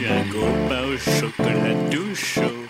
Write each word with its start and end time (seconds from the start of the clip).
suis 0.00 0.08
un 0.08 0.22
copain 0.30 0.82
au 0.84 0.96
chocolat 0.96 1.74
tout 1.90 2.14
chaud. 2.14 2.69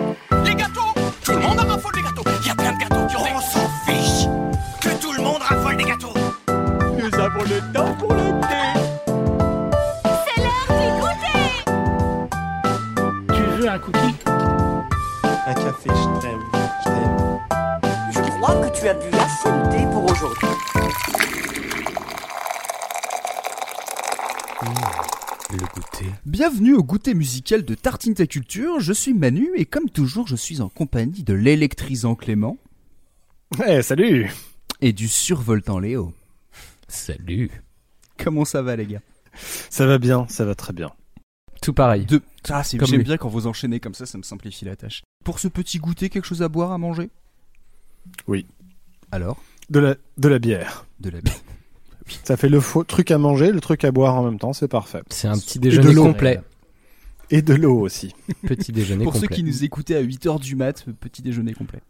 De 27.39 27.75
Tartine 27.75 28.15
ta 28.15 28.27
culture, 28.27 28.81
je 28.81 28.93
suis 28.93 29.15
Manu 29.15 29.51
et 29.57 29.65
comme 29.65 29.89
toujours 29.89 30.27
je 30.27 30.35
suis 30.37 30.61
en 30.61 30.69
compagnie 30.69 31.23
de 31.23 31.33
l'électrisant 31.33 32.15
Clément 32.15 32.59
Eh, 33.67 33.83
salut 33.83 34.31
et 34.81 34.93
du 34.93 35.09
survoltant 35.09 35.79
Léo. 35.79 36.13
Salut. 36.89 37.51
Comment 38.19 38.45
ça 38.45 38.63
va 38.63 38.77
les 38.77 38.87
gars? 38.87 39.03
Ça 39.69 39.87
va 39.87 39.99
bien, 39.99 40.27
ça 40.29 40.45
va 40.45 40.55
très 40.55 40.73
bien. 40.73 40.91
Tout 41.63 41.73
pareil. 41.75 42.07
de... 42.07 42.23
Ah, 42.49 42.65
c'est... 42.65 42.85
J'aime 42.85 42.99
lui. 42.99 43.05
bien 43.05 43.17
quand 43.17 43.29
vous 43.29 43.47
enchaînez 43.47 43.79
comme 43.81 43.95
ça, 43.95 44.07
ça 44.07 44.17
me 44.19 44.23
simplifie 44.23 44.65
la 44.65 44.77
tâche. 44.77 45.03
Pour 45.25 45.39
ce 45.39 45.49
petit 45.49 45.79
goûter, 45.79 46.09
quelque 46.09 46.25
chose 46.25 46.43
à 46.43 46.49
boire, 46.49 46.73
à 46.73 46.79
manger? 46.79 47.11
Oui. 48.27 48.47
Alors? 49.13 49.43
De 49.69 49.79
la, 49.79 49.97
de 50.17 50.29
la 50.29 50.39
bière. 50.39 50.87
De 50.99 51.11
la 51.11 51.21
Ça 52.25 52.37
fait 52.37 52.49
le 52.49 52.61
faux 52.61 52.83
truc 52.83 53.11
à 53.11 53.19
manger, 53.19 53.53
le 53.53 53.61
truc 53.61 53.85
à 53.85 53.93
boire 53.93 54.15
en 54.15 54.25
même 54.25 54.39
temps, 54.39 54.55
c'est 54.55 54.69
parfait. 54.69 55.03
C'est 55.11 55.29
un 55.29 55.39
petit 55.39 55.59
déjeuner 55.59 55.95
complet. 55.95 56.41
Et 57.31 57.43
de 57.43 57.55
l'eau 57.55 57.79
aussi. 57.81 58.15
Petit 58.47 58.73
déjeuner 58.73 59.05
Pour 59.05 59.13
complet. 59.13 59.29
ceux 59.29 59.35
qui 59.35 59.43
nous 59.45 59.65
écoutaient 59.65 59.97
à 59.97 60.03
8h 60.03 60.41
du 60.41 60.57
mat, 60.57 60.85
petit 61.01 61.23
déjeuner 61.23 61.55
complet. 61.55 61.81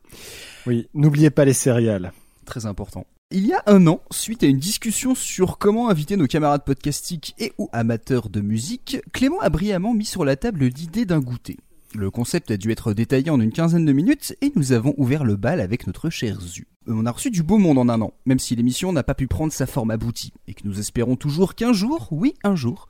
Oui, 0.67 0.89
n'oubliez 0.95 1.31
pas 1.31 1.45
les 1.47 1.55
céréales. 1.55 2.13
Très 2.45 2.67
important. 2.67 3.07
Il 3.31 3.47
y 3.47 3.53
a 3.53 3.63
un 3.67 3.87
an, 3.87 4.01
suite 4.11 4.43
à 4.43 4.47
une 4.47 4.59
discussion 4.59 5.15
sur 5.15 5.57
comment 5.59 5.89
inviter 5.89 6.17
nos 6.17 6.27
camarades 6.27 6.65
podcastiques 6.65 7.35
et 7.39 7.53
ou 7.59 7.69
amateurs 7.73 8.29
de 8.29 8.41
musique, 8.41 8.99
Clément 9.13 9.41
a 9.41 9.49
brillamment 9.51 9.95
mis 9.95 10.05
sur 10.05 10.25
la 10.25 10.37
table 10.37 10.65
l'idée 10.65 11.05
d'un 11.05 11.21
goûter. 11.21 11.57
Le 11.95 12.11
concept 12.11 12.51
a 12.51 12.57
dû 12.57 12.71
être 12.71 12.93
détaillé 12.93 13.31
en 13.31 13.41
une 13.41 13.53
quinzaine 13.53 13.85
de 13.85 13.93
minutes 13.93 14.37
et 14.43 14.53
nous 14.57 14.73
avons 14.73 14.95
ouvert 14.97 15.25
le 15.25 15.37
bal 15.37 15.61
avec 15.61 15.87
notre 15.87 16.11
cher 16.11 16.41
Zu. 16.41 16.67
On 16.87 17.07
a 17.07 17.11
reçu 17.11 17.31
du 17.31 17.43
beau 17.43 17.59
monde 17.59 17.79
en 17.79 17.89
un 17.89 18.01
an, 18.01 18.13
même 18.27 18.39
si 18.39 18.57
l'émission 18.57 18.93
n'a 18.93 19.03
pas 19.03 19.15
pu 19.15 19.27
prendre 19.27 19.53
sa 19.53 19.67
forme 19.67 19.91
aboutie, 19.91 20.33
et 20.49 20.55
que 20.55 20.67
nous 20.67 20.79
espérons 20.81 21.17
toujours 21.17 21.55
qu'un 21.55 21.73
jour, 21.73 22.09
oui 22.11 22.35
un 22.43 22.57
jour, 22.57 22.89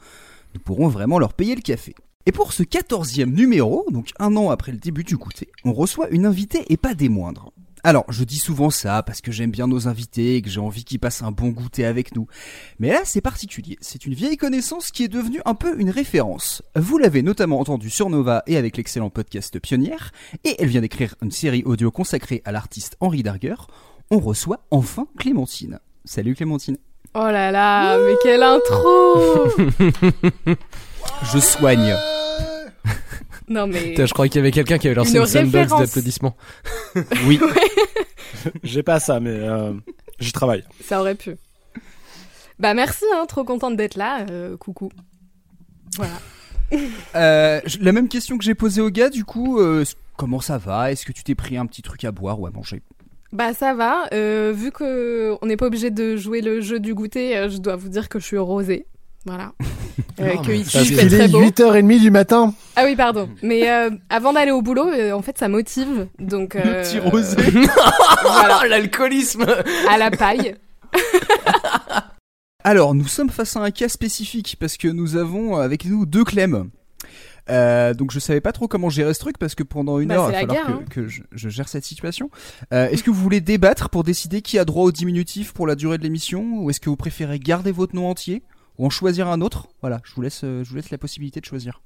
nous 0.54 0.60
pourrons 0.60 0.88
vraiment 0.88 1.18
leur 1.18 1.34
payer 1.34 1.54
le 1.54 1.60
café. 1.60 1.94
Et 2.26 2.32
pour 2.32 2.52
ce 2.52 2.62
quatorzième 2.62 3.32
numéro, 3.32 3.86
donc 3.90 4.10
un 4.18 4.36
an 4.36 4.50
après 4.50 4.72
le 4.72 4.78
début 4.78 5.04
du 5.04 5.16
goûter, 5.16 5.48
on 5.64 5.72
reçoit 5.72 6.10
une 6.10 6.26
invitée 6.26 6.64
et 6.68 6.76
pas 6.76 6.92
des 6.92 7.08
moindres. 7.08 7.50
Alors, 7.82 8.04
je 8.10 8.24
dis 8.24 8.38
souvent 8.38 8.68
ça 8.68 9.02
parce 9.02 9.22
que 9.22 9.32
j'aime 9.32 9.50
bien 9.50 9.66
nos 9.66 9.88
invités 9.88 10.36
et 10.36 10.42
que 10.42 10.50
j'ai 10.50 10.60
envie 10.60 10.84
qu'ils 10.84 10.98
passent 10.98 11.22
un 11.22 11.32
bon 11.32 11.48
goûter 11.48 11.86
avec 11.86 12.14
nous. 12.14 12.26
Mais 12.78 12.90
là, 12.90 13.00
c'est 13.04 13.22
particulier. 13.22 13.78
C'est 13.80 14.04
une 14.04 14.12
vieille 14.12 14.36
connaissance 14.36 14.90
qui 14.90 15.04
est 15.04 15.08
devenue 15.08 15.40
un 15.46 15.54
peu 15.54 15.80
une 15.80 15.88
référence. 15.88 16.62
Vous 16.76 16.98
l'avez 16.98 17.22
notamment 17.22 17.58
entendu 17.58 17.88
sur 17.88 18.10
Nova 18.10 18.42
et 18.46 18.58
avec 18.58 18.76
l'excellent 18.76 19.08
podcast 19.08 19.58
Pionnière, 19.58 20.12
et 20.44 20.56
elle 20.58 20.68
vient 20.68 20.82
d'écrire 20.82 21.14
une 21.22 21.30
série 21.30 21.62
audio 21.64 21.90
consacrée 21.90 22.42
à 22.44 22.52
l'artiste 22.52 22.98
Henri 23.00 23.22
Darger. 23.22 23.56
On 24.10 24.18
reçoit 24.18 24.66
enfin 24.70 25.06
Clémentine. 25.18 25.80
Salut 26.04 26.34
Clémentine. 26.34 26.76
Oh 27.14 27.30
là 27.30 27.50
là, 27.50 27.98
mais 27.98 28.14
quelle 28.22 28.42
intro 28.42 29.48
Je 31.32 31.38
soigne. 31.38 31.94
Non 33.48 33.66
mais 33.66 33.80
Putain, 33.90 34.06
je 34.06 34.12
croyais 34.12 34.28
qu'il 34.28 34.38
y 34.38 34.42
avait 34.42 34.52
quelqu'un 34.52 34.78
qui 34.78 34.86
avait 34.86 34.94
lancé 34.94 35.14
Une 35.16 35.22
une, 35.22 35.26
sandbox 35.26 35.70
d'applaudissements. 35.76 36.36
Oui. 37.26 37.40
J'ai 38.62 38.84
pas 38.84 39.00
ça, 39.00 39.18
mais 39.18 39.30
euh, 39.34 39.72
j'y 40.20 40.30
travaille. 40.30 40.62
ça 40.84 41.00
aurait 41.00 41.16
pu. 41.16 41.34
Bah 42.60 42.74
merci, 42.74 43.04
hein, 43.12 43.24
trop 43.26 43.42
contente 43.42 43.76
d'être 43.76 43.96
là. 43.96 44.24
euh, 44.30 44.56
coucou. 44.56 44.90
Voilà. 45.96 46.12
Euh, 47.16 47.60
la 47.80 47.90
même 47.92 48.06
question 48.08 48.38
que 48.38 48.44
j'ai 48.44 48.54
posée 48.54 48.80
au 48.80 48.90
gars, 48.90 49.10
du 49.10 49.24
coup, 49.24 49.58
euh, 49.58 49.84
comment 50.16 50.40
ça 50.40 50.56
va? 50.56 50.92
Est-ce 50.92 51.04
que 51.04 51.10
tu 51.12 51.24
t'es 51.24 51.34
pris 51.34 51.56
un 51.56 51.66
petit 51.66 51.82
truc 51.82 52.04
à 52.04 52.12
boire 52.12 52.38
ou 52.40 52.46
à 52.46 52.50
manger? 52.52 52.82
Bah 53.32 53.52
ça 53.52 53.74
va. 53.74 54.06
euh, 54.12 54.52
vu 54.54 54.70
que 54.70 55.36
on 55.42 55.46
n'est 55.46 55.56
pas 55.56 55.66
obligé 55.66 55.90
de 55.90 56.16
jouer 56.16 56.40
le 56.40 56.60
jeu 56.60 56.78
du 56.78 56.94
goûter, 56.94 57.36
euh, 57.36 57.48
je 57.48 57.58
dois 57.58 57.74
vous 57.74 57.88
dire 57.88 58.08
que 58.08 58.20
je 58.20 58.26
suis 58.26 58.38
rosée. 58.38 58.86
Voilà. 59.26 59.52
Euh, 60.18 60.34
Non, 60.34 60.42
que 60.42 60.48
mais 60.48 60.58
ici 60.60 60.70
ça, 60.70 60.80
il 60.82 60.86
c'est- 60.86 60.94
fait 60.94 61.02
Il 61.04 61.08
très 61.10 61.24
est 61.24 61.28
beau. 61.28 61.42
8h30 61.42 62.00
du 62.00 62.10
matin. 62.10 62.54
Ah 62.76 62.84
oui 62.84 62.96
pardon. 62.96 63.28
Mais 63.42 63.70
euh, 63.70 63.90
avant 64.08 64.32
d'aller 64.32 64.50
au 64.50 64.60
boulot, 64.62 64.88
euh, 64.88 65.12
en 65.12 65.20
fait 65.22 65.36
ça 65.38 65.48
motive. 65.48 66.08
Donc 66.18 66.54
Le 66.54 66.60
euh, 66.64 66.82
petit 66.82 66.98
rosé. 66.98 67.36
voilà, 68.22 68.62
l'alcoolisme 68.68 69.44
à 69.88 69.98
la 69.98 70.10
paille. 70.10 70.56
Alors, 72.64 72.94
nous 72.94 73.06
sommes 73.06 73.30
face 73.30 73.56
à 73.56 73.60
un 73.60 73.70
cas 73.70 73.88
spécifique 73.88 74.56
parce 74.60 74.76
que 74.76 74.88
nous 74.88 75.16
avons 75.16 75.56
avec 75.56 75.84
nous 75.86 76.04
deux 76.06 76.24
Clem. 76.24 76.70
Euh, 77.48 77.94
donc 77.94 78.12
je 78.12 78.18
savais 78.20 78.40
pas 78.42 78.52
trop 78.52 78.68
comment 78.68 78.90
gérer 78.90 79.12
ce 79.14 79.20
truc 79.20 79.38
parce 79.38 79.54
que 79.54 79.62
pendant 79.62 79.98
une 79.98 80.08
Bah, 80.08 80.16
heure 80.16 80.28
il 80.28 80.32
va 80.32 80.40
falloir 80.40 80.66
guerre, 80.66 80.78
que, 80.88 80.94
que 81.02 81.08
je, 81.08 81.22
je 81.32 81.48
gère 81.48 81.68
cette 81.68 81.84
situation. 81.84 82.30
Euh, 82.72 82.88
est-ce 82.88 83.02
que 83.02 83.10
vous 83.10 83.20
voulez 83.20 83.40
débattre 83.40 83.88
pour 83.88 84.04
décider 84.04 84.40
qui 84.42 84.58
a 84.58 84.64
droit 84.64 84.84
au 84.84 84.92
diminutif 84.92 85.52
pour 85.52 85.66
la 85.66 85.74
durée 85.74 85.98
de 85.98 86.02
l'émission 86.02 86.44
ou 86.58 86.70
est-ce 86.70 86.80
que 86.80 86.90
vous 86.90 86.96
préférez 86.96 87.38
garder 87.38 87.72
votre 87.72 87.94
nom 87.96 88.08
entier? 88.08 88.42
Ou 88.80 88.86
en 88.86 88.90
choisir 88.90 89.28
un 89.28 89.40
autre 89.42 89.68
Voilà, 89.82 90.00
je 90.04 90.14
vous 90.14 90.22
laisse, 90.22 90.40
euh, 90.42 90.64
je 90.64 90.70
vous 90.70 90.76
laisse 90.76 90.90
la 90.90 90.98
possibilité 90.98 91.40
de 91.40 91.44
choisir. 91.44 91.80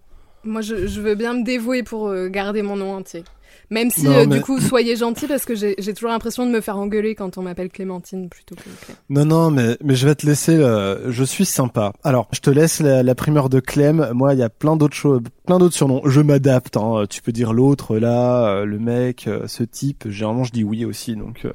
Moi 0.45 0.61
je, 0.61 0.87
je 0.87 1.01
veux 1.01 1.15
bien 1.15 1.33
me 1.35 1.43
dévouer 1.45 1.83
pour 1.83 2.09
euh, 2.09 2.29
garder 2.29 2.63
mon 2.63 2.77
nom 2.77 2.95
entier. 2.95 3.25
Même 3.71 3.91
si 3.91 4.05
Non, 4.05 4.11
euh, 4.13 4.27
mais- 4.27 4.37
du 4.37 4.41
coup 4.43 4.61
soyez 4.61 4.95
gentils 4.95 5.27
parce 5.27 5.45
que 5.47 5.55
j'ai 5.55 5.75
toujours 5.95 6.11
l'impression 6.11 6.45
de 6.45 6.51
me 6.51 6.61
faire 6.61 6.77
engueuler 6.77 7.15
quand 7.15 7.39
on 7.39 7.43
m'appelle 7.43 7.71
Clémentine 7.71 8.29
plutôt 8.29 8.55
que. 8.57 8.61
Non, 9.09 9.25
non, 9.25 9.51
mais, 9.51 9.79
mais 9.83 9.95
je 9.95 10.07
vais 10.07 10.15
te 10.15 10.27
laisser. 10.27 10.57
le- 10.59 11.05
Je 11.09 11.25
suis 11.25 11.47
sympa. 11.47 11.93
Alors, 12.03 12.29
je 12.33 12.41
te 12.41 12.51
laisse 12.51 12.81
la, 12.81 13.03
la 13.03 13.15
primeur 13.15 13.49
de 13.49 13.61
Clem. 13.61 14.11
Moi, 14.13 14.35
il 14.35 14.41
y 14.41 14.43
a 14.43 14.51
plein 14.51 14.77
d'autres 14.77 14.97
choses, 14.97 15.21
plein 15.47 15.59
d'autres 15.59 15.75
surnoms. 15.77 16.03
Je 16.05 16.21
m'adapte. 16.21 16.77
Hein. 16.77 17.05
Tu 17.09 17.23
peux 17.23 17.33
dire 17.33 17.53
l'autre, 17.55 17.97
là, 17.97 18.49
euh, 18.49 18.65
le 18.67 18.79
mec, 18.79 19.29
euh, 19.29 19.47
ce 19.47 19.63
type. 19.63 20.11
Généralement, 20.11 20.45
je 20.45 20.53
dis 20.53 20.65
oui 20.65 20.85
aussi. 20.85 21.17
Donc, 21.17 21.47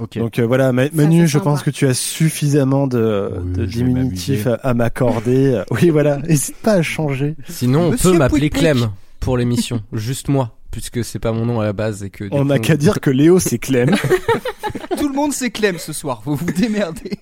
euh, 0.00 0.04
Ok. 0.04 0.18
donc 0.18 0.38
euh, 0.38 0.46
voilà. 0.46 0.72
Ma- 0.72 0.88
Manu, 0.92 1.26
je 1.26 1.32
sympa. 1.32 1.44
pense 1.44 1.62
que 1.62 1.70
tu 1.70 1.86
as 1.86 1.94
suffisamment 1.94 2.86
de, 2.86 3.30
Oui, 3.58 3.66
diminutifs 3.66 4.46
à, 4.46 4.54
à 4.54 4.74
m'accorder. 4.74 5.62
Oui, 5.70 5.90
voilà. 5.90 6.18
N'hésite 6.18 6.56
pas 6.56 6.72
à 6.74 6.82
changer. 6.82 7.36
Sinon, 7.48 7.80
on 7.82 7.90
Monsieur 7.92 8.12
peut 8.12 8.18
m'appeler. 8.18 8.50
Clem 8.50 8.90
pour 9.20 9.36
l'émission. 9.36 9.82
Juste 9.92 10.28
moi. 10.28 10.56
Puisque 10.70 11.04
c'est 11.04 11.18
pas 11.18 11.32
mon 11.32 11.46
nom 11.46 11.60
à 11.60 11.64
la 11.64 11.72
base 11.72 12.04
et 12.04 12.10
que. 12.10 12.24
On 12.30 12.44
n'a 12.44 12.58
qu'à 12.60 12.76
dire 12.76 13.00
que 13.00 13.10
Léo, 13.10 13.38
c'est 13.40 13.58
Clem. 13.58 13.90
Tout 14.98 15.08
le 15.08 15.14
monde 15.14 15.32
c'est 15.32 15.50
Clem 15.50 15.78
ce 15.78 15.92
soir, 15.92 16.22
vous 16.24 16.36
vous 16.36 16.52
démerdez. 16.52 17.18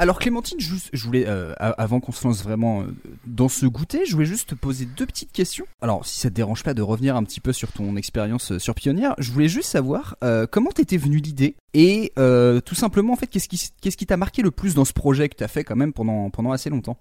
Alors 0.00 0.18
Clémentine, 0.18 0.56
je 0.58 1.04
voulais, 1.04 1.26
euh, 1.28 1.52
avant 1.58 2.00
qu'on 2.00 2.10
se 2.10 2.26
lance 2.26 2.42
vraiment 2.42 2.80
euh, 2.80 2.86
dans 3.26 3.50
ce 3.50 3.66
goûter, 3.66 4.06
je 4.06 4.14
voulais 4.14 4.24
juste 4.24 4.48
te 4.48 4.54
poser 4.54 4.86
deux 4.86 5.04
petites 5.04 5.30
questions. 5.30 5.66
Alors 5.82 6.06
si 6.06 6.18
ça 6.18 6.30
te 6.30 6.34
dérange 6.34 6.64
pas 6.64 6.72
de 6.72 6.80
revenir 6.80 7.16
un 7.16 7.22
petit 7.22 7.38
peu 7.38 7.52
sur 7.52 7.70
ton 7.70 7.96
expérience 7.96 8.52
euh, 8.52 8.58
sur 8.58 8.74
Pionnière, 8.74 9.14
je 9.18 9.30
voulais 9.30 9.48
juste 9.48 9.68
savoir 9.68 10.16
euh, 10.24 10.46
comment 10.50 10.70
t'étais 10.70 10.96
venu 10.96 11.18
l'idée 11.18 11.54
et 11.74 12.14
euh, 12.18 12.62
tout 12.62 12.74
simplement 12.74 13.12
en 13.12 13.16
fait 13.16 13.26
qu'est-ce 13.26 13.46
qui 13.46 13.60
qu'est-ce 13.82 13.98
qui 13.98 14.06
t'a 14.06 14.16
marqué 14.16 14.40
le 14.40 14.50
plus 14.50 14.74
dans 14.74 14.86
ce 14.86 14.94
projet 14.94 15.28
que 15.28 15.36
t'as 15.36 15.48
fait 15.48 15.64
quand 15.64 15.76
même 15.76 15.92
pendant 15.92 16.30
pendant 16.30 16.52
assez 16.52 16.70
longtemps? 16.70 16.96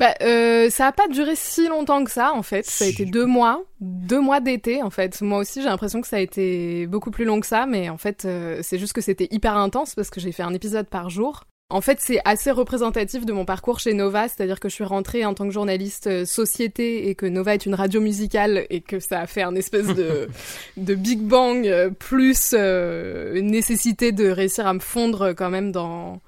Bah, 0.00 0.14
euh, 0.22 0.70
ça 0.70 0.86
a 0.86 0.92
pas 0.92 1.08
duré 1.08 1.36
si 1.36 1.68
longtemps 1.68 2.02
que 2.04 2.10
ça, 2.10 2.32
en 2.32 2.42
fait. 2.42 2.64
Ça 2.64 2.86
a 2.86 2.88
été 2.88 3.04
deux 3.04 3.26
mois, 3.26 3.62
deux 3.80 4.18
mois 4.18 4.40
d'été, 4.40 4.82
en 4.82 4.88
fait. 4.88 5.20
Moi 5.20 5.40
aussi, 5.40 5.60
j'ai 5.60 5.68
l'impression 5.68 6.00
que 6.00 6.08
ça 6.08 6.16
a 6.16 6.20
été 6.20 6.86
beaucoup 6.86 7.10
plus 7.10 7.26
long 7.26 7.38
que 7.38 7.46
ça, 7.46 7.66
mais 7.66 7.90
en 7.90 7.98
fait, 7.98 8.24
euh, 8.24 8.60
c'est 8.62 8.78
juste 8.78 8.94
que 8.94 9.02
c'était 9.02 9.28
hyper 9.30 9.58
intense 9.58 9.94
parce 9.94 10.08
que 10.08 10.18
j'ai 10.18 10.32
fait 10.32 10.42
un 10.42 10.54
épisode 10.54 10.86
par 10.88 11.10
jour. 11.10 11.44
En 11.72 11.80
fait, 11.80 11.98
c'est 12.00 12.20
assez 12.24 12.50
représentatif 12.50 13.24
de 13.24 13.32
mon 13.32 13.44
parcours 13.44 13.78
chez 13.78 13.94
Nova, 13.94 14.26
c'est-à-dire 14.26 14.58
que 14.58 14.68
je 14.68 14.74
suis 14.74 14.84
rentrée 14.84 15.24
en 15.24 15.34
tant 15.34 15.46
que 15.46 15.52
journaliste 15.52 16.08
euh, 16.08 16.24
société 16.24 17.08
et 17.08 17.14
que 17.14 17.26
Nova 17.26 17.54
est 17.54 17.64
une 17.64 17.76
radio 17.76 18.00
musicale 18.00 18.66
et 18.70 18.80
que 18.80 18.98
ça 18.98 19.20
a 19.20 19.26
fait 19.28 19.42
un 19.42 19.54
espèce 19.54 19.86
de, 19.86 20.28
de 20.76 20.94
Big 20.96 21.20
Bang 21.20 21.68
euh, 21.68 21.88
plus 21.88 22.54
euh, 22.54 23.36
une 23.36 23.52
nécessité 23.52 24.10
de 24.10 24.28
réussir 24.28 24.66
à 24.66 24.74
me 24.74 24.80
fondre 24.80 25.32
quand 25.32 25.48
même 25.48 25.70
dans 25.70 26.20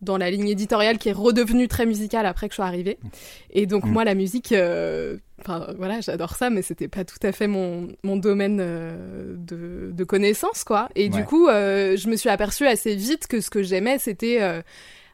dans 0.00 0.16
la 0.16 0.30
ligne 0.30 0.48
éditoriale 0.48 0.96
qui 0.98 1.08
est 1.08 1.12
redevenue 1.12 1.66
très 1.68 1.84
musicale 1.86 2.24
après 2.26 2.48
que 2.48 2.52
je 2.52 2.56
sois 2.56 2.66
arrivée. 2.66 2.98
Et 3.50 3.66
donc 3.66 3.84
Mm. 3.84 3.90
moi 3.90 4.04
la 4.04 4.14
musique, 4.14 4.52
euh, 4.52 5.16
enfin 5.40 5.66
voilà, 5.76 6.00
j'adore 6.00 6.36
ça, 6.36 6.50
mais 6.50 6.62
c'était 6.62 6.86
pas 6.88 7.04
tout 7.04 7.18
à 7.22 7.32
fait 7.32 7.48
mon, 7.48 7.88
mon 8.04 8.16
domaine 8.16 8.58
euh, 8.60 9.34
de, 9.36 9.90
de 9.92 10.04
connaissance 10.04 10.62
quoi. 10.64 10.88
Et 10.94 11.04
Ouais. 11.04 11.08
du 11.08 11.24
coup, 11.24 11.48
euh, 11.48 11.96
je 11.96 12.08
me 12.08 12.16
suis 12.16 12.28
aperçue 12.28 12.66
assez 12.66 12.94
vite 12.94 13.26
que 13.26 13.40
ce 13.40 13.50
que 13.50 13.62
j'aimais, 13.62 13.98
c'était 13.98 14.40
euh, 14.40 14.62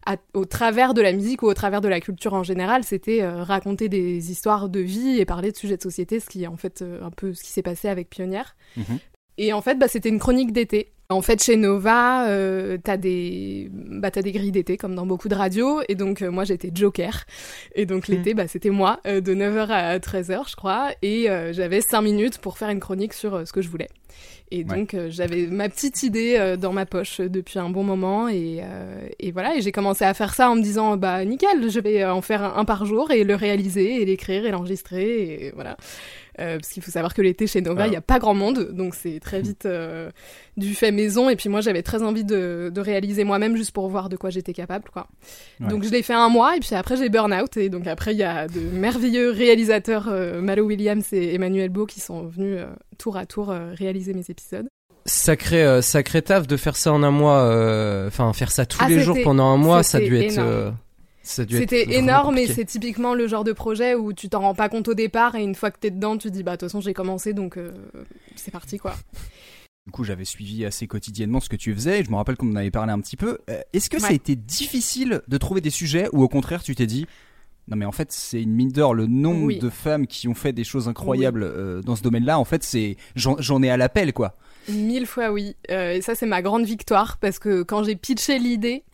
à- 0.04 0.16
au 0.34 0.44
travers 0.44 0.92
de 0.92 1.00
la 1.00 1.12
musique 1.12 1.42
ou 1.42 1.46
au 1.46 1.54
travers 1.54 1.80
de 1.80 1.88
la 1.88 2.00
culture 2.00 2.34
en 2.34 2.42
général, 2.42 2.84
c'était 2.84 3.22
euh, 3.22 3.42
raconter 3.42 3.88
des 3.88 4.30
histoires 4.30 4.68
de 4.68 4.80
vie 4.80 5.18
et 5.18 5.24
parler 5.24 5.50
de 5.50 5.56
sujets 5.56 5.78
de 5.78 5.82
société, 5.82 6.20
ce 6.20 6.28
qui 6.28 6.44
est 6.44 6.46
en 6.46 6.58
fait 6.58 6.82
euh, 6.82 7.02
un 7.02 7.10
peu 7.10 7.32
ce 7.32 7.42
qui 7.42 7.50
s'est 7.50 7.62
passé 7.62 7.88
avec 7.88 8.10
Pionnière. 8.10 8.54
Mhm. 8.76 8.98
Et 9.38 9.52
en 9.54 9.62
fait, 9.62 9.76
bah, 9.76 9.88
c'était 9.88 10.10
une 10.10 10.18
chronique 10.18 10.52
d'été. 10.52 10.92
En 11.10 11.20
fait, 11.20 11.42
chez 11.42 11.56
Nova, 11.56 12.26
euh, 12.28 12.78
t'as 12.82 12.96
des, 12.96 13.68
bah, 13.72 14.10
t'as 14.10 14.22
des 14.22 14.32
grilles 14.32 14.52
d'été 14.52 14.78
comme 14.78 14.94
dans 14.94 15.04
beaucoup 15.04 15.28
de 15.28 15.34
radios, 15.34 15.80
et 15.88 15.94
donc 15.96 16.22
euh, 16.22 16.30
moi 16.30 16.44
j'étais 16.44 16.70
Joker, 16.74 17.24
et 17.74 17.84
donc 17.84 18.08
l'été, 18.08 18.32
bah, 18.32 18.48
c'était 18.48 18.70
moi 18.70 19.00
euh, 19.06 19.20
de 19.20 19.34
9h 19.34 19.68
à 19.68 19.98
13h, 19.98 20.48
je 20.50 20.56
crois, 20.56 20.92
et 21.02 21.28
euh, 21.28 21.52
j'avais 21.52 21.82
5 21.82 22.00
minutes 22.00 22.38
pour 22.38 22.56
faire 22.56 22.70
une 22.70 22.80
chronique 22.80 23.12
sur 23.12 23.34
euh, 23.34 23.44
ce 23.44 23.52
que 23.52 23.60
je 23.60 23.68
voulais. 23.68 23.88
Et 24.50 24.62
donc 24.62 24.96
j'avais 25.08 25.46
ma 25.48 25.68
petite 25.68 26.02
idée 26.04 26.36
euh, 26.38 26.56
dans 26.56 26.72
ma 26.72 26.86
poche 26.86 27.20
depuis 27.20 27.58
un 27.58 27.70
bon 27.70 27.82
moment, 27.82 28.28
et, 28.28 28.60
euh, 28.62 29.06
et 29.18 29.30
voilà, 29.32 29.56
et 29.56 29.60
j'ai 29.62 29.72
commencé 29.72 30.04
à 30.04 30.14
faire 30.14 30.32
ça 30.34 30.50
en 30.50 30.54
me 30.56 30.62
disant 30.62 30.96
bah 30.96 31.24
nickel, 31.24 31.68
je 31.70 31.80
vais 31.80 32.04
en 32.04 32.22
faire 32.22 32.42
un, 32.42 32.56
un 32.56 32.64
par 32.64 32.86
jour 32.86 33.10
et 33.10 33.24
le 33.24 33.34
réaliser, 33.34 34.00
et 34.00 34.04
l'écrire 34.04 34.46
et 34.46 34.50
l'enregistrer, 34.50 35.46
et 35.46 35.52
voilà. 35.54 35.76
Euh, 36.40 36.56
parce 36.58 36.70
qu'il 36.70 36.82
faut 36.82 36.90
savoir 36.90 37.14
que 37.14 37.22
l'été 37.22 37.46
chez 37.46 37.60
Nova, 37.60 37.82
il 37.82 37.84
Alors. 37.84 37.90
n'y 37.92 37.96
a 37.96 38.00
pas 38.00 38.18
grand 38.18 38.34
monde, 38.34 38.70
donc 38.72 38.96
c'est 38.96 39.20
très 39.20 39.40
vite 39.40 39.66
euh, 39.66 40.10
du 40.56 40.74
fait 40.74 40.90
maison. 40.94 41.28
Et 41.28 41.36
puis 41.36 41.48
moi, 41.48 41.60
j'avais 41.60 41.82
très 41.82 42.02
envie 42.02 42.24
de, 42.24 42.70
de 42.74 42.80
réaliser 42.80 43.24
moi-même 43.24 43.56
juste 43.56 43.72
pour 43.72 43.88
voir 43.88 44.08
de 44.08 44.16
quoi 44.16 44.30
j'étais 44.30 44.52
capable, 44.52 44.88
quoi. 44.90 45.06
Ouais. 45.60 45.68
Donc 45.68 45.84
je 45.84 45.90
l'ai 45.90 46.02
fait 46.02 46.14
un 46.14 46.28
mois, 46.28 46.56
et 46.56 46.60
puis 46.60 46.74
après 46.74 46.96
j'ai 46.96 47.08
burn 47.08 47.32
out. 47.34 47.56
Et 47.56 47.68
donc 47.68 47.86
après, 47.86 48.12
il 48.14 48.18
y 48.18 48.22
a 48.22 48.48
de 48.48 48.60
merveilleux 48.60 49.30
réalisateurs, 49.30 50.08
euh, 50.08 50.40
Malo 50.40 50.64
Williams 50.64 51.04
et 51.12 51.34
Emmanuel 51.34 51.68
Beau, 51.68 51.86
qui 51.86 52.00
sont 52.00 52.26
venus 52.26 52.58
euh, 52.60 52.66
tour 52.98 53.16
à 53.16 53.26
tour 53.26 53.50
euh, 53.50 53.72
réaliser 53.74 54.14
mes 54.14 54.24
épisodes. 54.28 54.66
Sacré, 55.06 55.62
euh, 55.62 55.82
sacré 55.82 56.22
taf 56.22 56.46
de 56.46 56.56
faire 56.56 56.76
ça 56.76 56.90
en 56.92 57.02
un 57.02 57.10
mois, 57.10 57.40
euh, 57.40 58.06
enfin 58.08 58.32
faire 58.32 58.50
ça 58.50 58.64
tous 58.64 58.78
Ah, 58.80 58.88
les 58.88 59.00
jours 59.00 59.18
pendant 59.22 59.46
un 59.48 59.58
mois, 59.58 59.82
ça 59.82 59.98
a 59.98 60.00
dû 60.00 60.16
être. 60.16 60.72
C'était 61.26 61.94
énorme 61.96 62.36
et 62.36 62.46
c'est 62.46 62.66
typiquement 62.66 63.14
le 63.14 63.26
genre 63.26 63.44
de 63.44 63.52
projet 63.52 63.94
où 63.94 64.12
tu 64.12 64.28
t'en 64.28 64.40
rends 64.40 64.54
pas 64.54 64.68
compte 64.68 64.88
au 64.88 64.94
départ 64.94 65.34
et 65.36 65.42
une 65.42 65.54
fois 65.54 65.70
que 65.70 65.78
t'es 65.78 65.90
dedans, 65.90 66.18
tu 66.18 66.30
dis 66.30 66.42
bah 66.42 66.52
de 66.52 66.56
toute 66.56 66.68
façon 66.68 66.82
j'ai 66.82 66.92
commencé 66.92 67.32
donc 67.32 67.56
euh, 67.56 67.70
c'est 68.36 68.50
parti 68.50 68.76
quoi. 68.78 68.94
Du 69.86 69.90
coup, 69.92 70.02
j'avais 70.04 70.24
suivi 70.24 70.64
assez 70.64 70.86
quotidiennement 70.86 71.40
ce 71.40 71.50
que 71.50 71.56
tu 71.56 71.74
faisais. 71.74 72.00
et 72.00 72.04
Je 72.04 72.10
me 72.10 72.16
rappelle 72.16 72.36
qu'on 72.36 72.50
en 72.50 72.56
avait 72.56 72.70
parlé 72.70 72.90
un 72.92 73.00
petit 73.00 73.16
peu. 73.18 73.38
Euh, 73.50 73.60
Est-ce 73.74 73.90
que 73.90 74.00
ça 74.00 74.08
a 74.08 74.12
été 74.12 74.34
difficile 74.34 75.20
de 75.28 75.36
trouver 75.36 75.60
des 75.60 75.68
sujets 75.70 76.08
ou 76.12 76.22
au 76.22 76.28
contraire, 76.28 76.62
tu 76.62 76.74
t'es 76.74 76.86
dit 76.86 77.06
non 77.66 77.76
mais 77.78 77.86
en 77.86 77.92
fait 77.92 78.12
c'est 78.12 78.42
une 78.42 78.52
mine 78.52 78.68
d'or 78.68 78.92
le 78.92 79.06
nombre 79.06 79.44
Oui. 79.46 79.58
de 79.58 79.70
femmes 79.70 80.06
qui 80.06 80.28
ont 80.28 80.34
fait 80.34 80.52
des 80.52 80.64
choses 80.64 80.86
incroyables 80.86 81.42
euh, 81.42 81.80
dans 81.80 81.96
ce 81.96 82.02
domaine-là 82.02 82.38
en 82.38 82.44
fait 82.44 82.62
c'est 82.62 82.98
j'en 83.16 83.62
ai 83.62 83.70
à 83.70 83.78
l'appel 83.78 84.12
quoi 84.12 84.36
Mille 84.68 85.06
fois 85.06 85.30
oui. 85.32 85.56
Euh, 85.70 85.92
et 85.92 86.02
ça, 86.02 86.14
c'est 86.14 86.26
ma 86.26 86.42
grande 86.42 86.66
victoire 86.66 87.16
parce 87.16 87.38
que 87.38 87.62
quand 87.62 87.82
j'ai 87.82 87.96
pitché 87.96 88.38
l'idée, 88.38 88.84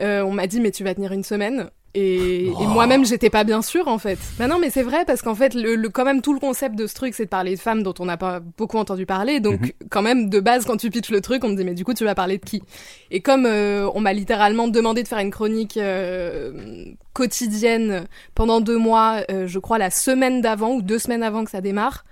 on 0.00 0.30
m'a 0.32 0.46
dit 0.46 0.60
mais 0.60 0.70
tu 0.70 0.84
vas 0.84 0.94
tenir 0.94 1.10
une 1.12 1.24
semaine. 1.24 1.70
Et, 1.94 2.46
et 2.46 2.66
moi-même, 2.68 3.04
j'étais 3.04 3.28
pas 3.28 3.44
bien 3.44 3.60
sûre 3.60 3.86
en 3.86 3.98
fait. 3.98 4.18
Bah 4.38 4.46
non, 4.46 4.58
mais 4.58 4.70
c'est 4.70 4.82
vrai 4.82 5.04
parce 5.06 5.20
qu'en 5.20 5.34
fait, 5.34 5.52
le, 5.54 5.74
le- 5.76 5.88
quand 5.90 6.06
même 6.06 6.22
tout 6.22 6.32
le 6.32 6.40
concept 6.40 6.74
de 6.74 6.86
ce 6.86 6.94
truc, 6.94 7.12
c'est 7.14 7.24
de 7.24 7.28
parler 7.28 7.54
de 7.54 7.60
femmes 7.60 7.82
dont 7.82 7.92
on 7.98 8.06
n'a 8.06 8.16
pas 8.16 8.40
beaucoup 8.56 8.78
entendu 8.78 9.04
parler. 9.04 9.40
Donc, 9.40 9.60
Mhm. 9.60 9.70
quand 9.90 10.00
même, 10.00 10.30
de 10.30 10.40
base, 10.40 10.64
quand 10.64 10.78
tu 10.78 10.88
pitches 10.88 11.10
le 11.10 11.20
truc, 11.20 11.44
on 11.44 11.48
me 11.50 11.54
dit 11.54 11.64
mais 11.64 11.74
du 11.74 11.84
coup, 11.84 11.92
tu 11.92 12.04
vas 12.04 12.14
parler 12.14 12.38
de 12.38 12.44
qui? 12.44 12.62
Et 13.10 13.20
comme 13.20 13.44
euh, 13.44 13.90
on 13.94 14.00
m'a 14.00 14.14
littéralement 14.14 14.68
demandé 14.68 15.02
de 15.02 15.08
faire 15.08 15.18
une 15.18 15.30
chronique 15.30 15.76
euh, 15.76 16.84
quotidienne 17.12 18.06
pendant 18.34 18.60
deux 18.62 18.78
mois, 18.78 19.22
euh, 19.30 19.46
je 19.46 19.58
crois 19.58 19.76
la 19.78 19.90
semaine 19.90 20.40
d'avant 20.40 20.72
ou 20.76 20.80
deux 20.82 20.98
semaines 20.98 21.22
avant 21.22 21.44
que 21.44 21.50
ça 21.50 21.60
démarre. 21.60 22.04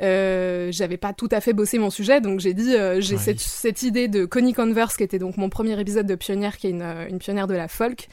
Euh, 0.00 0.68
j'avais 0.70 0.96
pas 0.96 1.12
tout 1.12 1.28
à 1.32 1.40
fait 1.40 1.52
bossé 1.52 1.78
mon 1.78 1.90
sujet, 1.90 2.20
donc 2.20 2.38
j'ai 2.38 2.54
dit 2.54 2.76
euh, 2.76 3.00
j'ai 3.00 3.16
Oui. 3.16 3.20
cette, 3.24 3.40
cette 3.40 3.82
idée 3.82 4.06
de 4.06 4.24
Connie 4.24 4.52
Converse 4.52 4.96
qui 4.96 5.02
était 5.02 5.18
donc 5.18 5.36
mon 5.36 5.48
premier 5.48 5.78
épisode 5.80 6.06
de 6.06 6.14
pionnière, 6.14 6.56
qui 6.58 6.68
est 6.68 6.70
une, 6.70 6.82
euh, 6.82 7.08
une 7.08 7.18
pionnière 7.18 7.48
de 7.48 7.54
la 7.54 7.66
folk, 7.66 8.08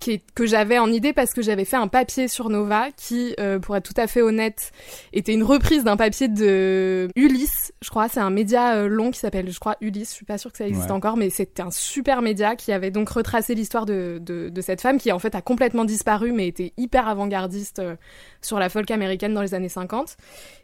qui 0.00 0.12
est, 0.12 0.22
que 0.34 0.46
j'avais 0.46 0.78
en 0.78 0.90
idée 0.92 1.12
parce 1.12 1.32
que 1.32 1.42
j'avais 1.42 1.64
fait 1.64 1.76
un 1.76 1.88
papier 1.88 2.28
sur 2.28 2.50
Nova 2.50 2.88
qui, 2.96 3.34
euh, 3.40 3.58
pour 3.58 3.76
être 3.76 3.92
tout 3.92 4.00
à 4.00 4.06
fait 4.06 4.22
honnête, 4.22 4.70
était 5.12 5.32
une 5.32 5.42
reprise 5.42 5.84
d'un 5.84 5.96
papier 5.96 6.28
de 6.28 7.08
Ulysse, 7.16 7.72
je 7.82 7.90
crois, 7.90 8.08
c'est 8.08 8.20
un 8.20 8.30
média 8.30 8.74
euh, 8.74 8.88
long 8.88 9.10
qui 9.10 9.18
s'appelle, 9.18 9.50
je 9.50 9.58
crois, 9.58 9.76
Ulysse, 9.80 10.10
je 10.10 10.14
suis 10.14 10.24
pas 10.24 10.38
sûre 10.38 10.52
que 10.52 10.58
ça 10.58 10.66
existe 10.66 10.86
Ouais. 10.86 10.92
encore, 10.92 11.16
mais 11.16 11.30
c'était 11.30 11.62
un 11.62 11.70
super 11.70 12.22
média 12.22 12.54
qui 12.56 12.72
avait 12.72 12.90
donc 12.90 13.08
retracé 13.08 13.54
l'histoire 13.54 13.86
de, 13.86 14.18
de, 14.20 14.48
de 14.48 14.60
cette 14.60 14.80
femme 14.80 14.98
qui 14.98 15.10
en 15.12 15.18
fait 15.18 15.34
a 15.34 15.42
complètement 15.42 15.84
disparu 15.84 16.32
mais 16.32 16.46
était 16.48 16.72
hyper 16.76 17.08
avant-gardiste 17.08 17.78
euh, 17.80 17.96
sur 18.40 18.58
la 18.58 18.68
folk 18.68 18.90
américaine 18.90 19.34
dans 19.34 19.42
les 19.42 19.54
années 19.54 19.68
50. 19.68 20.16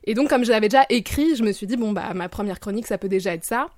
Et 0.04 0.14
donc, 0.14 0.28
comme 0.28 0.44
je 0.44 0.50
l'avais 0.50 0.68
déjà 0.68 0.84
écrit, 0.90 1.34
je 1.36 1.42
me 1.42 1.52
suis 1.52 1.66
dit, 1.66 1.76
bon, 1.76 1.92
bah, 1.92 2.12
ma 2.14 2.28
première 2.28 2.60
chronique, 2.60 2.86
ça 2.86 2.98
peut 2.98 3.08
déjà 3.08 3.34
être 3.34 3.44
ça. 3.44 3.68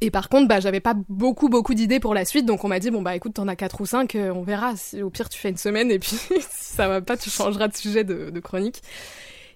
Et 0.00 0.10
par 0.10 0.28
contre, 0.28 0.48
bah, 0.48 0.60
j'avais 0.60 0.80
pas 0.80 0.94
beaucoup, 1.08 1.48
beaucoup 1.48 1.74
d'idées 1.74 2.00
pour 2.00 2.14
la 2.14 2.24
suite, 2.24 2.44
donc 2.44 2.64
on 2.64 2.68
m'a 2.68 2.78
dit, 2.78 2.90
bon, 2.90 3.02
bah, 3.02 3.16
écoute, 3.16 3.34
t'en 3.34 3.48
as 3.48 3.56
quatre 3.56 3.80
ou 3.80 3.86
cinq, 3.86 4.14
euh, 4.14 4.30
on 4.30 4.42
verra. 4.42 4.74
Au 5.02 5.10
pire, 5.10 5.28
tu 5.28 5.38
fais 5.38 5.48
une 5.48 5.56
semaine, 5.56 5.90
et 5.90 5.98
puis 5.98 6.16
si 6.16 6.40
ça 6.40 6.88
va 6.88 7.00
pas, 7.00 7.16
tu 7.16 7.30
changeras 7.30 7.68
de 7.68 7.76
sujet 7.76 8.04
de, 8.04 8.40
chronique. 8.40 8.82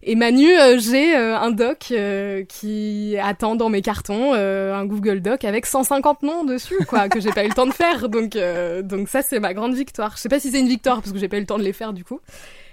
Et 0.03 0.15
Manu, 0.15 0.49
euh, 0.49 0.79
j'ai 0.79 1.15
euh, 1.15 1.39
un 1.39 1.51
doc 1.51 1.89
euh, 1.91 2.43
qui 2.45 3.19
attend 3.23 3.55
dans 3.55 3.69
mes 3.69 3.83
cartons, 3.83 4.33
un 4.33 4.87
Google 4.87 5.21
Doc 5.21 5.45
avec 5.45 5.67
150 5.67 6.23
noms 6.23 6.45
dessus, 6.45 6.87
quoi, 6.89 7.11
que 7.11 7.21
j'ai 7.21 7.33
pas 7.33 7.45
eu 7.45 7.49
le 7.49 7.55
temps 7.55 7.67
de 7.67 7.73
faire. 7.73 8.09
Donc, 8.09 8.39
donc 8.83 9.09
ça, 9.11 9.21
c'est 9.21 9.41
ma 9.41 9.53
grande 9.53 9.75
victoire. 9.75 10.17
Je 10.17 10.23
sais 10.23 10.31
pas 10.31 10.41
si 10.41 10.51
c'est 10.51 10.61
une 10.61 10.69
victoire 10.69 11.03
parce 11.03 11.12
que 11.12 11.19
j'ai 11.19 11.29
pas 11.29 11.37
eu 11.37 11.41
le 11.41 11.47
temps 11.47 11.59
de 11.59 11.65
les 11.65 11.75
faire 11.75 11.93
du 11.93 12.05
coup. 12.05 12.21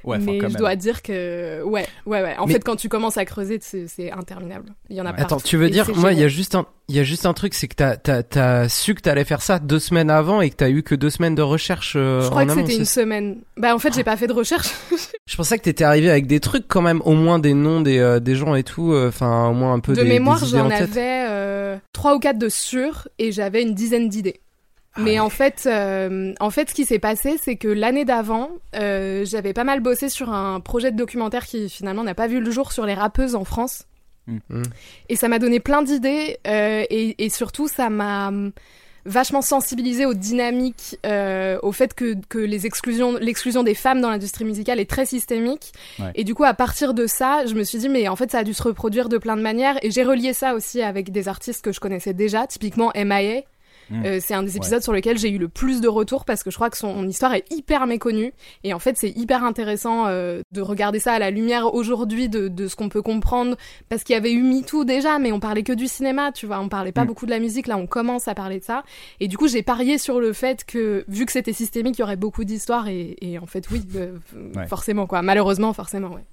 Ouais 0.04 0.18
mais 0.20 0.40
je 0.50 0.58
dois 0.58 0.76
dire 0.76 1.02
que 1.02 1.64
ouais, 1.64 1.86
ouais, 2.06 2.22
ouais. 2.22 2.36
En 2.38 2.46
Mais- 2.46 2.54
fait, 2.54 2.64
quand 2.64 2.76
tu 2.76 2.90
commences 2.90 3.18
à 3.18 3.26
creuser, 3.26 3.60
c'est 3.62 4.12
interminable. 4.12 4.74
Il 4.90 4.96
y 4.96 5.02
en 5.02 5.06
a 5.06 5.12
Ouais. 5.18 5.24
Attends, 5.24 5.40
tu 5.40 5.58
veux 5.58 5.70
dire, 5.70 5.90
moi, 5.96 6.14
il 6.14 6.20
y 6.20 6.24
a 6.24 6.28
juste 6.28 6.54
un, 6.56 6.66
il 6.90 6.96
y 6.96 7.00
a 7.00 7.04
juste 7.04 7.26
un 7.26 7.34
truc, 7.34 7.54
c'est 7.54 7.68
que 7.68 7.76
t'as, 7.76 7.98
t'as, 7.98 8.24
t'as 8.24 8.70
su 8.70 8.94
que 8.94 9.02
t'allais 9.02 9.26
faire 9.26 9.42
ça 9.42 9.60
deux 9.60 9.80
semaines 9.80 10.10
avant 10.10 10.42
et 10.42 10.50
que 10.50 10.56
t'as 10.56 10.70
eu 10.70 10.84
que 10.84 10.96
deux 10.96 11.10
semaines 11.10 11.36
de 11.36 11.42
recherche 11.42 11.94
euh, 11.96 12.22
Je 12.22 12.30
crois 12.30 12.44
en 12.44 12.46
que 12.46 12.54
c'était 12.54 12.76
une 12.76 12.86
semaine. 12.86 13.38
Bah 13.58 13.74
en 13.74 13.80
fait, 13.80 13.94
j'ai 13.94 14.04
pas 14.04 14.16
fait 14.16 14.28
de 14.28 14.34
recherche. 14.34 14.70
Je 15.28 15.36
pensais 15.36 15.58
que 15.58 15.64
t'étais 15.64 15.84
arrivé 15.84 16.10
avec 16.10 16.28
des 16.28 16.40
trucs 16.40 16.68
quand 16.68 16.82
même, 16.82 17.02
au 17.04 17.14
moins 17.14 17.40
des 17.40 17.54
noms 17.54 17.82
des, 17.82 17.98
euh, 18.00 18.20
des 18.20 18.36
gens 18.36 18.56
et 18.56 18.64
tout, 18.64 18.94
euh, 18.94 19.10
enfin, 19.10 19.48
au 19.50 19.54
moins 19.54 19.74
un 19.74 19.80
peu 19.80 19.94
de 19.94 20.02
des, 20.02 20.08
mémoire, 20.08 20.44
j'en 20.46 20.70
avais 20.70 21.80
trois 21.94 22.16
ou 22.16 22.20
quatre 22.20 22.38
de 22.38 22.50
sûrs 22.50 23.08
et 23.20 23.32
j'avais 23.32 23.64
une 23.64 23.74
dizaine 23.74 24.08
d'idées. 24.08 24.40
Ah 24.98 25.02
Mais 25.02 25.20
en 25.20 25.30
fait, 25.30 25.64
euh, 25.66 26.34
en 26.40 26.50
fait, 26.50 26.70
ce 26.70 26.74
qui 26.74 26.86
s'est 26.86 27.00
passé, 27.00 27.38
c'est 27.42 27.56
que 27.56 27.68
l'année 27.68 28.06
d'avant, 28.06 28.50
euh, 28.76 29.26
j'avais 29.26 29.54
pas 29.54 29.64
mal 29.64 29.80
bossé 29.80 30.10
sur 30.10 30.32
un 30.32 30.60
projet 30.60 30.92
de 30.92 30.98
documentaire 30.98 31.46
qui 31.46 31.70
finalement 31.70 32.04
n'a 32.04 32.16
pas 32.16 32.28
vu 32.28 32.40
le 32.40 32.52
jour 32.52 32.72
sur 32.72 32.86
les 32.86 32.96
rappeuses 32.96 33.36
en 33.36 33.44
France. 33.44 33.86
Mm. 34.28 34.64
Et 35.10 35.16
ça 35.16 35.28
m'a 35.28 35.40
donné 35.40 35.60
plein 35.60 35.84
d'idées 35.84 36.38
euh, 36.48 36.84
et, 36.90 37.24
et 37.24 37.30
surtout 37.30 37.68
ça 37.68 37.90
m'a 37.90 38.32
vachement 39.08 39.42
sensibilisé 39.42 40.06
aux 40.06 40.14
dynamiques, 40.14 41.00
euh, 41.06 41.58
au 41.64 41.72
fait 41.72 41.94
que, 41.94 42.16
que 42.28 42.38
les 42.38 42.66
exclusions, 42.66 43.18
l'exclusion 43.18 43.64
des 43.64 43.74
femmes 43.74 44.02
dans 44.02 44.10
l'industrie 44.10 44.44
musicale 44.44 44.80
est 44.80 44.90
très 44.90 45.06
systémique. 45.06 45.72
Ouais. 45.98 46.12
Et 46.14 46.24
du 46.26 46.36
coup, 46.36 46.44
à 46.44 46.54
partir 46.54 46.94
de 46.94 47.08
ça, 47.08 47.46
je 47.46 47.56
me 47.56 47.64
suis 47.64 47.80
dit, 47.80 47.90
mais 47.90 48.10
en 48.10 48.18
fait, 48.18 48.30
ça 48.32 48.40
a 48.40 48.44
dû 48.44 48.54
se 48.54 48.62
reproduire 48.62 49.08
de 49.08 49.18
plein 49.18 49.38
de 49.38 49.42
manières. 49.42 49.78
Et 49.82 49.92
j'ai 49.92 50.04
relié 50.04 50.34
ça 50.34 50.54
aussi 50.54 50.82
avec 50.82 51.12
des 51.12 51.30
artistes 51.30 51.64
que 51.64 51.72
je 51.72 51.80
connaissais 51.80 52.14
déjà, 52.14 52.46
typiquement 52.48 52.92
MIA. 52.94 53.44
Mm. 53.90 54.06
Euh, 54.06 54.20
c'est 54.22 54.34
un 54.34 54.44
des 54.44 54.58
épisodes 54.58 54.82
sur 54.84 54.92
lesquels 54.94 55.18
j'ai 55.18 55.30
eu 55.30 55.38
le 55.38 55.48
plus 55.48 55.80
de 55.82 55.88
retours 55.88 56.26
parce 56.26 56.44
que 56.44 56.52
je 56.52 56.56
crois 56.56 56.70
que 56.70 56.78
son 56.78 57.08
histoire 57.08 57.34
est 57.34 57.46
hyper 57.52 57.88
méconnue 57.88 58.34
et 58.64 58.74
en 58.74 58.80
fait 58.80 58.98
c'est 58.98 59.10
hyper 59.12 59.44
intéressant 59.44 60.08
euh, 60.08 60.42
de 60.52 60.62
regarder 60.62 61.00
ça 61.00 61.14
à 61.14 61.20
la 61.20 61.32
lumière 61.32 61.74
aujourd'hui 61.74 62.28
de, 62.30 62.48
de 62.50 62.68
ce 62.68 62.76
qu'on 62.76 62.90
peut 62.90 63.02
comprendre 63.02 63.56
parce 63.90 64.04
qu'il 64.04 64.14
y 64.14 64.18
avait 64.18 64.32
eu 64.34 64.44
MeToo 64.44 64.84
déjà 64.84 65.20
mais 65.20 65.32
on 65.32 65.40
parlait 65.40 65.64
que 65.64 65.74
du 65.74 65.88
cinéma 65.88 66.32
tu 66.32 66.46
vois 66.48 66.60
on 66.60 66.70
parlait 66.70 66.92
pas 66.92 67.04
Mm. 67.04 67.08
beaucoup 67.08 67.26
de 67.26 67.32
la 67.32 67.40
musique 67.40 67.68
là 67.68 67.78
on 67.78 67.88
commence 67.88 68.28
à 68.28 68.36
parler 68.36 68.60
de 68.60 68.64
ça 68.66 68.84
et 69.20 69.28
du 69.28 69.38
coup 69.38 69.48
j'ai 69.48 69.64
parié 69.64 69.98
sur 69.98 70.20
le 70.20 70.34
fait 70.34 70.66
que 70.66 71.06
vu 71.08 71.26
que 71.26 71.32
c'était 71.32 71.54
systémique 71.54 71.98
il 71.98 72.02
y 72.02 72.04
aurait 72.04 72.16
beaucoup 72.18 72.44
d'histoires 72.44 72.88
et, 72.88 73.16
et 73.22 73.40
en 73.40 73.46
fait 73.46 73.70
oui 73.72 73.82
euh, 73.96 74.18
Ouais. 74.56 74.68
forcément 74.68 75.08
quoi 75.08 75.22
malheureusement 75.22 75.72
forcément 75.74 76.10
ouais. 76.10 76.26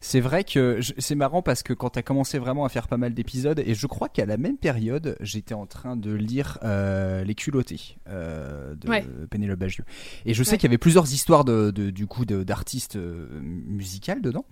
C'est 0.00 0.20
vrai 0.20 0.44
que 0.44 0.78
c'est 0.98 1.14
marrant 1.14 1.40
parce 1.42 1.62
que 1.62 1.72
quand 1.72 1.90
t'as 1.90 2.02
commencé 2.02 2.38
vraiment 2.38 2.64
à 2.64 2.68
faire 2.68 2.86
pas 2.86 2.98
mal 2.98 3.14
d'épisodes, 3.14 3.60
et 3.64 3.74
je 3.74 3.86
crois 3.86 4.08
qu'à 4.08 4.26
la 4.26 4.36
même 4.36 4.56
période, 4.58 5.16
j'étais 5.20 5.54
en 5.54 5.66
train 5.66 5.96
de 5.96 6.12
lire 6.12 6.58
euh, 6.62 7.24
Les 7.24 7.34
culottés 7.34 7.96
euh, 8.08 8.74
de 8.76 8.88
Ouais. 8.88 9.04
Pénélope 9.30 9.58
Bagieux. 9.58 9.84
Et 10.26 10.34
je 10.34 10.42
sais 10.44 10.52
Ouais. 10.52 10.56
qu'il 10.58 10.68
y 10.68 10.70
avait 10.70 10.78
plusieurs 10.78 11.12
histoires 11.12 11.44
de, 11.44 11.70
de- 11.70 11.90
du 11.90 12.06
coup 12.06 12.24
d'artistes 12.26 12.96
euh, 12.96 13.26
musicales 13.40 14.20
dedans. 14.20 14.44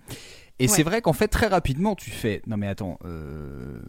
Et 0.59 0.67
c'est 0.67 0.83
vrai 0.83 1.01
qu'en 1.01 1.13
fait, 1.13 1.27
très 1.27 1.47
rapidement, 1.47 1.95
tu 1.95 2.09
fais 2.09 2.41
Non, 2.47 2.57
mais 2.57 2.67
attends, 2.67 2.97
euh, 3.05 3.79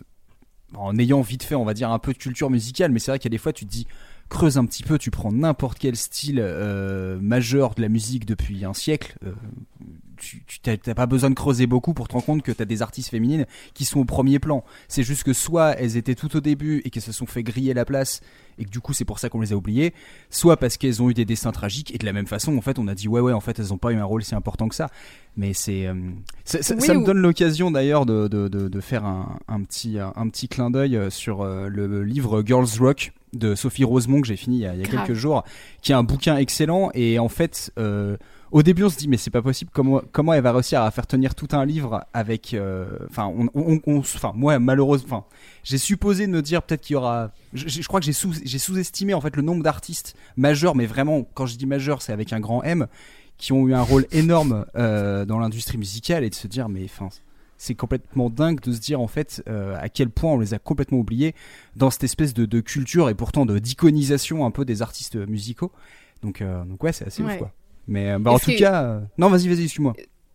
en 0.75 0.96
ayant 0.98 1.20
vite 1.22 1.42
fait, 1.42 1.54
on 1.54 1.64
va 1.64 1.75
dire, 1.75 1.90
un 1.90 1.98
peu 1.98 2.12
de 2.12 2.18
culture 2.18 2.50
musicale, 2.50 2.90
mais 2.92 2.98
c'est 2.98 3.10
vrai 3.12 3.18
qu'il 3.18 3.30
y 3.30 3.34
a 3.34 3.36
des 3.36 3.42
fois, 3.42 3.52
tu 3.52 3.64
te 3.64 3.70
dis 3.70 3.86
creuse 4.28 4.58
un 4.58 4.66
petit 4.66 4.82
peu, 4.82 4.98
tu 4.98 5.10
prends 5.12 5.30
n'importe 5.32 5.78
quel 5.78 5.94
style 5.96 6.38
euh, 6.40 7.18
majeur 7.20 7.75
de 7.76 7.82
la 7.82 7.88
musique 7.88 8.26
depuis 8.26 8.64
un 8.64 8.75
siècle. 8.75 9.16
euh, 9.25 9.32
tu 10.16 10.42
t'as 10.62 10.94
pas 10.94 11.06
besoin 11.06 11.30
de 11.30 11.35
creuser 11.35 11.66
beaucoup 11.66 11.94
pour 11.94 12.08
te 12.08 12.12
rendre 12.14 12.25
compte 12.25 12.42
que 12.42 12.52
t'as 12.52 12.64
des 12.64 12.82
artistes 12.82 13.11
féminines 13.11 13.46
qui 13.75 13.85
sont 13.85 14.00
au 14.00 14.04
premier 14.04 14.38
plan. 14.38 14.64
C'est 14.88 15.02
juste 15.02 15.23
que 15.23 15.32
soit 15.32 15.73
elles 15.78 15.96
étaient 15.96 16.14
tout 16.14 16.35
au 16.37 16.40
début 16.40 16.82
et 16.85 16.90
qu'elles 16.90 17.02
se 17.02 17.12
sont 17.12 17.26
fait 17.26 17.42
griller 17.42 17.75
la 17.75 17.85
place 17.85 18.20
et 18.58 18.64
que 18.64 18.70
du 18.70 18.80
coup 18.80 18.92
c'est 18.92 19.04
pour 19.04 19.18
ça 19.18 19.28
qu'on 19.28 19.40
les 19.40 19.52
a 19.52 19.56
oubliées, 19.56 19.92
soit 20.30 20.56
parce 20.56 20.76
qu'elles 20.76 21.02
ont 21.02 21.11
eu 21.11 21.14
des 21.14 21.25
destins 21.25 21.52
tragiques 21.52 21.94
et 21.94 21.99
de 21.99 22.06
la 22.06 22.12
même 22.12 22.26
façon 22.26 22.56
en 22.56 22.61
fait 22.61 22.78
on 22.78 22.88
a 22.88 22.94
dit 22.94 23.08
ouais 23.08 23.20
ouais 23.20 23.32
en 23.32 23.40
fait 23.40 23.58
elles 23.58 23.73
ont 23.73 23.78
pas 23.78 23.92
eu 23.92 23.96
un 23.96 24.04
rôle 24.04 24.25
si 24.25 24.35
important 24.35 24.68
que 24.68 24.75
ça. 24.75 24.88
Mais 25.37 25.52
c'est 25.52 25.87
euh, 25.87 25.94
ça, 26.44 26.75
me 26.75 27.04
donne 27.04 27.18
l'occasion 27.18 27.70
d'ailleurs 27.70 28.06
de, 28.06 28.26
de, 28.26 28.49
de, 28.49 28.68
de 28.68 28.80
faire 28.80 29.04
un, 29.04 29.38
un 29.49 29.62
petit 29.62 29.99
un 29.99 30.28
petit 30.28 30.49
clin 30.49 30.70
d'œil 30.70 30.96
euh, 30.96 31.11
sur 31.11 31.42
euh, 31.42 31.68
le 31.68 32.02
livre 32.04 32.42
Girls 32.44 32.68
Rock 32.80 33.12
de 33.37 33.54
Sophie 33.54 33.85
Rosemont 33.85 34.20
que 34.20 34.26
j'ai 34.26 34.37
fini 34.37 34.56
il 34.56 34.62
y 34.62 34.66
a, 34.66 34.75
il 34.75 34.80
y 34.80 34.85
a 34.85 34.87
Grave. 34.87 35.06
quelques 35.06 35.18
jours, 35.18 35.44
qui 35.82 35.92
est 35.92 35.94
un 35.94 36.02
bouquin 36.02 36.37
excellent 36.37 36.90
et 36.94 37.18
en 37.18 37.28
fait 37.28 37.73
euh, 37.78 38.16
au 38.52 38.62
début 38.62 38.84
on 38.84 38.88
se 38.88 38.96
dit 38.96 39.08
mais 39.08 39.16
c'est 39.16 39.30
pas 39.30 39.42
possible. 39.42 39.70
Comment 39.74 40.00
comment 40.12 40.32
elle 40.32 40.42
va 40.42 40.52
réussir 40.52 40.80
à 40.82 40.90
faire 40.90 41.06
tenir 41.06 41.34
tout 41.34 41.48
un 41.52 41.64
livre 41.64 42.04
avec 42.12 42.54
euh, 42.54 42.86
enfin 43.10 43.26
on, 43.26 43.48
on, 43.54 43.80
on- 43.86 43.98
enfin 43.98 44.32
moi 44.34 44.58
malheureusement 44.58 45.26
j'ai 45.64 45.78
supposé 45.78 46.26
me 46.26 46.42
dire 46.42 46.62
peut-être 46.62 46.80
qu'il 46.82 46.94
y 46.94 46.96
aura 46.96 47.30
je, 47.52 47.68
je 47.68 47.86
crois 47.88 48.00
que 48.00 48.06
j'ai 48.06 48.12
sous 48.12 48.32
sous-estimé 48.34 49.14
en 49.14 49.20
fait 49.20 49.34
le 49.36 49.42
nombre 49.42 49.62
d'artistes 49.62 50.14
majeurs 50.36 50.74
mais 50.76 50.86
vraiment 50.86 51.26
quand 51.34 51.46
je 51.46 51.56
dis 51.56 51.66
majeur 51.66 52.02
c'est 52.02 52.12
avec 52.12 52.32
un 52.32 52.40
grand 52.40 52.62
M 52.62 52.86
qui 53.38 53.52
ont 53.52 53.66
eu 53.68 53.74
un 53.74 53.82
rôle 53.82 54.06
énorme 54.12 54.64
euh, 54.76 55.24
dans 55.24 55.38
l'industrie 55.38 55.76
musicale 55.78 56.24
et 56.24 56.30
de 56.30 56.34
se 56.34 56.46
dire 56.46 56.68
mais 56.68 56.84
enfin 56.84 57.08
c'est 57.58 57.74
complètement 57.74 58.28
dingue 58.30 58.60
de 58.60 58.70
se 58.72 58.78
dire 58.80 59.00
en 59.00 59.06
fait 59.08 59.42
euh, 59.48 59.76
à 59.80 59.88
quel 59.88 60.10
point 60.10 60.32
on 60.32 60.38
les 60.38 60.54
a 60.54 60.58
complètement 60.58 60.98
oubliés 60.98 61.34
dans 61.74 61.90
cette 61.90 62.04
espèce 62.04 62.32
de, 62.34 62.44
de 62.46 62.60
culture 62.60 63.08
et 63.08 63.14
pourtant 63.14 63.44
de 63.46 63.58
d'iconisation 63.58 64.44
un 64.46 64.50
peu 64.50 64.64
des 64.64 64.82
artistes 64.82 65.16
musicaux. 65.16 65.72
Donc 66.22 66.40
euh, 66.42 66.64
donc 66.64 66.82
ouais 66.82 66.92
c'est 66.92 67.06
assez 67.06 67.22
ouf 67.22 67.28
Ouais. 67.30 67.38
quoi 67.38 67.50
mais 67.88 68.12
euh, 68.12 68.18
bah, 68.18 68.32
en 68.32 68.38
tout 68.38 68.54
cas 68.56 68.84
euh, 68.84 69.00
non 69.18 69.28
vas-y 69.28 69.48
vas-y 69.48 69.64
excuse-moi 69.64 69.94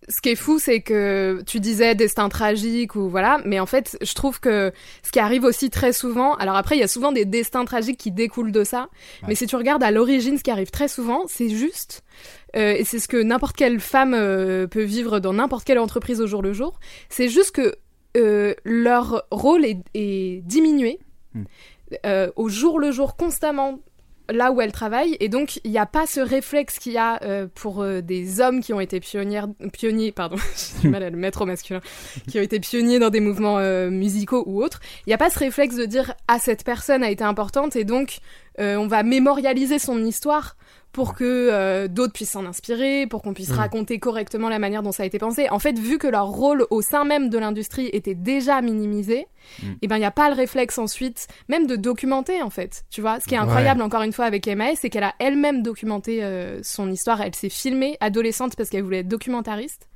ce 0.09 0.19
qui 0.19 0.29
est 0.29 0.35
fou, 0.35 0.59
c'est 0.59 0.81
que 0.81 1.43
tu 1.45 1.59
disais 1.59 1.95
destin 1.95 2.27
tragique 2.27 2.95
ou 2.95 3.07
voilà, 3.07 3.39
mais 3.45 3.59
en 3.59 3.65
fait, 3.65 3.97
je 4.01 4.13
trouve 4.13 4.39
que 4.39 4.73
ce 5.03 5.11
qui 5.11 5.19
arrive 5.19 5.43
aussi 5.43 5.69
très 5.69 5.93
souvent, 5.93 6.33
alors 6.35 6.55
après, 6.55 6.75
il 6.75 6.79
y 6.79 6.83
a 6.83 6.87
souvent 6.87 7.11
des 7.11 7.23
destins 7.23 7.65
tragiques 7.65 7.99
qui 7.99 8.11
découlent 8.11 8.51
de 8.51 8.63
ça, 8.63 8.89
mais 9.27 9.35
si 9.35 9.45
tu 9.45 9.55
regardes 9.55 9.83
à 9.83 9.91
l'origine, 9.91 10.37
ce 10.37 10.43
qui 10.43 10.51
arrive 10.51 10.71
très 10.71 10.87
souvent, 10.87 11.25
c'est 11.27 11.49
juste, 11.49 12.03
euh, 12.55 12.73
et 12.73 12.83
c'est 12.83 12.99
ce 12.99 13.07
que 13.07 13.21
n'importe 13.21 13.55
quelle 13.55 13.79
femme 13.79 14.13
euh, 14.13 14.67
peut 14.67 14.83
vivre 14.83 15.19
dans 15.19 15.33
n'importe 15.33 15.65
quelle 15.65 15.79
entreprise 15.79 16.19
au 16.19 16.27
jour 16.27 16.41
le 16.41 16.51
jour, 16.51 16.79
c'est 17.09 17.29
juste 17.29 17.51
que 17.51 17.75
euh, 18.17 18.55
leur 18.65 19.23
rôle 19.31 19.63
est, 19.65 19.79
est 19.93 20.41
diminué 20.45 20.99
Hmm. 21.33 21.43
euh, 22.05 22.29
au 22.35 22.49
jour 22.49 22.77
le 22.77 22.91
jour 22.91 23.15
constamment 23.15 23.79
là 24.31 24.51
où 24.51 24.61
elles 24.61 24.71
travaillent 24.71 25.17
et 25.19 25.29
donc 25.29 25.59
il 25.63 25.71
n'y 25.71 25.77
a 25.77 25.85
pas 25.85 26.05
ce 26.05 26.19
réflexe 26.19 26.79
qu'il 26.79 26.93
y 26.93 26.97
a 26.97 27.21
euh, 27.23 27.47
pour 27.53 27.81
euh, 27.81 28.01
des 28.01 28.41
hommes 28.41 28.61
qui 28.61 28.73
ont 28.73 28.79
été 28.79 28.99
pionnières, 28.99 29.47
pionniers, 29.73 30.11
pardon, 30.11 30.37
j'ai 30.75 30.81
du 30.81 30.89
mal 30.89 31.03
à 31.03 31.09
le 31.09 31.17
mettre 31.17 31.41
au 31.41 31.45
masculin, 31.45 31.81
qui 32.27 32.39
ont 32.39 32.41
été 32.41 32.59
pionniers 32.59 32.99
dans 32.99 33.09
des 33.09 33.19
mouvements 33.19 33.59
euh, 33.59 33.89
musicaux 33.89 34.43
ou 34.45 34.63
autres. 34.63 34.79
Il 35.05 35.09
n'y 35.09 35.13
a 35.13 35.17
pas 35.17 35.29
ce 35.29 35.39
réflexe 35.39 35.75
de 35.75 35.85
dire 35.85 36.13
ah 36.27 36.39
cette 36.39 36.63
personne 36.63 37.03
a 37.03 37.09
été 37.09 37.23
importante 37.23 37.75
et 37.75 37.83
donc 37.83 38.19
euh, 38.59 38.75
on 38.75 38.87
va 38.87 39.03
mémorialiser 39.03 39.79
son 39.79 40.03
histoire 40.03 40.57
pour 40.91 41.13
que 41.13 41.23
euh, 41.51 41.87
d'autres 41.87 42.13
puissent 42.13 42.31
s'en 42.31 42.45
inspirer, 42.45 43.07
pour 43.07 43.21
qu'on 43.21 43.33
puisse 43.33 43.49
Mm. 43.51 43.53
raconter 43.55 43.99
correctement 43.99 44.49
la 44.49 44.59
manière 44.59 44.83
dont 44.83 44.91
ça 44.91 45.03
a 45.03 45.05
été 45.05 45.19
pensé. 45.19 45.47
En 45.49 45.59
fait, 45.59 45.77
vu 45.79 45.97
que 45.97 46.07
leur 46.07 46.27
rôle 46.27 46.65
au 46.69 46.81
sein 46.81 47.05
même 47.05 47.29
de 47.29 47.37
l'industrie 47.37 47.89
était 47.93 48.15
déjà 48.15 48.61
minimisé, 48.61 49.27
Mm. 49.63 49.65
et 49.81 49.87
ben 49.87 49.95
il 49.95 49.99
n'y 49.99 50.05
a 50.05 50.11
pas 50.11 50.29
le 50.29 50.35
réflexe 50.35 50.77
ensuite, 50.77 51.27
même 51.49 51.65
de 51.67 51.75
documenter 51.75 52.41
en 52.41 52.49
fait. 52.49 52.83
Tu 52.89 53.01
vois, 53.01 53.19
ce 53.19 53.25
qui 53.27 53.35
est 53.35 53.37
Ouais. 53.37 53.43
incroyable 53.45 53.81
encore 53.81 54.01
une 54.03 54.13
fois 54.13 54.25
avec 54.25 54.45
Emma, 54.47 54.75
c'est 54.75 54.89
qu'elle 54.89 55.03
a 55.03 55.15
elle-même 55.19 55.63
documenté 55.63 56.23
euh, 56.23 56.59
son 56.63 56.91
histoire. 56.91 57.21
Elle 57.21 57.35
s'est 57.35 57.49
filmée 57.49 57.97
adolescente 58.01 58.55
parce 58.55 58.69
qu'elle 58.69 58.83
voulait 58.83 58.99
être 58.99 59.07
documentariste. 59.07 59.87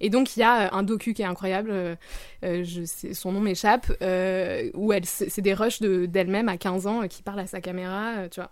Et 0.00 0.10
donc 0.10 0.36
il 0.36 0.40
y 0.40 0.42
a 0.42 0.62
euh, 0.66 0.68
un 0.72 0.82
docu 0.82 1.14
qui 1.14 1.22
est 1.22 1.26
incroyable, 1.26 1.70
euh, 1.72 1.94
euh, 2.44 2.64
je 2.64 2.82
sais, 2.84 3.14
son 3.14 3.30
nom 3.32 3.40
m'échappe, 3.40 3.86
euh, 4.02 4.68
où 4.74 4.92
elle, 4.92 5.04
c'est 5.06 5.40
des 5.40 5.54
rushs 5.54 5.80
de- 5.80 6.06
d'elle-même 6.06 6.48
à 6.48 6.56
15 6.56 6.86
ans 6.88 7.02
euh, 7.02 7.06
qui 7.06 7.22
parle 7.22 7.38
à 7.38 7.46
sa 7.46 7.60
caméra, 7.60 8.28
tu 8.30 8.40
vois. 8.40 8.50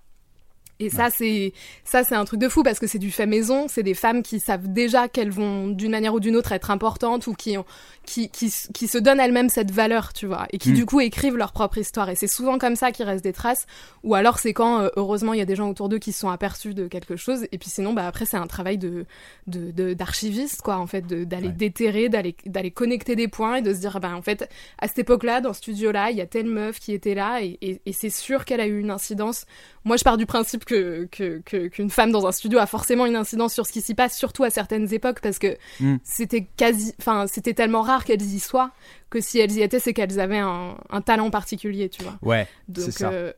Et 0.80 0.90
ça, 0.90 1.10
c'est 1.10 1.52
ça, 1.84 2.04
c'est 2.04 2.14
un 2.14 2.24
truc 2.24 2.38
de 2.40 2.48
fou 2.48 2.62
parce 2.62 2.78
que 2.78 2.86
c'est 2.86 2.98
du 3.00 3.10
fait 3.10 3.26
maison. 3.26 3.66
C'est 3.68 3.82
des 3.82 3.94
femmes 3.94 4.22
qui 4.22 4.38
savent 4.38 4.68
déjà 4.72 5.08
qu'elles 5.08 5.30
vont 5.30 5.68
d'une 5.68 5.90
manière 5.90 6.14
ou 6.14 6.20
d'une 6.20 6.36
autre 6.36 6.52
être 6.52 6.70
importantes 6.70 7.26
ou 7.26 7.34
qui 7.34 7.58
ont, 7.58 7.64
qui, 8.06 8.28
qui, 8.30 8.52
qui 8.72 8.86
se 8.88 8.98
donnent 8.98 9.18
elles-mêmes 9.20 9.48
cette 9.48 9.70
valeur, 9.72 10.12
tu 10.12 10.26
vois, 10.26 10.46
et 10.52 10.58
qui 10.58 10.70
Mm. 10.70 10.74
du 10.74 10.86
coup 10.86 11.00
écrivent 11.00 11.36
leur 11.36 11.50
propre 11.52 11.78
histoire. 11.78 12.08
Et 12.10 12.14
c'est 12.14 12.28
souvent 12.28 12.58
comme 12.58 12.76
ça 12.76 12.92
qu'il 12.92 13.04
reste 13.06 13.24
des 13.24 13.32
traces. 13.32 13.66
Ou 14.04 14.14
alors 14.14 14.38
c'est 14.38 14.52
quand 14.52 14.80
euh, 14.82 14.88
heureusement 14.96 15.32
il 15.32 15.38
y 15.38 15.42
a 15.42 15.46
des 15.46 15.56
gens 15.56 15.68
autour 15.68 15.88
d'eux 15.88 15.98
qui 15.98 16.12
se 16.12 16.20
sont 16.20 16.28
aperçus 16.30 16.74
de 16.74 16.86
quelque 16.86 17.16
chose. 17.16 17.46
Et 17.50 17.58
puis 17.58 17.70
sinon, 17.70 17.92
bah 17.92 18.06
après 18.06 18.24
c'est 18.24 18.36
un 18.36 18.46
travail 18.46 18.78
de 18.78 19.04
de 19.48 19.70
de- 19.72 19.94
d'archiviste 19.94 20.62
quoi, 20.62 20.76
en 20.76 20.86
fait, 20.86 21.06
d'aller 21.06 21.48
Ouais. 21.48 21.52
déterrer, 21.52 22.08
d'aller 22.08 22.36
d'aller 22.46 22.70
connecter 22.70 23.16
des 23.16 23.26
points 23.28 23.56
et 23.56 23.62
de 23.62 23.74
se 23.74 23.80
dire 23.80 23.92
ah 23.96 24.00
ben 24.00 24.14
en 24.14 24.22
fait 24.22 24.48
à 24.78 24.86
cette 24.86 25.00
époque-là, 25.00 25.40
dans 25.40 25.52
ce 25.52 25.58
studio-là, 25.58 26.10
il 26.12 26.16
y 26.18 26.20
a 26.20 26.26
telle 26.26 26.46
meuf 26.46 26.78
qui 26.78 26.92
était 26.92 27.14
là 27.14 27.42
et, 27.42 27.58
et, 27.62 27.80
et 27.84 27.92
c'est 27.92 28.10
sûr 28.10 28.44
qu'elle 28.44 28.60
a 28.60 28.66
eu 28.66 28.78
une 28.78 28.90
incidence. 28.90 29.44
Moi, 29.88 29.96
je 29.96 30.04
pars 30.04 30.16
du 30.16 30.26
principe 30.26 30.64
que 30.64 31.08
que- 31.10 31.42
que- 31.44 31.66
qu'une 31.66 31.90
femme 31.90 32.12
dans 32.12 32.26
un 32.26 32.32
studio 32.32 32.60
a 32.60 32.66
forcément 32.66 33.06
une 33.06 33.16
incidence 33.16 33.52
sur 33.54 33.66
ce 33.66 33.72
qui 33.72 33.80
s'y 33.82 33.94
passe, 33.94 34.16
surtout 34.16 34.44
à 34.44 34.50
certaines 34.50 34.92
époques, 34.94 35.20
parce 35.20 35.40
que 35.40 35.56
Mm. 35.80 35.96
c'était 36.04 36.46
quasi, 36.56 36.94
enfin, 37.00 37.26
c'était 37.26 37.54
tellement 37.54 37.82
rare 37.82 38.04
qu'elles 38.04 38.22
y 38.22 38.38
soient 38.38 38.70
que 39.10 39.20
si 39.20 39.38
elles 39.40 39.52
y 39.52 39.62
étaient, 39.62 39.80
c'est 39.80 39.94
qu'elles 39.94 40.20
avaient 40.20 40.38
un, 40.38 40.76
un 40.90 41.00
talent 41.00 41.30
particulier, 41.30 41.88
tu 41.88 42.02
vois. 42.04 42.18
ouais 42.22 42.46
Donc, 42.68 42.84
C'est 42.84 42.92
ça. 42.92 43.10
euh, 43.10 43.32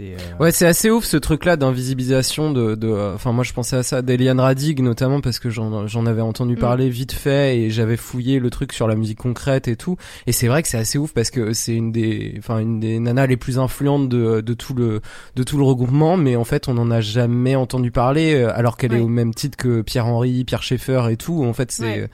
euh, 0.00 0.16
Ouais, 0.40 0.50
c'est 0.52 0.66
assez 0.66 0.90
ouf 0.90 1.04
ce 1.04 1.16
truc-là 1.16 1.56
d'invisibilisation 1.56 2.50
de, 2.52 2.74
de, 2.74 2.88
euh, 2.88 3.14
enfin 3.14 3.32
moi 3.32 3.44
je 3.44 3.52
pensais 3.52 3.76
à 3.76 3.82
ça 3.82 4.02
d'Eliane 4.02 4.40
Radig 4.40 4.80
notamment 4.82 5.20
parce 5.20 5.38
que 5.38 5.48
j'en, 5.50 5.86
j'en 5.86 6.06
avais 6.06 6.20
entendu 6.22 6.54
Mm. 6.56 6.58
parler 6.58 6.88
vite 6.90 7.12
fait 7.12 7.58
et 7.58 7.70
j'avais 7.70 7.96
fouillé 7.96 8.38
le 8.40 8.50
truc 8.50 8.72
sur 8.72 8.88
la 8.88 8.94
musique 8.96 9.18
concrète 9.18 9.68
et 9.68 9.76
tout. 9.76 9.96
Et 10.26 10.32
c'est 10.32 10.48
vrai 10.48 10.62
que 10.62 10.68
c'est 10.68 10.78
assez 10.78 10.98
ouf 10.98 11.12
parce 11.12 11.30
que 11.30 11.52
c'est 11.52 11.74
une 11.74 11.92
des, 11.92 12.34
enfin 12.38 12.58
une 12.58 12.80
des 12.80 12.98
nanas 12.98 13.26
les 13.26 13.36
plus 13.36 13.58
influentes 13.58 14.08
de, 14.08 14.40
de 14.40 14.54
tout 14.54 14.74
le, 14.74 15.00
de 15.36 15.42
tout 15.42 15.56
le 15.58 15.64
regroupement, 15.64 16.16
mais 16.16 16.36
en 16.36 16.44
fait 16.44 16.68
on 16.68 16.74
n'en 16.74 16.90
a 16.90 17.00
jamais 17.00 17.54
entendu 17.56 17.90
parler 17.90 18.34
euh, 18.34 18.50
alors 18.56 18.76
qu'elle 18.76 18.92
est 18.94 19.00
au 19.00 19.08
même 19.08 19.34
titre 19.34 19.56
que 19.56 19.82
Pierre 19.82 20.06
Henry, 20.06 20.44
Pierre 20.44 20.62
Schaeffer 20.62 21.02
et 21.10 21.16
tout. 21.16 21.44
En 21.44 21.52
fait 21.52 21.70
c'est 21.72 21.84
Ouais. 21.86 22.08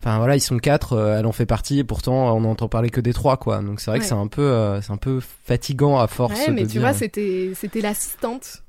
Enfin 0.00 0.18
voilà, 0.18 0.36
ils 0.36 0.40
sont 0.40 0.58
quatre, 0.58 0.92
euh, 0.92 1.18
elle 1.18 1.26
en 1.26 1.32
fait 1.32 1.46
partie, 1.46 1.80
et 1.80 1.84
pourtant 1.84 2.34
on 2.36 2.40
n'entend 2.42 2.68
parler 2.68 2.88
que 2.88 3.00
des 3.00 3.12
trois 3.12 3.36
quoi. 3.36 3.60
Donc 3.62 3.80
c'est 3.80 3.90
vrai 3.90 3.98
que 3.98 4.04
Ouais. 4.04 4.08
c'est 4.08 4.14
un 4.14 4.28
peu, 4.28 4.42
euh, 4.42 4.80
c'est 4.80 4.92
un 4.92 4.96
peu 4.96 5.20
fatigant 5.44 5.98
à 5.98 6.06
force 6.06 6.38
ouais, 6.38 6.52
mais 6.52 6.62
de 6.62 6.66
tu 6.66 6.72
dire. 6.72 6.82
vois, 6.82 6.92
c'était, 6.94 7.50
c'était 7.54 7.80
l'assistante. 7.80 8.62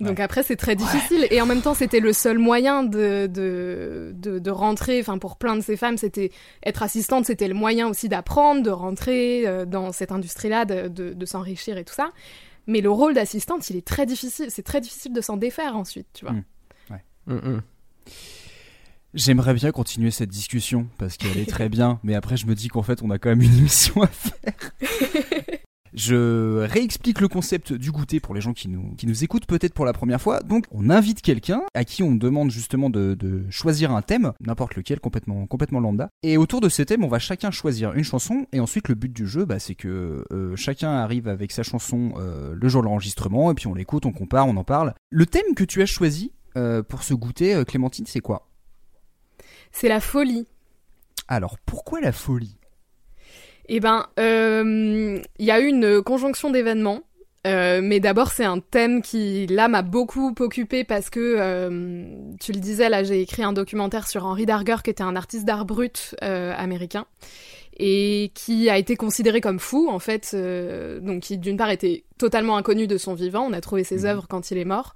Donc 0.00 0.18
après, 0.18 0.42
c'est 0.42 0.56
très 0.56 0.76
difficile. 0.76 1.26
Et 1.30 1.42
en 1.42 1.44
même 1.46 1.60
temps, 1.60 1.74
c'était 1.74 2.00
le 2.00 2.14
seul 2.14 2.38
moyen 2.38 2.82
de, 2.84 3.26
de, 3.26 4.12
de, 4.16 4.38
de 4.38 4.50
rentrer. 4.50 4.98
Enfin, 4.98 5.18
pour 5.18 5.36
plein 5.36 5.54
de 5.56 5.60
ces 5.60 5.76
femmes, 5.76 5.98
c'était 5.98 6.30
être 6.64 6.82
assistante, 6.82 7.26
c'était 7.26 7.48
le 7.48 7.52
moyen 7.52 7.86
aussi 7.86 8.08
d'apprendre, 8.08 8.62
de 8.62 8.70
rentrer 8.70 9.46
euh, 9.46 9.66
dans 9.66 9.92
cette 9.92 10.10
industrie-là, 10.10 10.64
de, 10.64 10.88
de, 10.88 11.12
de 11.12 11.26
s'enrichir 11.26 11.76
et 11.76 11.84
tout 11.84 11.92
ça. 11.92 12.08
Mais 12.66 12.80
le 12.80 12.90
rôle 12.90 13.12
d'assistante, 13.12 13.68
il 13.68 13.76
est 13.76 13.86
très 13.86 14.06
difficile. 14.06 14.46
C'est 14.48 14.62
très 14.62 14.80
difficile 14.80 15.12
de 15.12 15.20
s'en 15.20 15.36
défaire 15.36 15.76
ensuite, 15.76 16.06
tu 16.14 16.24
vois. 16.24 16.32
Mm. 16.32 16.44
Mm, 17.26 17.34
mm. 17.34 17.60
J'aimerais 19.12 19.54
bien 19.54 19.72
continuer 19.72 20.12
cette 20.12 20.30
discussion 20.30 20.86
parce 20.96 21.16
qu'elle 21.16 21.36
est 21.36 21.50
très 21.50 21.68
bien, 21.68 21.98
mais 22.04 22.14
après 22.14 22.36
je 22.36 22.46
me 22.46 22.54
dis 22.54 22.68
qu'en 22.68 22.82
fait 22.82 23.02
on 23.02 23.10
a 23.10 23.18
quand 23.18 23.30
même 23.30 23.42
une 23.42 23.58
émission 23.58 24.02
à 24.02 24.06
faire. 24.06 24.70
Je 25.92 26.60
réexplique 26.66 27.20
le 27.20 27.26
concept 27.26 27.72
du 27.72 27.90
goûter 27.90 28.20
pour 28.20 28.32
les 28.32 28.40
gens 28.40 28.52
qui 28.52 28.68
nous, 28.68 28.94
qui 28.94 29.08
nous 29.08 29.24
écoutent 29.24 29.46
peut-être 29.46 29.74
pour 29.74 29.84
la 29.84 29.92
première 29.92 30.20
fois. 30.20 30.38
Donc 30.38 30.66
on 30.70 30.88
invite 30.88 31.20
quelqu'un 31.20 31.62
à 31.74 31.84
qui 31.84 32.04
on 32.04 32.14
demande 32.14 32.52
justement 32.52 32.90
de, 32.90 33.14
de 33.14 33.44
choisir 33.50 33.90
un 33.90 34.00
thème, 34.00 34.32
n'importe 34.40 34.76
lequel, 34.76 35.00
complètement, 35.00 35.48
complètement 35.48 35.80
lambda. 35.80 36.08
Et 36.22 36.36
autour 36.36 36.60
de 36.60 36.68
ce 36.68 36.82
thème, 36.82 37.02
on 37.02 37.08
va 37.08 37.18
chacun 37.18 37.50
choisir 37.50 37.92
une 37.94 38.04
chanson. 38.04 38.46
Et 38.52 38.60
ensuite 38.60 38.88
le 38.88 38.94
but 38.94 39.12
du 39.12 39.26
jeu, 39.26 39.44
bah, 39.44 39.58
c'est 39.58 39.74
que 39.74 40.24
euh, 40.30 40.54
chacun 40.54 40.92
arrive 40.92 41.26
avec 41.26 41.50
sa 41.50 41.64
chanson 41.64 42.12
euh, 42.18 42.54
le 42.54 42.68
jour 42.68 42.82
de 42.82 42.86
l'enregistrement, 42.86 43.50
et 43.50 43.54
puis 43.54 43.66
on 43.66 43.74
l'écoute, 43.74 44.06
on 44.06 44.12
compare, 44.12 44.46
on 44.46 44.56
en 44.56 44.64
parle. 44.64 44.94
Le 45.10 45.26
thème 45.26 45.54
que 45.56 45.64
tu 45.64 45.82
as 45.82 45.86
choisi 45.86 46.30
euh, 46.56 46.84
pour 46.84 47.02
ce 47.02 47.14
goûter, 47.14 47.64
Clémentine, 47.66 48.06
c'est 48.06 48.20
quoi? 48.20 48.49
C'est 49.72 49.88
la 49.88 50.00
folie. 50.00 50.46
Alors, 51.28 51.56
pourquoi 51.64 52.00
la 52.00 52.12
folie? 52.12 52.56
Eh 53.68 53.78
ben, 53.80 54.06
euh, 54.18 55.20
il 55.38 55.44
y 55.46 55.50
a 55.50 55.60
eu 55.60 55.66
une 55.66 56.02
conjonction 56.02 56.50
d'événements. 56.50 57.02
Euh, 57.46 57.80
mais 57.82 58.00
d'abord, 58.00 58.32
c'est 58.32 58.44
un 58.44 58.58
thème 58.58 59.00
qui, 59.00 59.46
là, 59.46 59.68
m'a 59.68 59.80
beaucoup 59.80 60.34
occupé 60.40 60.84
parce 60.84 61.08
que, 61.08 61.36
euh, 61.38 62.14
tu 62.38 62.52
le 62.52 62.60
disais, 62.60 62.90
là, 62.90 63.02
j'ai 63.02 63.22
écrit 63.22 63.42
un 63.42 63.54
documentaire 63.54 64.06
sur 64.08 64.26
Henry 64.26 64.44
Darger, 64.44 64.76
qui 64.84 64.90
était 64.90 65.02
un 65.02 65.16
artiste 65.16 65.46
d'art 65.46 65.64
brut 65.64 66.14
euh, 66.22 66.52
américain, 66.54 67.06
et 67.78 68.30
qui 68.34 68.68
a 68.68 68.76
été 68.76 68.94
considéré 68.94 69.40
comme 69.40 69.58
fou, 69.58 69.88
en 69.88 69.98
fait, 69.98 70.32
euh, 70.34 71.00
donc 71.00 71.22
qui, 71.22 71.38
d'une 71.38 71.56
part, 71.56 71.70
était 71.70 72.04
totalement 72.18 72.58
inconnu 72.58 72.86
de 72.86 72.98
son 72.98 73.14
vivant. 73.14 73.46
On 73.48 73.54
a 73.54 73.62
trouvé 73.62 73.84
ses 73.84 74.00
Mhm. 74.00 74.06
œuvres 74.06 74.26
quand 74.28 74.50
il 74.50 74.58
est 74.58 74.66
mort. 74.66 74.92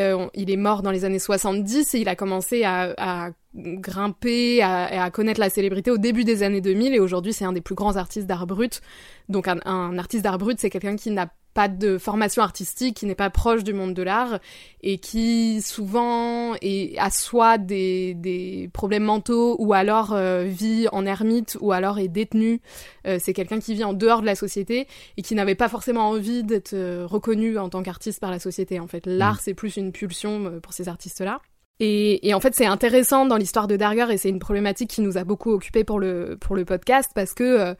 Euh, 0.00 0.26
il 0.34 0.50
est 0.50 0.56
mort 0.56 0.82
dans 0.82 0.90
les 0.90 1.04
années 1.04 1.18
70 1.18 1.94
et 1.94 2.00
il 2.00 2.08
a 2.08 2.14
commencé 2.14 2.64
à, 2.64 2.94
à 2.96 3.30
grimper, 3.54 4.62
à, 4.62 5.04
à 5.04 5.10
connaître 5.10 5.40
la 5.40 5.50
célébrité 5.50 5.90
au 5.90 5.98
début 5.98 6.24
des 6.24 6.42
années 6.42 6.60
2000 6.60 6.94
et 6.94 7.00
aujourd'hui 7.00 7.32
c'est 7.32 7.44
un 7.44 7.52
des 7.52 7.60
plus 7.60 7.74
grands 7.74 7.96
artistes 7.96 8.26
d'art 8.26 8.46
brut. 8.46 8.80
Donc 9.28 9.48
un, 9.48 9.58
un 9.64 9.98
artiste 9.98 10.22
d'art 10.24 10.38
brut 10.38 10.60
c'est 10.60 10.70
quelqu'un 10.70 10.96
qui 10.96 11.10
n'a 11.10 11.28
pas 11.58 11.66
de 11.66 11.98
formation 11.98 12.40
artistique, 12.44 12.98
qui 12.98 13.04
n'est 13.04 13.16
pas 13.16 13.30
proche 13.30 13.64
du 13.64 13.72
monde 13.72 13.92
de 13.92 14.04
l'art 14.04 14.38
et 14.80 14.98
qui 14.98 15.60
souvent 15.60 16.54
est, 16.62 16.96
a 16.98 17.10
soit 17.10 17.58
des, 17.58 18.14
des 18.14 18.70
problèmes 18.72 19.02
mentaux 19.02 19.56
ou 19.58 19.72
alors 19.72 20.12
euh, 20.12 20.44
vit 20.44 20.86
en 20.92 21.04
ermite 21.04 21.58
ou 21.60 21.72
alors 21.72 21.98
est 21.98 22.06
détenu. 22.06 22.60
Euh, 23.08 23.18
c'est 23.20 23.32
quelqu'un 23.32 23.58
qui 23.58 23.74
vit 23.74 23.82
en 23.82 23.92
dehors 23.92 24.20
de 24.20 24.26
la 24.26 24.36
société 24.36 24.86
et 25.16 25.22
qui 25.22 25.34
n'avait 25.34 25.56
pas 25.56 25.68
forcément 25.68 26.10
envie 26.10 26.44
d'être 26.44 26.74
euh, 26.74 27.04
reconnu 27.08 27.58
en 27.58 27.68
tant 27.68 27.82
qu'artiste 27.82 28.20
par 28.20 28.30
la 28.30 28.38
société. 28.38 28.78
En 28.78 28.86
fait, 28.86 29.04
l'art 29.04 29.40
c'est 29.40 29.54
plus 29.54 29.76
une 29.76 29.90
pulsion 29.90 30.44
euh, 30.44 30.60
pour 30.60 30.72
ces 30.72 30.88
artistes-là. 30.88 31.40
Et, 31.80 32.28
et 32.28 32.34
en 32.34 32.40
fait, 32.40 32.54
c'est 32.54 32.66
intéressant 32.66 33.26
dans 33.26 33.36
l'histoire 33.36 33.66
de 33.66 33.76
Darger 33.76 34.06
et 34.10 34.16
c'est 34.16 34.28
une 34.28 34.38
problématique 34.38 34.90
qui 34.90 35.00
nous 35.00 35.18
a 35.18 35.24
beaucoup 35.24 35.50
occupé 35.50 35.82
pour 35.82 35.98
le 35.98 36.36
pour 36.40 36.54
le 36.54 36.64
podcast 36.64 37.10
parce 37.16 37.34
que 37.34 37.42
euh, 37.42 37.74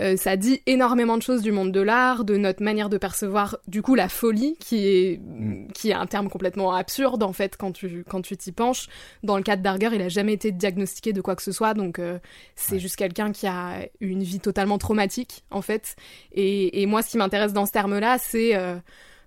euh, 0.00 0.16
ça 0.16 0.36
dit 0.36 0.62
énormément 0.66 1.16
de 1.16 1.22
choses 1.22 1.42
du 1.42 1.52
monde 1.52 1.72
de 1.72 1.80
l'art, 1.80 2.24
de 2.24 2.36
notre 2.36 2.62
manière 2.62 2.88
de 2.88 2.98
percevoir 2.98 3.58
du 3.66 3.82
coup 3.82 3.94
la 3.94 4.08
folie, 4.08 4.56
qui 4.60 4.86
est 4.86 5.20
Mm. 5.20 5.68
qui 5.72 5.90
est 5.90 5.94
un 5.94 6.06
terme 6.06 6.28
complètement 6.28 6.72
absurde 6.74 7.22
en 7.22 7.32
fait 7.32 7.56
quand 7.56 7.72
tu 7.72 8.04
quand 8.08 8.22
tu 8.22 8.36
t'y 8.36 8.52
penches. 8.52 8.88
Dans 9.22 9.36
le 9.36 9.42
cas 9.42 9.56
de 9.56 9.62
Darger, 9.62 9.90
il 9.94 10.02
a 10.02 10.08
jamais 10.08 10.32
été 10.34 10.52
diagnostiqué 10.52 11.12
de 11.12 11.20
quoi 11.20 11.36
que 11.36 11.42
ce 11.42 11.52
soit, 11.52 11.74
donc 11.74 11.98
euh, 11.98 12.18
c'est 12.56 12.76
Ouais. 12.76 12.80
juste 12.80 12.96
quelqu'un 12.96 13.32
qui 13.32 13.46
a 13.46 13.86
une 14.00 14.22
vie 14.22 14.40
totalement 14.40 14.78
traumatique 14.78 15.44
en 15.50 15.62
fait. 15.62 15.96
Et, 16.32 16.82
et 16.82 16.86
moi, 16.86 17.02
ce 17.02 17.10
qui 17.10 17.18
m'intéresse 17.18 17.52
dans 17.52 17.66
ce 17.66 17.72
terme-là, 17.72 18.18
c'est 18.18 18.54
euh, 18.56 18.76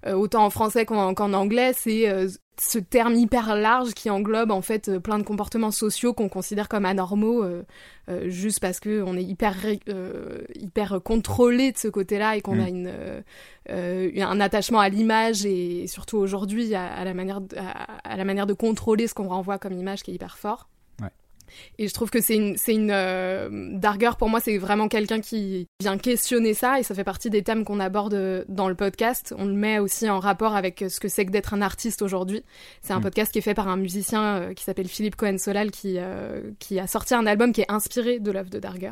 euh, 0.06 0.14
autant 0.14 0.46
en 0.46 0.50
français 0.50 0.86
qu'en 0.86 1.14
qu'en 1.14 1.34
anglais, 1.34 1.74
c'est 1.76 2.08
euh, 2.10 2.28
ce 2.62 2.80
terme 2.80 3.16
hyper 3.16 3.56
large 3.56 3.94
qui 3.94 4.10
englobe 4.10 4.52
en 4.52 4.62
fait 4.62 4.90
euh, 4.90 5.00
plein 5.00 5.18
de 5.18 5.24
comportements 5.24 5.72
sociaux 5.72 6.14
qu'on 6.14 6.30
considère 6.30 6.68
comme 6.68 6.86
anormaux 6.86 7.44
euh, 7.44 7.64
euh, 8.10 8.30
juste 8.30 8.60
parce 8.60 8.80
que 8.80 9.02
on 9.02 9.16
est 9.16 9.24
hyper 9.24 9.56
euh, 9.88 10.42
hyper 10.56 11.00
contrôlé 11.04 11.72
de 11.72 11.78
ce 11.78 11.88
côté-là 11.88 12.36
et 12.36 12.42
qu'on 12.42 12.56
Mm. 12.56 12.60
a 12.60 12.70
une 12.70 13.24
un 14.22 14.40
attachement 14.42 14.80
à 14.80 14.90
l'image 14.90 15.46
et 15.46 15.86
surtout 15.88 16.18
aujourd'hui 16.18 16.74
à, 16.76 16.86
à 16.92 17.04
la 17.06 17.14
manière 17.14 17.42
de, 17.42 17.56
à, 17.58 17.70
à 18.04 18.18
la 18.18 18.26
manière 18.26 18.48
de 18.48 18.54
contrôler 18.54 19.08
ce 19.08 19.14
qu'on 19.14 19.28
renvoie 19.28 19.60
comme 19.60 19.74
image 19.74 20.02
qui 20.04 20.12
est 20.12 20.16
hyper 20.16 20.38
fort. 20.38 20.68
Et 21.78 21.88
je 21.88 21.94
trouve 21.94 22.10
que 22.10 22.22
c'est 22.22 22.36
une, 22.36 22.58
c'est 22.58 22.74
une 22.74 22.92
euh, 22.92 23.50
Darger 23.74 24.12
pour 24.18 24.30
moi, 24.30 24.40
c'est 24.40 24.58
vraiment 24.58 24.88
quelqu'un 24.88 25.20
qui 25.22 25.68
vient 25.82 25.98
questionner 25.98 26.54
ça 26.54 26.80
et 26.80 26.84
ça 26.84 26.94
fait 26.96 27.04
partie 27.04 27.30
des 27.30 27.44
thèmes 27.44 27.64
qu'on 27.64 27.80
aborde 27.80 28.14
euh, 28.14 28.44
dans 28.48 28.70
le 28.70 28.76
podcast. 28.76 29.34
On 29.38 29.46
le 29.46 29.54
met 29.54 29.80
aussi 29.80 30.10
en 30.10 30.20
rapport 30.20 30.56
avec 30.56 30.84
ce 30.90 31.00
que 31.00 31.08
c'est 31.08 31.26
que 31.26 31.32
d'être 31.32 31.54
un 31.54 31.62
artiste 31.62 32.02
aujourd'hui. 32.02 32.44
C'est 32.82 32.94
un 32.94 33.00
Mm. 33.00 33.04
podcast 33.04 33.32
qui 33.32 33.40
est 33.40 33.42
fait 33.42 33.54
par 33.54 33.68
un 33.68 33.78
musicien 33.78 34.24
euh, 34.24 34.54
qui 34.54 34.64
s'appelle 34.64 34.88
Philippe 34.88 35.16
Cohen-Solal 35.16 35.72
qui, 35.72 35.96
euh, 35.98 36.42
qui 36.60 36.80
a 36.80 36.88
sorti 36.88 37.14
un 37.14 37.26
album 37.26 37.52
qui 37.54 37.62
est 37.62 37.72
inspiré 37.72 38.20
de 38.20 38.32
l'œuvre 38.32 38.50
de 38.50 38.60
Darger. 38.60 38.92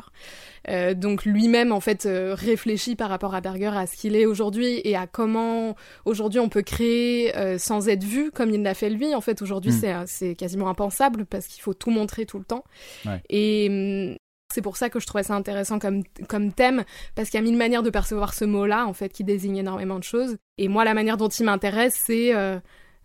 Euh, 0.68 0.94
donc 0.94 1.24
lui-même 1.24 1.72
en 1.72 1.80
fait 1.80 2.04
euh, 2.06 2.34
réfléchit 2.34 2.96
par 2.96 3.08
rapport 3.08 3.34
à 3.34 3.40
Darger 3.40 3.70
à 3.74 3.86
ce 3.86 3.96
qu'il 3.96 4.16
est 4.16 4.26
aujourd'hui 4.26 4.80
et 4.84 4.96
à 4.96 5.06
comment 5.06 5.76
aujourd'hui 6.04 6.40
on 6.40 6.48
peut 6.48 6.62
créer 6.62 7.36
euh, 7.36 7.58
sans 7.58 7.88
être 7.88 8.04
vu 8.04 8.30
comme 8.30 8.50
il 8.50 8.62
l'a 8.62 8.74
fait 8.74 8.90
lui. 8.90 9.14
En 9.14 9.20
fait 9.20 9.40
aujourd'hui 9.42 9.70
Mm. 9.72 9.78
c'est 9.80 9.92
euh, 9.94 10.02
c'est 10.06 10.34
quasiment 10.34 10.68
impensable 10.68 11.26
parce 11.26 11.46
qu'il 11.46 11.62
faut 11.62 11.74
tout 11.74 11.90
montrer 11.90 12.26
tout 12.26 12.38
le 12.38 12.44
temps. 12.48 12.64
Ouais. 13.06 13.22
Et 13.30 13.68
hum, 13.70 14.16
c'est 14.52 14.62
pour 14.62 14.76
ça 14.76 14.90
que 14.90 14.98
je 14.98 15.06
trouvais 15.06 15.22
ça 15.22 15.34
intéressant 15.34 15.78
comme, 15.78 16.02
comme 16.28 16.52
thème, 16.52 16.84
parce 17.14 17.30
qu'il 17.30 17.38
y 17.38 17.42
a 17.42 17.44
mille 17.44 17.56
manières 17.56 17.82
de 17.82 17.90
percevoir 17.90 18.34
ce 18.34 18.44
mot-là, 18.44 18.86
en 18.86 18.94
fait, 18.94 19.10
qui 19.10 19.24
désigne 19.24 19.58
énormément 19.58 19.98
de 19.98 20.04
choses. 20.04 20.36
Et 20.56 20.68
moi, 20.68 20.84
la 20.84 20.94
manière 20.94 21.16
dont 21.16 21.28
il 21.28 21.44
m'intéresse, 21.44 22.02
c'est 22.06 22.32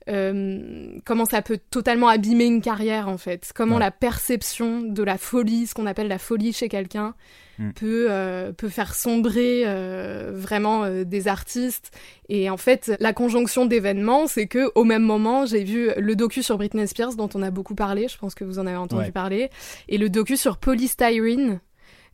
euh, 0.09 0.99
comment 1.05 1.25
ça 1.25 1.41
peut 1.41 1.59
totalement 1.69 2.07
abîmer 2.07 2.45
une 2.45 2.61
carrière, 2.61 3.07
en 3.09 3.17
fait. 3.17 3.51
Comment 3.55 3.75
Ouais. 3.75 3.79
la 3.81 3.91
perception 3.91 4.81
de 4.81 5.03
la 5.03 5.17
folie, 5.17 5.67
ce 5.67 5.73
qu'on 5.73 5.85
appelle 5.85 6.07
la 6.07 6.19
folie 6.19 6.53
chez 6.53 6.69
quelqu'un, 6.69 7.13
Mm. 7.59 7.71
peut, 7.73 8.07
euh, 8.09 8.51
peut 8.51 8.67
faire 8.67 8.95
sombrer 8.95 9.61
euh, 9.67 10.31
vraiment 10.33 10.85
euh, 10.85 11.03
des 11.03 11.27
artistes. 11.27 11.91
Et 12.27 12.49
en 12.49 12.57
fait, 12.57 12.91
la 12.99 13.13
conjonction 13.13 13.67
d'événements, 13.67 14.25
c'est 14.25 14.47
que 14.47 14.71
au 14.73 14.83
même 14.83 15.03
moment, 15.03 15.45
j'ai 15.45 15.63
vu 15.63 15.91
le 15.95 16.15
docu 16.15 16.41
sur 16.41 16.57
Britney 16.57 16.87
Spears, 16.87 17.13
dont 17.15 17.29
on 17.35 17.43
a 17.43 17.51
beaucoup 17.51 17.75
parlé, 17.75 18.07
je 18.07 18.17
pense 18.17 18.33
que 18.33 18.43
vous 18.43 18.57
en 18.57 18.65
avez 18.65 18.77
entendu 18.77 19.03
Ouais. 19.03 19.11
parler, 19.11 19.49
et 19.87 19.99
le 19.99 20.09
docu 20.09 20.35
sur 20.35 20.57
Polystyrene, 20.57 21.59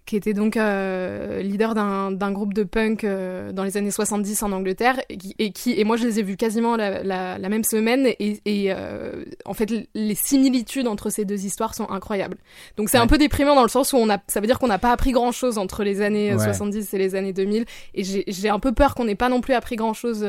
qui 0.10 0.16
était 0.16 0.34
donc 0.34 0.58
euh, 0.58 1.44
leader 1.44 1.76
d'un 1.76 2.10
d'un 2.12 2.32
groupe 2.32 2.56
de 2.56 2.64
punk 2.64 3.04
euh, 3.04 3.52
dans 3.52 3.64
les 3.64 3.78
années 3.78 3.92
70 3.92 4.42
en 4.42 4.52
Angleterre, 4.52 5.00
et 5.08 5.18
qui, 5.18 5.36
et, 5.38 5.52
qui- 5.52 5.80
et 5.80 5.84
moi 5.84 5.98
je 5.98 6.06
les 6.08 6.18
ai 6.20 6.24
vus 6.24 6.36
quasiment 6.36 6.76
la, 6.76 7.04
la, 7.04 7.38
la 7.38 7.50
même 7.50 7.64
semaine, 7.64 8.08
et, 8.08 8.40
et 8.46 8.74
euh, 8.74 9.24
en 9.46 9.54
fait 9.54 9.72
les 9.94 10.16
similitudes 10.16 10.88
entre 10.88 11.12
ces 11.12 11.26
deux 11.26 11.46
histoires 11.46 11.76
sont 11.76 11.88
incroyables. 11.92 12.38
Donc 12.76 12.90
c'est 12.90 12.98
Ouais. 12.98 13.04
un 13.04 13.08
peu 13.08 13.20
déprimant 13.20 13.54
dans 13.54 13.62
le 13.62 13.70
sens 13.70 13.94
où 13.94 13.98
on 13.98 14.10
a, 14.10 14.18
ça 14.28 14.40
veut 14.40 14.48
dire 14.48 14.58
qu'on 14.58 14.68
n'a 14.68 14.80
pas 14.80 14.92
appris 14.92 15.12
grand 15.12 15.32
chose 15.32 15.60
entre 15.60 15.84
les 15.84 16.02
années 16.02 16.32
euh, 16.32 16.38
Ouais. 16.38 16.44
70 16.44 16.92
et 16.94 16.98
les 16.98 17.14
années 17.14 17.34
2000, 17.34 17.66
et 17.94 18.04
j'ai 18.04 18.24
j'ai 18.28 18.50
un 18.50 18.60
peu 18.60 18.72
peur 18.72 18.96
qu'on 18.96 19.06
n'ait 19.06 19.14
pas 19.14 19.30
non 19.30 19.42
plus 19.42 19.54
appris 19.54 19.76
grand 19.76 19.94
chose 19.94 20.26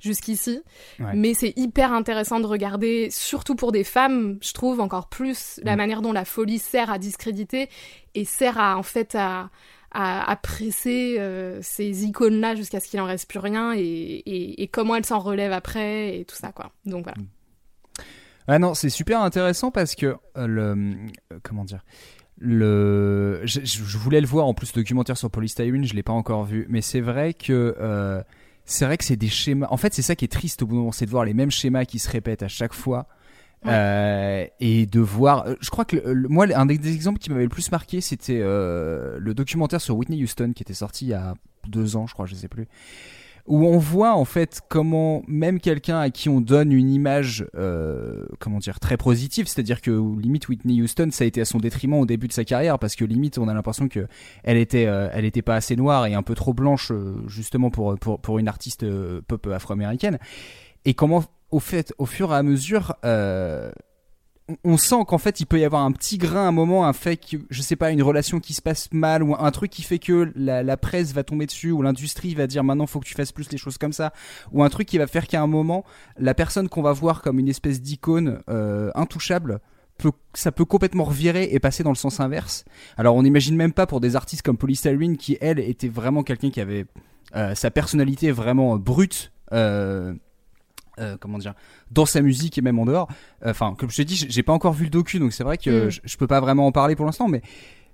jusqu'ici. 0.00 0.60
Ouais. 0.98 1.06
Mais 1.14 1.34
c'est 1.34 1.52
hyper 1.56 1.92
intéressant 1.92 2.40
de 2.40 2.46
regarder, 2.46 3.08
surtout 3.10 3.54
pour 3.54 3.70
des 3.72 3.84
femmes, 3.84 4.38
je 4.42 4.52
trouve 4.52 4.80
encore 4.80 5.08
plus 5.08 5.60
la 5.62 5.74
Mm. 5.74 5.76
manière 5.78 6.02
dont 6.02 6.12
la 6.12 6.24
folie 6.24 6.58
sert 6.58 6.90
à 6.90 6.98
discréditer 6.98 7.68
et 8.16 8.24
sert 8.24 8.58
à 8.58 8.76
en 8.76 8.82
fait 8.82 9.14
à 9.14 10.36
presser 10.42 11.16
euh, 11.18 11.58
ces 11.62 12.04
icônes-là 12.04 12.54
jusqu'à 12.54 12.80
ce 12.80 12.88
qu'il 12.88 13.00
en 13.00 13.06
reste 13.06 13.28
plus 13.28 13.38
rien 13.38 13.72
et, 13.76 14.68
comment 14.72 14.96
elles 14.96 15.06
s'en 15.06 15.20
relèvent 15.20 15.52
après 15.52 16.18
et 16.18 16.24
tout 16.24 16.34
ça 16.34 16.52
quoi. 16.52 16.72
Donc 16.84 17.04
voilà. 17.04 17.18
Ah 18.48 18.58
non, 18.58 18.74
c'est 18.74 18.90
super 18.90 19.22
intéressant 19.22 19.70
parce 19.70 19.94
que 19.94 20.16
euh, 20.36 20.46
le 20.46 20.62
euh, 21.32 21.38
comment 21.42 21.64
dire 21.64 21.84
le 22.38 23.40
je, 23.44 23.96
voulais 23.96 24.20
le 24.20 24.26
voir 24.26 24.46
en 24.46 24.52
plus 24.52 24.74
le 24.74 24.82
documentaire 24.82 25.16
sur 25.16 25.30
Polystyrene, 25.30 25.86
je 25.86 25.94
l'ai 25.94 26.02
pas 26.02 26.12
encore 26.12 26.44
vu, 26.44 26.66
mais 26.68 26.82
c'est 26.82 27.00
vrai 27.00 27.32
que 27.32 27.74
c'est 28.66 28.84
vrai 28.84 28.98
que 28.98 29.04
c'est 29.04 29.16
des 29.16 29.28
schémas. 29.28 29.68
En 29.70 29.78
fait, 29.78 29.94
c'est 29.94 30.02
ça 30.02 30.16
qui 30.16 30.26
est 30.26 30.32
triste 30.32 30.60
au 30.60 30.66
bout 30.66 30.74
d'un 30.74 30.80
moment, 30.80 30.92
c'est 30.92 31.06
de 31.06 31.10
voir 31.10 31.24
les 31.24 31.32
mêmes 31.32 31.52
schémas 31.52 31.86
qui 31.86 31.98
se 31.98 32.10
répètent 32.10 32.42
à 32.42 32.48
chaque 32.48 32.74
fois. 32.74 33.08
Euh, 33.64 34.46
et 34.60 34.86
de 34.86 35.00
voir, 35.00 35.46
euh, 35.46 35.54
je 35.60 35.70
crois 35.70 35.84
que 35.84 36.12
moi, 36.28 36.46
un 36.54 36.66
des, 36.66 36.94
exemples 36.94 37.18
qui 37.18 37.30
m'avait 37.30 37.44
le 37.44 37.48
plus 37.48 37.70
marqué, 37.70 38.00
c'était 38.00 38.40
euh, 38.40 39.18
le 39.18 39.34
documentaire 39.34 39.80
sur 39.80 39.96
Whitney 39.96 40.22
Houston 40.22 40.52
qui 40.54 40.62
était 40.62 40.74
sorti 40.74 41.06
il 41.06 41.08
y 41.08 41.14
a 41.14 41.34
deux 41.66 41.96
ans, 41.96 42.06
je 42.06 42.14
crois, 42.14 42.26
je 42.26 42.34
sais 42.36 42.46
plus, 42.46 42.68
où 43.46 43.66
on 43.66 43.78
voit 43.78 44.14
en 44.14 44.24
fait 44.24 44.60
comment 44.68 45.22
même 45.26 45.58
quelqu'un 45.58 45.98
à 45.98 46.10
qui 46.10 46.28
on 46.28 46.40
donne 46.40 46.70
une 46.70 46.90
image, 46.90 47.44
comment 48.38 48.58
dire, 48.58 48.78
très 48.78 48.96
positive, 48.96 49.48
c'est-à-dire 49.48 49.80
que 49.80 49.90
limite 49.90 50.48
Whitney 50.48 50.80
Houston, 50.80 51.08
ça 51.10 51.24
a 51.24 51.26
été 51.26 51.40
à 51.40 51.44
son 51.44 51.58
détriment 51.58 51.94
au 51.94 52.06
début 52.06 52.28
de 52.28 52.32
sa 52.32 52.44
carrière 52.44 52.78
parce 52.78 52.94
que 52.94 53.04
limite 53.04 53.38
on 53.38 53.48
a 53.48 53.54
l'impression 53.54 53.88
que 53.88 54.06
elle 54.44 54.58
était, 54.58 54.82
elle 54.82 55.24
était 55.24 55.42
pas 55.42 55.56
assez 55.56 55.74
noire 55.74 56.06
et 56.06 56.14
un 56.14 56.22
peu 56.22 56.34
trop 56.34 56.54
blanche 56.54 56.92
justement 57.26 57.70
pour 57.70 57.96
pour 57.98 58.20
pour 58.20 58.38
une 58.38 58.46
artiste 58.46 58.86
pop 59.26 59.46
afro-américaine. 59.48 60.18
Et 60.84 60.94
comment 60.94 61.24
au 61.50 61.60
fait, 61.60 61.94
au 61.98 62.06
fur 62.06 62.32
et 62.32 62.36
à 62.36 62.42
mesure, 62.42 62.96
euh, 63.04 63.70
on- 64.64 64.76
sent 64.76 65.04
qu'en 65.06 65.18
fait 65.18 65.40
il 65.40 65.46
peut 65.46 65.58
y 65.58 65.64
avoir 65.64 65.82
un 65.82 65.92
petit 65.92 66.18
grain, 66.18 66.48
un 66.48 66.52
moment, 66.52 66.86
un 66.86 66.92
fait 66.92 67.16
que 67.16 67.36
je 67.50 67.62
sais 67.62 67.76
pas, 67.76 67.90
une 67.90 68.02
relation 68.02 68.38
qui 68.40 68.54
se 68.54 68.62
passe 68.62 68.88
mal 68.92 69.22
ou 69.22 69.34
un 69.34 69.50
truc 69.50 69.70
qui 69.70 69.82
fait 69.82 69.98
que 69.98 70.32
la, 70.36 70.76
presse 70.76 71.12
va 71.12 71.24
tomber 71.24 71.46
dessus 71.46 71.72
ou 71.72 71.82
l'industrie 71.82 72.34
va 72.34 72.46
dire 72.46 72.62
maintenant 72.62 72.86
faut 72.86 73.00
que 73.00 73.06
tu 73.06 73.14
fasses 73.14 73.32
plus 73.32 73.50
les 73.50 73.58
choses 73.58 73.78
comme 73.78 73.92
ça 73.92 74.12
ou 74.52 74.62
un 74.62 74.68
truc 74.68 74.86
qui 74.86 74.98
va 74.98 75.06
faire 75.06 75.26
qu'à 75.26 75.42
un 75.42 75.46
moment 75.48 75.84
la 76.16 76.34
personne 76.34 76.68
qu'on 76.68 76.82
va 76.82 76.92
voir 76.92 77.22
comme 77.22 77.38
une 77.40 77.48
espèce 77.48 77.80
d'icône 77.80 78.40
euh, 78.48 78.90
intouchable 78.94 79.60
peut, 79.98 80.12
ça 80.34 80.52
peut 80.52 80.64
complètement 80.64 81.04
revirer 81.04 81.48
et 81.50 81.58
passer 81.58 81.82
dans 81.82 81.90
le 81.90 81.96
sens 81.96 82.20
inverse. 82.20 82.64
Alors 82.96 83.16
on 83.16 83.22
n'imagine 83.22 83.56
même 83.56 83.72
pas 83.72 83.86
pour 83.86 84.00
des 84.00 84.14
artistes 84.14 84.42
comme 84.42 84.58
Polystyrene 84.58 85.16
qui 85.16 85.38
elle 85.40 85.58
était 85.58 85.88
vraiment 85.88 86.22
quelqu'un 86.22 86.50
qui 86.50 86.60
avait 86.60 86.86
euh, 87.34 87.54
sa 87.56 87.70
personnalité 87.72 88.30
vraiment 88.30 88.76
brute. 88.76 89.32
Euh, 90.98 91.16
comment 91.20 91.38
dire 91.38 91.54
dans 91.90 92.06
sa 92.06 92.20
musique 92.22 92.56
et 92.58 92.62
même 92.62 92.78
en 92.78 92.84
dehors 92.86 93.08
enfin 93.44 93.74
comme 93.78 93.90
je 93.90 93.96
te 93.96 94.02
dis 94.02 94.16
j'ai- 94.28 94.42
pas 94.42 94.52
encore 94.52 94.72
vu 94.72 94.84
le 94.84 94.90
docu 94.90 95.18
donc 95.18 95.32
c'est 95.32 95.44
vrai 95.44 95.58
que 95.58 95.86
Mm. 95.86 95.90
je, 95.90 96.00
je 96.04 96.16
peux 96.16 96.26
pas 96.26 96.40
vraiment 96.40 96.66
en 96.66 96.72
parler 96.72 96.96
pour 96.96 97.04
l'instant 97.06 97.28
mais 97.28 97.42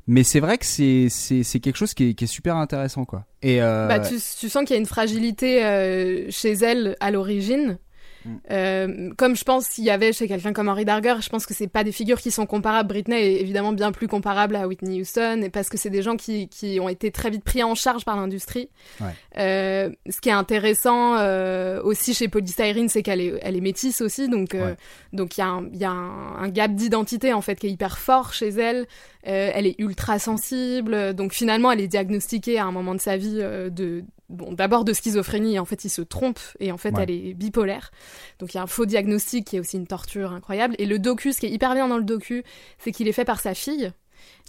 mais 0.07 0.25
c'est 0.25 0.41
vrai 0.41 0.59
que 0.59 0.67
c'est 0.67 1.09
c'est 1.11 1.43
c'est 1.43 1.61
quelque 1.61 1.77
chose 1.77 1.95
qui 1.95 2.11
est, 2.11 2.15
qui 2.15 2.25
est 2.25 2.27
super 2.29 2.57
intéressant 2.57 3.05
quoi 3.05 3.25
et 3.43 3.63
euh, 3.63 3.89
Bah, 3.89 4.01
tu, 4.01 4.15
tu 4.39 4.49
sens 4.49 4.65
qu'il 4.65 4.75
y 4.75 4.77
a 4.77 4.81
une 4.81 4.87
fragilité 4.87 5.65
euh, 5.65 6.27
chez 6.31 6.53
elle 6.53 6.97
à 7.01 7.11
l'origine. 7.11 7.79
Mm. 8.25 8.37
Euh, 8.51 9.11
comme 9.17 9.37
je 9.37 9.45
pense 9.45 9.69
qu'il 9.69 9.85
y 9.85 9.91
avait 9.91 10.13
chez 10.13 10.29
quelqu'un 10.29 10.53
comme 10.53 10.69
Henry 10.69 10.85
Darger, 10.85 11.17
je 11.21 11.29
pense 11.29 11.47
que 11.47 11.55
c'est 11.55 11.67
pas 11.67 11.85
des 11.85 11.93
figures 11.93 12.21
qui 12.21 12.31
sont 12.31 12.47
comparables. 12.47 12.89
Britney 12.89 13.17
est 13.21 13.41
évidemment 13.41 13.73
bien 13.73 13.93
plus 13.93 14.09
comparable 14.09 14.57
à 14.57 14.67
Whitney 14.69 15.01
Houston, 15.01 15.41
et 15.43 15.51
parce 15.51 15.69
que 15.69 15.77
c'est 15.79 15.91
des 15.91 16.03
gens 16.03 16.17
qui, 16.17 16.49
qui 16.49 16.79
ont 16.81 16.89
été 16.89 17.11
très 17.11 17.31
vite 17.31 17.45
pris 17.45 17.63
en 17.63 17.75
charge 17.75 18.05
par 18.05 18.17
l'industrie. 18.17 18.69
Ouais. 19.01 19.07
Euh, 19.39 19.91
ce 20.09 20.21
qui 20.21 20.29
est 20.29 20.33
intéressant 20.33 21.17
euh, 21.19 21.81
aussi 21.83 22.15
chez 22.15 22.29
Polystyrene, 22.29 22.89
c'est 22.89 23.03
qu'elle 23.03 23.21
est, 23.21 23.39
elle 23.43 23.57
est 23.57 23.61
métisse 23.61 24.01
aussi, 24.01 24.29
donc 24.29 24.55
euh, 24.55 24.63
Ouais. 24.63 24.77
donc 25.13 25.37
il 25.37 25.41
y 25.41 25.43
a 25.43 25.49
un, 25.49 25.69
il 25.73 25.81
y 25.81 25.85
a 25.85 25.91
un, 25.91 26.37
un 26.43 26.49
gap 26.49 26.73
d'identité 26.75 27.33
en 27.33 27.41
fait 27.41 27.57
qui 27.57 27.67
est 27.67 27.71
hyper 27.71 27.99
fort 27.99 28.33
chez 28.33 28.49
elle. 28.51 28.87
Euh, 29.29 29.51
elle 29.55 29.67
est 29.67 29.77
ultra 29.79 30.19
sensible, 30.19 31.15
donc 31.15 31.33
finalement 31.33 31.71
elle 31.71 31.81
est 31.81 31.87
diagnostiquée 31.89 32.59
à 32.59 32.65
un 32.65 32.73
moment 32.73 32.95
de 32.95 33.01
sa 33.01 33.17
vie 33.17 33.39
euh, 33.41 33.71
de 33.71 34.05
bon 34.29 34.53
d'abord 34.53 34.85
de 34.85 34.93
schizophrénie. 34.93 35.59
En 35.61 35.65
fait, 35.65 35.85
il 35.85 35.91
se 35.91 36.03
trompe 36.03 36.41
et 36.59 36.73
en 36.73 36.77
fait 36.77 36.93
Ouais. 36.95 37.05
elle 37.05 37.11
est 37.11 37.35
bipolaire. 37.35 37.93
Donc 38.41 38.53
il 38.53 38.57
y 38.57 38.61
a 38.61 38.63
un 38.65 38.67
faux 38.67 38.85
diagnostic 38.87 39.47
qui 39.47 39.57
est 39.57 39.61
aussi 39.61 39.77
une 39.77 39.87
torture 39.87 40.33
incroyable. 40.33 40.75
Et 40.79 40.87
le 40.87 40.99
docu, 40.99 41.33
ce 41.33 41.39
qui 41.41 41.47
est 41.47 41.51
hyper 41.51 41.75
bien 41.75 41.87
dans 41.89 41.99
le 41.99 42.05
docu, 42.05 42.43
c'est 42.79 42.91
qu'il 42.91 43.07
est 43.07 43.13
fait 43.13 43.25
par 43.25 43.39
sa 43.41 43.55
fille. 43.55 43.93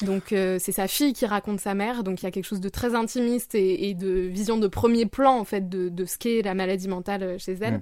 Donc 0.04 0.32
euh, 0.34 0.58
c'est 0.60 0.72
sa 0.72 0.88
fille 0.88 1.14
qui 1.14 1.26
raconte 1.26 1.60
sa 1.60 1.74
mère, 1.74 2.04
donc 2.04 2.22
il 2.22 2.26
y 2.26 2.28
a 2.28 2.32
quelque 2.32 2.46
chose 2.46 2.60
de 2.62 2.70
très 2.70 2.94
intimiste 2.96 3.56
et, 3.56 3.90
et 3.90 3.94
de 3.96 4.10
vision 4.10 4.58
de 4.58 4.68
premier 4.68 5.06
plan 5.08 5.38
en 5.38 5.46
fait 5.46 5.68
de, 5.70 5.90
de 5.90 6.06
ce 6.06 6.18
qu'est 6.18 6.42
la 6.44 6.54
maladie 6.56 6.88
mentale 6.88 7.24
euh, 7.24 7.38
chez 7.38 7.54
elle. 7.62 7.82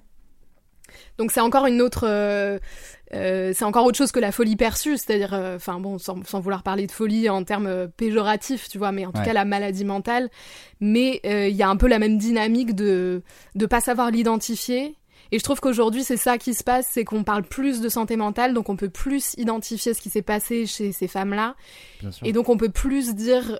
Donc 1.17 1.31
c'est 1.31 1.39
encore 1.41 1.65
une 1.65 1.81
autre, 1.81 2.05
euh, 2.07 2.59
euh, 3.13 3.51
c'est 3.53 3.65
encore 3.65 3.85
autre 3.85 3.97
chose 3.97 4.11
que 4.11 4.19
la 4.19 4.31
folie 4.31 4.55
perçue, 4.55 4.97
c'est-à-dire, 4.97 5.33
euh, 5.33 5.55
enfin 5.57 5.79
bon, 5.79 5.97
sans, 5.97 6.23
sans 6.25 6.39
vouloir 6.39 6.63
parler 6.63 6.87
de 6.87 6.91
folie 6.91 7.29
en 7.29 7.43
termes 7.43 7.87
péjoratifs, 7.97 8.69
tu 8.69 8.77
vois, 8.77 8.91
mais 8.91 9.05
en 9.05 9.11
tout 9.11 9.19
Ouais. 9.19 9.25
cas 9.25 9.33
la 9.33 9.45
maladie 9.45 9.85
mentale. 9.85 10.29
Mais 10.79 11.19
il 11.23 11.55
y 11.55 11.63
a 11.63 11.69
un 11.69 11.77
peu 11.77 11.87
la 11.87 11.99
même 11.99 12.17
dynamique 12.17 12.73
de 12.75 13.21
de 13.55 13.65
pas 13.65 13.81
savoir 13.81 14.11
l'identifier. 14.11 14.95
Et 15.33 15.39
je 15.39 15.43
trouve 15.45 15.61
qu'aujourd'hui 15.61 16.03
c'est 16.03 16.17
ça 16.17 16.37
qui 16.37 16.53
se 16.53 16.63
passe, 16.63 16.87
c'est 16.91 17.05
qu'on 17.05 17.23
parle 17.23 17.43
plus 17.43 17.79
de 17.79 17.87
santé 17.87 18.17
mentale, 18.17 18.53
donc 18.53 18.67
on 18.67 18.75
peut 18.75 18.89
plus 18.89 19.33
identifier 19.37 19.93
ce 19.93 20.01
qui 20.01 20.09
s'est 20.09 20.21
passé 20.21 20.65
chez 20.65 20.91
ces 20.91 21.07
femmes-là. 21.07 21.55
Et 22.23 22.33
donc 22.33 22.49
on 22.49 22.57
peut 22.57 22.69
plus 22.71 23.15
dire 23.15 23.59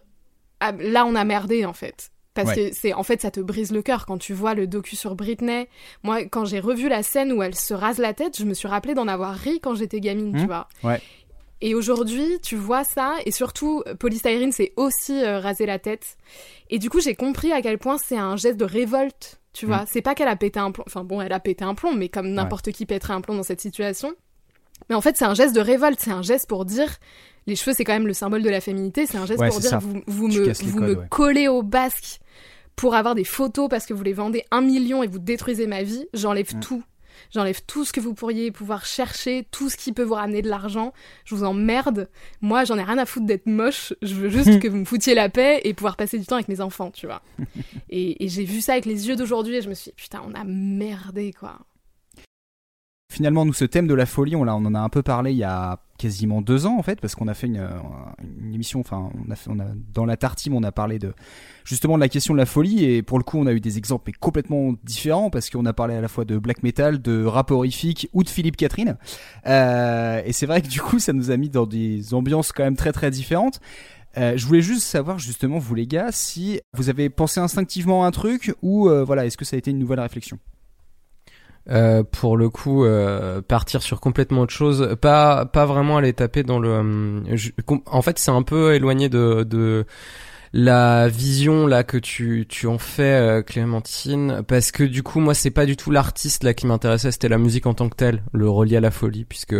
ah, 0.60 0.74
là 0.80 1.06
on 1.06 1.15
a 1.15 1.24
merdé 1.24 1.65
en 1.65 1.74
fait. 1.74 2.12
Parce 2.34 2.50
Ouais. 2.50 2.70
que 2.70 2.76
c'est 2.76 2.94
en 2.94 3.04
fait 3.04 3.22
ça 3.22 3.30
te 3.32 3.39
brise 3.41 3.72
le 3.74 3.82
cœur 3.82 4.06
quand 4.06 4.17
tu 4.17 4.34
vois 4.34 4.54
le 4.54 4.65
docu 4.67 4.96
sur 4.96 5.15
Britney. 5.15 5.67
Moi 6.04 6.24
quand 6.26 6.46
j'ai 6.46 6.60
revu 6.62 6.88
la 6.88 7.04
scène 7.04 7.34
où 7.34 7.44
elle 7.44 7.56
se 7.56 7.74
rase 7.74 7.98
la 7.98 8.13
tête, 8.13 8.38
je 8.38 8.46
me 8.46 8.54
suis 8.54 8.67
rappelé 8.70 8.94
d'en 8.94 9.08
avoir 9.10 9.36
ri 9.36 9.60
quand 9.60 9.76
j'étais 9.76 10.00
gamine, 10.00 10.32
tu 10.34 10.39
Mhm. 10.41 10.48
vois. 10.48 10.67
Ouais. 10.84 11.02
Et 11.63 11.76
aujourd'hui, 11.76 12.39
tu 12.41 12.56
vois 12.56 12.84
ça, 12.84 13.15
et 13.24 13.30
surtout, 13.30 13.84
Polystyrene 14.00 14.52
s'est 14.52 14.74
aussi 14.78 15.13
euh, 15.24 15.39
rasé 15.39 15.67
la 15.67 15.78
tête. 15.78 16.17
Et 16.72 16.80
du 16.80 16.89
coup, 16.89 17.00
j'ai 17.02 17.13
compris 17.13 17.52
à 17.52 17.62
quel 17.62 17.78
point 17.78 17.98
c'est 18.04 18.17
un 18.17 18.36
geste 18.36 18.58
de 18.58 18.65
révolte, 18.65 19.39
tu 19.54 19.67
vois. 19.67 19.84
Mm. 19.84 19.86
C'est 19.88 20.02
pas 20.02 20.15
qu'elle 20.15 20.28
a 20.30 20.36
pété 20.36 20.60
un 20.60 20.72
plomb, 20.72 20.86
enfin 20.88 21.04
bon, 21.04 21.22
elle 21.22 21.32
a 21.34 21.39
pété 21.39 21.63
un 21.63 21.76
plomb, 21.76 21.94
mais 21.94 22.10
comme 22.10 22.30
n'importe 22.32 22.72
qui 22.72 22.88
pèterait 22.88 23.13
un 23.13 23.22
plomb 23.22 23.36
dans 23.36 23.44
cette 23.44 23.62
situation. 23.62 24.12
Mais 24.89 24.96
en 24.96 25.02
fait, 25.02 25.17
c'est 25.17 25.26
un 25.26 25.36
geste 25.36 25.54
de 25.56 25.62
révolte, 25.62 26.00
c'est 26.00 26.10
un 26.10 26.24
geste 26.24 26.50
pour 26.50 26.65
dire, 26.65 26.96
les 27.46 27.56
cheveux, 27.56 27.76
c'est 27.78 27.84
quand 27.84 27.94
même 27.94 28.08
le 28.08 28.13
symbole 28.13 28.41
de 28.41 28.50
la 28.50 28.60
féminité, 28.60 29.06
c'est 29.06 29.20
un 29.20 29.28
geste 29.28 29.39
Ouais, 29.39 29.50
pour 29.50 29.58
c'est 29.58 29.70
dire, 29.70 29.70
ça. 29.70 29.80
vous, 30.08 30.28
me, 30.30 30.44
casses 30.48 30.63
les 30.63 30.67
vous 30.72 30.80
codes, 30.80 30.89
me 30.89 30.96
ouais. 30.96 31.08
collez 31.12 31.48
au 31.48 31.62
basque 31.62 32.21
pour 32.82 32.96
avoir 32.96 33.13
des 33.13 33.24
photos 33.24 33.70
parce 33.70 33.86
que 33.86 33.94
vous 33.94 34.02
les 34.02 34.12
vendez 34.12 34.44
un 34.50 34.62
million 34.62 35.04
et 35.04 35.08
vous 35.08 35.20
détruisez 35.20 35.67
ma 35.67 35.84
vie, 35.84 36.08
j'enlève 36.15 36.56
Mm. 36.56 36.60
tout. 36.62 36.84
J'enlève 37.32 37.62
tout 37.67 37.86
ce 37.86 37.94
que 37.94 38.00
vous 38.00 38.15
pourriez 38.15 38.50
pouvoir 38.50 38.88
chercher, 38.88 39.48
tout 39.52 39.70
ce 39.70 39.78
qui 39.78 39.94
peut 39.94 40.02
vous 40.02 40.15
ramener 40.15 40.41
de 40.41 40.50
l'argent. 40.50 40.91
Je 41.24 41.36
vous 41.36 41.44
emmerde. 41.44 42.10
Moi, 42.41 42.63
j'en 42.63 42.80
ai 42.80 42.84
rien 42.84 42.98
à 42.98 43.06
foutre 43.06 43.28
d'être 43.28 43.46
moche. 43.46 43.94
Je 44.02 44.15
veux 44.15 44.30
juste 44.30 44.60
que 44.63 44.67
vous 44.67 44.78
me 44.78 44.86
foutiez 44.86 45.13
la 45.13 45.30
paix 45.30 45.62
et 45.63 45.76
pouvoir 45.76 45.96
passer 45.96 46.17
du 46.17 46.26
temps 46.26 46.38
avec 46.38 46.48
mes 46.48 46.60
enfants, 46.60 46.89
tu 46.89 47.06
vois. 47.06 47.22
et 47.91 48.26
et 48.26 48.28
j'ai 48.30 48.46
vu 48.46 48.62
ça 48.62 48.72
avec 48.72 48.86
les 48.86 49.08
yeux 49.08 49.15
d'aujourd'hui 49.15 49.58
et 49.58 49.62
je 49.62 49.70
me 49.70 49.76
suis 49.76 49.91
dit, 49.91 49.96
putain, 49.96 50.24
on 50.28 50.34
a 50.34 50.44
merdé, 50.44 51.34
quoi. 51.34 51.60
Finalement, 53.12 53.43
nous, 53.43 53.52
ce 53.52 53.65
thème 53.65 53.88
de 53.88 53.93
la 53.93 54.06
folie, 54.06 54.38
on, 54.38 54.43
on 54.43 54.47
en 54.47 54.74
a 54.74 54.80
un 54.80 54.88
peu 54.88 55.04
parlé 55.04 55.32
il 55.32 55.38
y 55.38 55.43
a 55.43 55.82
quasiment 55.97 56.41
deux 56.41 56.65
ans, 56.65 56.78
en 56.78 56.82
fait, 56.82 57.02
parce 57.02 57.13
qu'on 57.13 57.28
a 57.28 57.34
fait 57.34 57.47
une, 57.47 57.58
euh, 57.58 57.67
émission, 58.54 58.80
enfin, 58.80 59.10
on 59.28 59.30
a 59.30 59.36
fait, 59.36 59.50
on 59.52 59.60
a, 59.60 59.65
dans 59.93 60.06
la 60.06 60.15
tartime, 60.15 60.56
on 60.56 60.63
a 60.63 60.71
parlé 60.71 60.97
de, 60.97 61.13
justement, 61.65 61.95
de 61.95 62.00
la 62.00 62.08
question 62.08 62.34
de 62.34 62.39
la 62.39 62.45
folie, 62.45 62.86
et 62.86 63.04
pour 63.04 63.17
le 63.17 63.26
coup, 63.26 63.38
on 63.38 63.47
a 63.47 63.52
eu 63.52 63.60
des 63.60 63.78
exemples 63.78 64.06
mais 64.08 64.13
complètement 64.13 64.76
différents, 64.86 65.30
parce 65.30 65.50
qu'on 65.50 65.65
a 65.65 65.74
parlé 65.74 65.93
à 65.93 66.00
la 66.00 66.08
fois 66.08 66.24
de 66.24 66.38
black 66.38 66.63
metal, 66.63 67.02
de 67.02 67.26
rap 67.26 67.52
horrifique, 67.52 68.08
ou 68.13 68.24
de 68.24 68.30
Philippe 68.30 68.56
Catherine. 68.56 68.95
Euh, 69.45 70.21
et 70.24 70.32
c'est 70.32 70.45
vrai 70.45 70.62
que 70.62 70.69
du 70.69 70.80
coup, 70.80 70.97
ça 71.00 71.12
nous 71.12 71.32
a 71.32 71.38
mis 71.38 71.50
dans 71.50 71.65
des 71.65 72.13
ambiances 72.13 72.54
quand 72.54 72.63
même 72.63 72.78
très 72.78 72.93
très 72.93 73.12
différentes. 73.12 73.60
Euh, 74.17 74.38
je 74.38 74.45
voulais 74.45 74.62
juste 74.62 74.84
savoir 74.84 75.19
justement 75.19 75.58
vous 75.58 75.76
les 75.76 75.88
gars 75.88 76.13
si 76.13 76.62
vous 76.74 76.89
avez 76.89 77.10
pensé 77.10 77.41
instinctivement 77.41 78.04
à 78.04 78.08
un 78.08 78.12
truc 78.12 78.54
ou 78.62 78.89
euh, 78.89 79.06
voilà 79.06 79.26
est-ce 79.26 79.38
que 79.38 79.45
ça 79.45 79.56
a 79.56 79.60
été 79.60 79.71
une 79.71 79.80
nouvelle 79.80 80.02
réflexion? 80.02 80.38
Euh, 81.69 82.04
pour 82.04 82.38
le 82.38 82.50
coup, 82.50 82.86
euh, 82.86 83.41
partir 83.41 83.84
sur 83.84 84.00
complètement 84.00 84.41
autre 84.41 84.54
chose, 84.54 84.95
pas 85.00 85.45
pas 85.45 85.65
vraiment 85.65 85.97
aller 85.97 86.13
taper 86.13 86.43
dans 86.43 86.60
le. 86.60 86.69
euh, 86.69 87.78
en 87.86 88.02
fait, 88.02 88.17
c'est 88.17 88.32
un 88.32 88.41
peu 88.41 88.74
éloigné 88.74 89.10
de 89.10 89.43
de 89.43 89.86
la 90.54 91.08
vision 91.08 91.67
là 91.67 91.84
que 91.84 91.97
tu 91.97 92.45
tu 92.50 92.67
en 92.67 92.80
fais, 92.80 93.43
Clémentine, 93.45 94.43
parce 94.47 94.71
que 94.71 94.84
du 94.84 95.04
coup, 95.04 95.19
moi, 95.19 95.36
c'est 95.36 95.52
pas 95.52 95.65
du 95.67 95.78
tout 95.78 95.91
l'artiste 95.91 96.43
là 96.43 96.54
qui 96.54 96.65
m'intéressait, 96.65 97.12
c'était 97.12 97.30
la 97.30 97.38
musique 97.38 97.67
en 97.67 97.74
tant 97.76 97.89
que 97.89 97.95
telle, 97.95 98.24
le 98.34 98.50
relié 98.50 98.78
à 98.78 98.82
la 98.82 98.91
folie, 98.91 99.26
puisque 99.26 99.56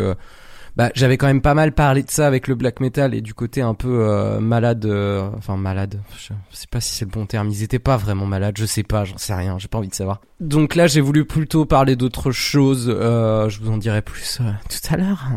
bah 0.76 0.92
j'avais 0.96 1.18
quand 1.18 1.28
même 1.28 1.42
pas 1.42 1.54
mal 1.54 1.74
parlé 1.74 2.04
de 2.04 2.10
ça 2.10 2.28
avec 2.28 2.48
le 2.48 2.56
black 2.56 2.80
metal 2.80 3.14
et 3.14 3.22
du 3.22 3.34
côté 3.34 3.62
un 3.62 3.74
peu 3.74 4.08
euh, 4.08 4.40
malade, 4.40 4.86
euh, 4.86 5.30
enfin 5.38 5.58
malade, 5.58 6.02
je 6.18 6.34
sais 6.52 6.68
pas 6.70 6.82
si 6.82 6.94
c'est 6.94 7.06
le 7.06 7.12
bon 7.12 7.26
terme, 7.26 7.50
ils 7.50 7.64
étaient 7.64 7.80
pas 7.80 7.98
vraiment 7.98 8.26
malades, 8.26 8.56
je 8.58 8.66
sais 8.66 8.84
pas, 8.84 9.04
j'en 9.04 9.18
sais 9.18 9.34
rien, 9.34 9.58
j'ai 9.60 9.68
pas 9.68 9.78
envie 9.78 9.90
de 9.90 9.96
savoir. 9.96 10.22
Donc 10.40 10.76
là 10.76 10.88
j'ai 10.88 11.02
voulu 11.02 11.26
plutôt 11.26 11.66
parler 11.66 11.96
d'autres 11.96 12.32
choses, 12.32 12.88
euh, 12.90 13.50
je 13.50 13.60
vous 13.60 13.72
en 13.72 13.78
dirai 13.78 14.02
plus 14.02 14.40
euh, 14.42 14.52
tout 14.70 14.94
à 14.94 14.98
l'heure. 14.98 15.28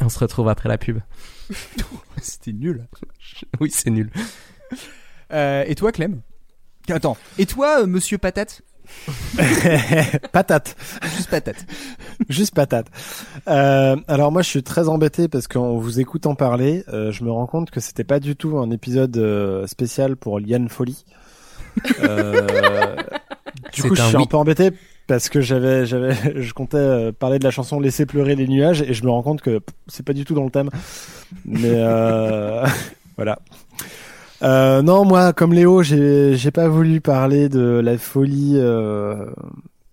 On 0.00 0.08
se 0.08 0.18
retrouve 0.18 0.48
après 0.48 0.68
la 0.68 0.78
pub. 0.78 0.98
C'était 2.20 2.52
nul. 2.52 2.86
Oui 3.60 3.70
c'est 3.70 3.90
nul. 3.90 4.10
Euh, 5.32 5.64
et 5.66 5.74
toi, 5.74 5.92
Clem? 5.92 6.20
Attends. 6.88 7.16
Et 7.38 7.46
toi, 7.46 7.82
euh, 7.82 7.86
Monsieur 7.86 8.18
Patate? 8.18 8.62
patate. 10.32 10.76
Juste 11.16 11.30
Patate. 11.30 11.66
Juste 12.28 12.54
patate. 12.54 12.86
Euh, 13.48 13.96
alors 14.08 14.32
moi 14.32 14.42
je 14.42 14.48
suis 14.48 14.62
très 14.62 14.88
embêté 14.88 15.28
parce 15.28 15.48
qu'en 15.48 15.76
vous 15.76 16.00
écoutant 16.00 16.34
parler, 16.34 16.84
euh, 16.88 17.10
je 17.12 17.24
me 17.24 17.30
rends 17.30 17.46
compte 17.46 17.70
que 17.70 17.80
c'était 17.80 18.04
pas 18.04 18.20
du 18.20 18.36
tout 18.36 18.58
un 18.58 18.70
épisode 18.70 19.16
euh, 19.16 19.66
spécial 19.66 20.16
pour 20.16 20.38
Liane 20.38 20.68
Folie. 20.68 21.04
Euh, 22.02 22.96
du 23.72 23.82
coup 23.82 23.94
je 23.94 24.02
suis 24.02 24.16
oui. 24.16 24.22
un 24.22 24.26
peu 24.26 24.36
embêté 24.36 24.70
parce 25.06 25.28
que 25.28 25.40
j'avais 25.40 25.86
j'avais 25.86 26.14
je 26.42 26.52
comptais 26.52 26.76
euh, 26.76 27.12
parler 27.12 27.38
de 27.38 27.44
la 27.44 27.50
chanson 27.50 27.80
Laisser 27.80 28.06
pleurer 28.06 28.34
les 28.34 28.46
nuages 28.46 28.82
et 28.82 28.94
je 28.94 29.04
me 29.04 29.10
rends 29.10 29.22
compte 29.22 29.40
que 29.42 29.60
c'est 29.86 30.04
pas 30.04 30.12
du 30.12 30.24
tout 30.24 30.34
dans 30.34 30.44
le 30.44 30.50
thème. 30.50 30.70
Mais 31.44 31.70
euh, 31.72 32.66
voilà. 33.16 33.38
Euh, 34.42 34.82
non, 34.82 35.04
moi, 35.04 35.32
comme 35.32 35.52
Léo, 35.52 35.82
j'ai 35.82 36.36
j'ai 36.36 36.50
pas 36.50 36.68
voulu 36.68 37.00
parler 37.00 37.48
de 37.48 37.60
la 37.60 37.96
folie, 37.96 38.54
euh, 38.56 39.30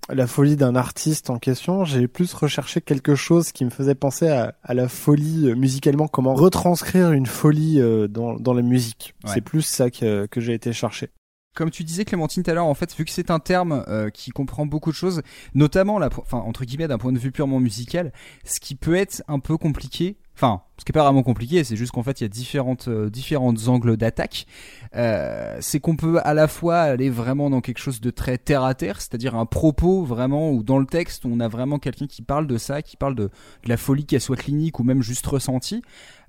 la 0.10 0.26
folie 0.26 0.56
d'un 0.56 0.76
artiste 0.76 1.30
en 1.30 1.38
question. 1.38 1.86
J'ai 1.86 2.08
plus 2.08 2.34
recherché 2.34 2.82
quelque 2.82 3.14
chose 3.14 3.52
qui 3.52 3.64
me 3.64 3.70
faisait 3.70 3.96
penser 3.96 4.28
à, 4.28 4.56
à 4.64 4.74
la 4.74 4.88
folie 4.88 5.50
euh, 5.50 5.56
musicalement, 5.56 6.08
comment 6.08 6.34
retranscrire 6.34 7.12
une 7.12 7.28
folie 7.28 7.80
euh, 7.80 8.08
dans 8.08 8.38
dans 8.40 8.54
la 8.54 8.64
musique. 8.64 9.14
Ouais. 9.24 9.32
C'est 9.36 9.42
plus 9.42 9.62
ça 9.62 9.92
que 9.92 10.26
que 10.26 10.42
j'ai 10.42 10.54
été 10.54 10.74
chercher. 10.74 11.10
Comme 11.56 11.72
tu 11.72 11.84
disais, 11.84 12.06
Clémentine, 12.06 12.44
tout 12.44 12.52
à 12.52 12.54
l'heure, 12.54 12.66
en 12.66 12.74
fait, 12.74 12.96
vu 12.96 13.06
que 13.06 13.12
c'est 13.12 13.32
un 13.32 13.40
terme 13.40 13.84
euh, 13.88 14.10
qui 14.10 14.30
comprend 14.32 14.66
beaucoup 14.66 14.92
de 14.92 14.96
choses, 14.96 15.24
notamment, 15.56 15.98
la, 16.00 16.08
enfin, 16.18 16.38
entre 16.38 16.64
guillemets, 16.64 16.88
d'un 16.88 17.00
point 17.00 17.12
de 17.12 17.18
vue 17.18 17.32
purement 17.32 17.60
musical, 17.60 18.14
ce 18.46 18.60
qui 18.60 18.76
peut 18.76 18.96
être 18.96 19.24
un 19.28 19.40
peu 19.40 19.58
compliqué, 19.58 20.18
enfin, 20.40 20.62
ce 20.78 20.86
qui 20.86 20.92
est 20.92 20.94
pas 20.94 21.04
vraiment 21.04 21.24
compliqué, 21.24 21.66
c'est 21.66 21.76
juste 21.76 21.92
qu'en 21.92 22.04
fait, 22.04 22.22
il 22.22 22.24
y 22.24 22.26
a 22.26 22.30
différentes, 22.30 22.88
euh, 22.88 23.10
différentes 23.10 23.68
angles 23.68 23.98
d'attaque. 23.98 24.48
Euh, 24.96 25.58
c'est 25.60 25.82
qu'on 25.82 25.98
peut 25.98 26.20
à 26.24 26.34
la 26.34 26.48
fois 26.48 26.80
aller 26.80 27.10
vraiment 27.10 27.50
dans 27.50 27.60
quelque 27.60 27.80
chose 27.80 28.00
de 28.00 28.10
très 28.10 28.38
terre 28.38 28.64
à 28.64 28.74
terre, 28.74 29.02
c'est-à-dire 29.02 29.36
un 29.36 29.46
propos 29.46 30.04
vraiment 30.04 30.52
où 30.52 30.64
dans 30.64 30.80
le 30.80 30.86
texte, 30.86 31.26
on 31.26 31.42
a 31.42 31.50
vraiment 31.50 31.78
quelqu'un 31.78 32.08
qui 32.08 32.22
parle 32.22 32.48
de 32.48 32.58
ça, 32.58 32.82
qui 32.82 32.96
parle 32.96 33.16
de, 33.16 33.30
la 33.66 33.76
folie, 33.76 34.06
qu'elle 34.06 34.22
soit 34.22 34.38
clinique 34.38 34.80
ou 34.80 34.84
même 34.84 35.04
juste 35.04 35.28
ressentie. 35.28 35.82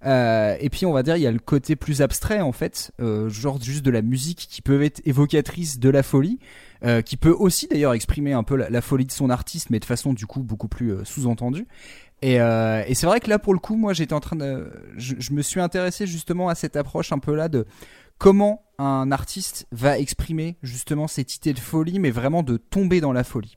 Euh, 0.05 0.57
et 0.59 0.71
puis 0.71 0.87
on 0.87 0.93
va 0.93 1.03
dire 1.03 1.17
il 1.17 1.23
y 1.23 1.27
a 1.27 1.31
le 1.31 1.39
côté 1.39 1.77
plus 1.77 2.01
abstrait 2.01 2.41
en 2.41 2.53
fait, 2.53 2.91
genre 3.29 3.61
juste 3.61 3.85
de 3.85 3.91
la 3.91 4.01
musique 4.01 4.49
qui 4.51 4.63
peut 4.63 4.83
être 4.83 5.03
évocatrice 5.05 5.79
de 5.79 5.91
la 5.91 6.03
folie, 6.03 6.39
qui 7.05 7.17
peut 7.17 7.37
aussi 7.39 7.69
d'ailleurs 7.69 7.93
exprimer 7.93 8.33
un 8.33 8.43
peu 8.43 8.57
la, 8.57 8.81
folie 8.81 9.05
de 9.05 9.13
son 9.13 9.31
artiste, 9.31 9.69
mais 9.71 9.79
de 9.79 9.85
façon 9.85 10.15
du 10.15 10.27
coup 10.27 10.41
beaucoup 10.41 10.69
plus 10.69 11.05
sous-entendue. 11.05 11.67
Et, 12.23 12.41
euh, 12.41 12.83
et 12.87 12.95
c'est 12.95 13.07
vrai 13.07 13.21
que 13.21 13.31
là 13.31 13.39
pour 13.39 13.55
le 13.55 13.61
coup, 13.61 13.77
moi 13.77 13.93
j'étais 13.93 14.13
en 14.13 14.21
train 14.21 14.37
de, 14.37 14.71
je, 14.97 15.15
je 15.19 15.33
me 15.33 15.43
suis 15.43 15.61
intéressé 15.61 16.07
justement 16.07 16.49
à 16.49 16.55
cette 16.55 16.77
approche 16.77 17.13
un 17.13 17.19
peu 17.19 17.35
là 17.35 17.49
de 17.49 17.67
comment 18.19 18.63
un 18.79 19.11
artiste 19.11 19.67
va 19.73 19.99
exprimer 19.99 20.59
justement 20.63 21.09
cette 21.09 21.35
idée 21.37 21.55
de 21.55 21.59
folie, 21.59 21.99
mais 21.99 22.11
vraiment 22.11 22.43
de 22.43 22.59
tomber 22.59 23.01
dans 23.01 23.13
la 23.13 23.25
folie. 23.25 23.57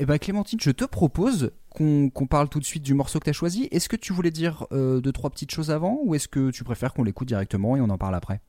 Eh 0.00 0.06
ben 0.06 0.18
Clémentine, 0.18 0.58
je 0.60 0.70
te 0.70 0.84
propose 0.84 1.52
qu'on 1.68 2.10
parle 2.28 2.48
tout 2.48 2.58
de 2.58 2.64
suite 2.64 2.82
du 2.82 2.94
morceau 2.94 3.18
que 3.20 3.24
tu 3.24 3.30
as 3.30 3.34
choisi. 3.34 3.68
Est-ce 3.70 3.88
que 3.88 3.96
tu 3.96 4.12
voulais 4.12 4.30
dire 4.30 4.66
euh, 4.72 5.00
deux 5.00 5.12
trois 5.12 5.30
petites 5.30 5.52
choses 5.52 5.70
avant 5.70 6.00
ou 6.02 6.14
est-ce 6.14 6.26
que 6.26 6.50
tu 6.50 6.64
préfères 6.64 6.94
qu'on 6.94 7.04
l'écoute 7.04 7.28
directement 7.28 7.76
et 7.76 7.80
on 7.80 7.90
en 7.90 7.98
parle 7.98 8.14
après? 8.14 8.40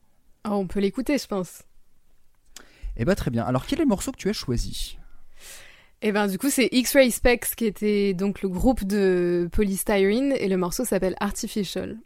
Oh, 0.44 0.54
on 0.54 0.66
peut 0.66 0.80
l'écouter, 0.80 1.18
je 1.18 1.26
pense. 1.26 1.62
Eh 2.96 3.04
ben 3.04 3.14
très 3.14 3.30
bien. 3.30 3.44
Alors 3.44 3.66
quel 3.66 3.78
est 3.78 3.82
le 3.82 3.88
morceau 3.88 4.10
que 4.10 4.16
tu 4.16 4.28
as 4.28 4.32
choisi? 4.32 4.98
Et 6.04 6.10
ben 6.10 6.26
du 6.26 6.36
coup, 6.36 6.50
c'est 6.50 6.68
X-Ray 6.72 7.12
Specs 7.12 7.54
qui 7.56 7.64
était 7.64 8.12
donc 8.12 8.42
le 8.42 8.48
groupe 8.48 8.84
de 8.84 9.48
Polystyrene 9.52 10.32
et 10.32 10.48
le 10.48 10.56
morceau 10.56 10.84
s'appelle. 10.84 11.14
Artificial 11.20 11.98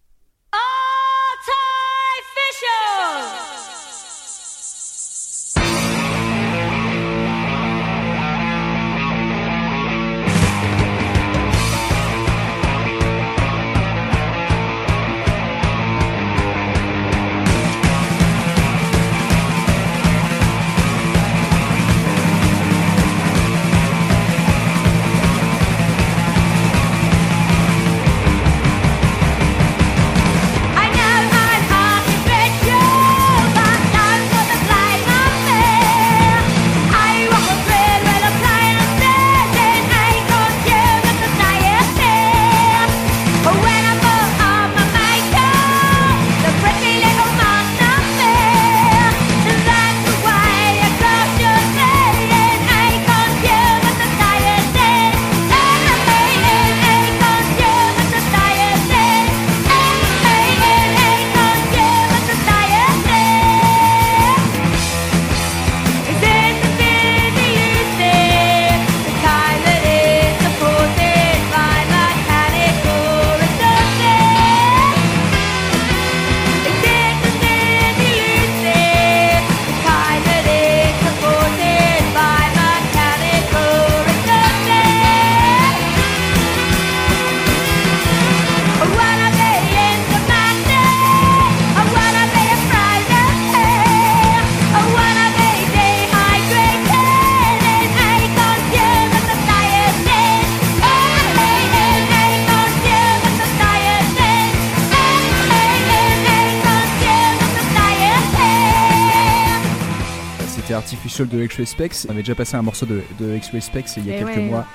de 111.25 111.43
X-Ray 111.45 111.67
Specs. 111.67 111.95
On 112.09 112.11
avait 112.11 112.23
déjà 112.23 112.35
passé 112.35 112.57
un 112.57 112.63
morceau 112.63 112.87
de, 112.87 113.03
de 113.19 113.35
X-Ray 113.37 113.63
Specs 113.63 113.87
il 113.97 114.07
y 114.07 114.13
a 114.13 114.17
Eh 114.17 114.19
quelques 114.19 114.37
ouais. 114.37 114.43
mois. 114.43 114.67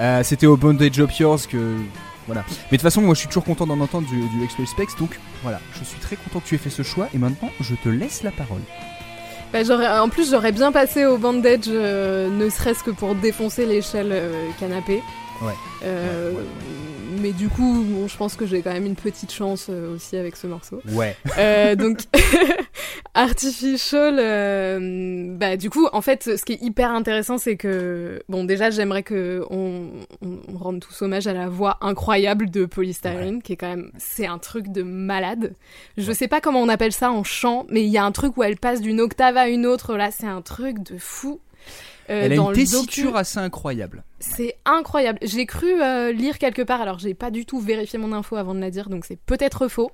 Euh, 0.00 0.22
c'était 0.22 0.46
au 0.46 0.56
Bondage 0.56 0.98
of 1.00 1.18
Yours 1.18 1.46
que. 1.46 1.76
Voilà. 2.26 2.44
Mais 2.48 2.54
de 2.54 2.68
toute 2.76 2.82
façon, 2.82 3.02
moi 3.02 3.14
je 3.14 3.20
suis 3.20 3.28
toujours 3.28 3.44
content 3.44 3.66
d'en 3.66 3.80
entendre 3.80 4.06
du, 4.08 4.20
du 4.20 4.44
X-Ray 4.44 4.66
Specs, 4.66 4.96
donc 4.98 5.18
voilà, 5.42 5.60
je 5.78 5.84
suis 5.84 5.98
très 5.98 6.14
content 6.16 6.38
que 6.40 6.46
tu 6.46 6.54
aies 6.54 6.58
fait 6.58 6.70
ce 6.70 6.82
choix 6.82 7.08
et 7.12 7.18
maintenant 7.18 7.50
je 7.60 7.74
te 7.74 7.88
laisse 7.88 8.22
la 8.22 8.30
parole. 8.30 8.60
Bah, 9.52 9.60
en 10.04 10.08
plus, 10.08 10.30
j'aurais 10.30 10.52
bien 10.52 10.70
passé 10.70 11.04
au 11.06 11.18
bandage, 11.18 11.62
euh, 11.66 12.30
ne 12.30 12.48
serait-ce 12.48 12.84
que 12.84 12.92
pour 12.92 13.16
défoncer 13.16 13.66
l'échelle 13.66 14.10
euh, 14.12 14.48
canapé. 14.60 15.02
Ouais. 15.42 15.54
Euh, 15.84 16.32
Mais 17.20 17.32
du 17.32 17.48
coup, 17.48 17.84
bon, 17.86 18.08
je 18.08 18.16
pense 18.16 18.34
que 18.34 18.46
j'ai 18.46 18.62
quand 18.62 18.72
même 18.72 18.86
une 18.86 18.96
petite 18.96 19.30
chance 19.30 19.66
euh, 19.68 19.94
aussi 19.94 20.16
avec 20.16 20.36
ce 20.36 20.46
morceau. 20.46 20.80
Ouais. 20.92 21.16
Euh, 21.38 21.76
donc, 21.76 21.98
Artificial, 23.14 24.18
euh, 24.18 25.36
bah 25.36 25.56
du 25.56 25.68
coup, 25.68 25.86
en 25.92 26.00
fait, 26.00 26.36
ce 26.36 26.44
qui 26.44 26.52
est 26.54 26.62
hyper 26.62 26.90
intéressant, 26.92 27.38
c'est 27.38 27.56
que, 27.56 28.22
bon, 28.28 28.44
déjà, 28.44 28.70
j'aimerais 28.70 29.02
que 29.02 29.44
on, 29.50 29.90
on, 30.22 30.38
on 30.48 30.56
rende 30.56 30.80
tous 30.80 31.02
hommage 31.02 31.26
à 31.26 31.34
la 31.34 31.48
voix 31.48 31.76
incroyable 31.80 32.48
de 32.50 32.64
Polystyrene, 32.64 33.42
qui 33.42 33.52
est 33.52 33.56
quand 33.56 33.68
même, 33.68 33.90
c'est 33.98 34.26
un 34.26 34.38
truc 34.38 34.68
de 34.68 34.82
malade. 34.82 35.54
Je 35.98 36.12
sais 36.12 36.28
pas 36.28 36.40
comment 36.40 36.62
on 36.62 36.68
appelle 36.68 36.92
ça 36.92 37.10
en 37.10 37.24
chant, 37.24 37.66
mais 37.68 37.82
il 37.82 37.90
y 37.90 37.98
a 37.98 38.04
un 38.04 38.12
truc 38.12 38.36
où 38.36 38.42
elle 38.42 38.56
passe 38.56 38.80
d'une 38.80 39.00
octave 39.00 39.36
à 39.36 39.48
une 39.48 39.66
autre. 39.66 39.96
Là, 39.96 40.10
c'est 40.10 40.26
un 40.26 40.40
truc 40.40 40.82
de 40.82 40.96
fou. 40.96 41.40
Euh, 42.10 42.22
Elle 42.24 42.32
a 42.32 42.36
dans 42.36 42.48
une 42.52 42.54
docu- 42.54 42.70
tessiture 42.70 43.16
assez 43.16 43.38
incroyable. 43.38 44.02
c'est 44.18 44.56
incroyable. 44.64 45.18
J'ai 45.22 45.46
cru 45.46 45.80
euh, 45.80 46.12
lire 46.12 46.38
quelque 46.38 46.62
part, 46.62 46.80
alors 46.80 46.98
j'ai 46.98 47.14
pas 47.14 47.30
du 47.30 47.46
tout 47.46 47.60
vérifié 47.60 47.98
mon 47.98 48.12
info 48.12 48.36
avant 48.36 48.54
de 48.54 48.60
la 48.60 48.70
dire, 48.70 48.88
donc 48.88 49.04
c'est 49.04 49.18
peut-être 49.20 49.68
faux. 49.68 49.90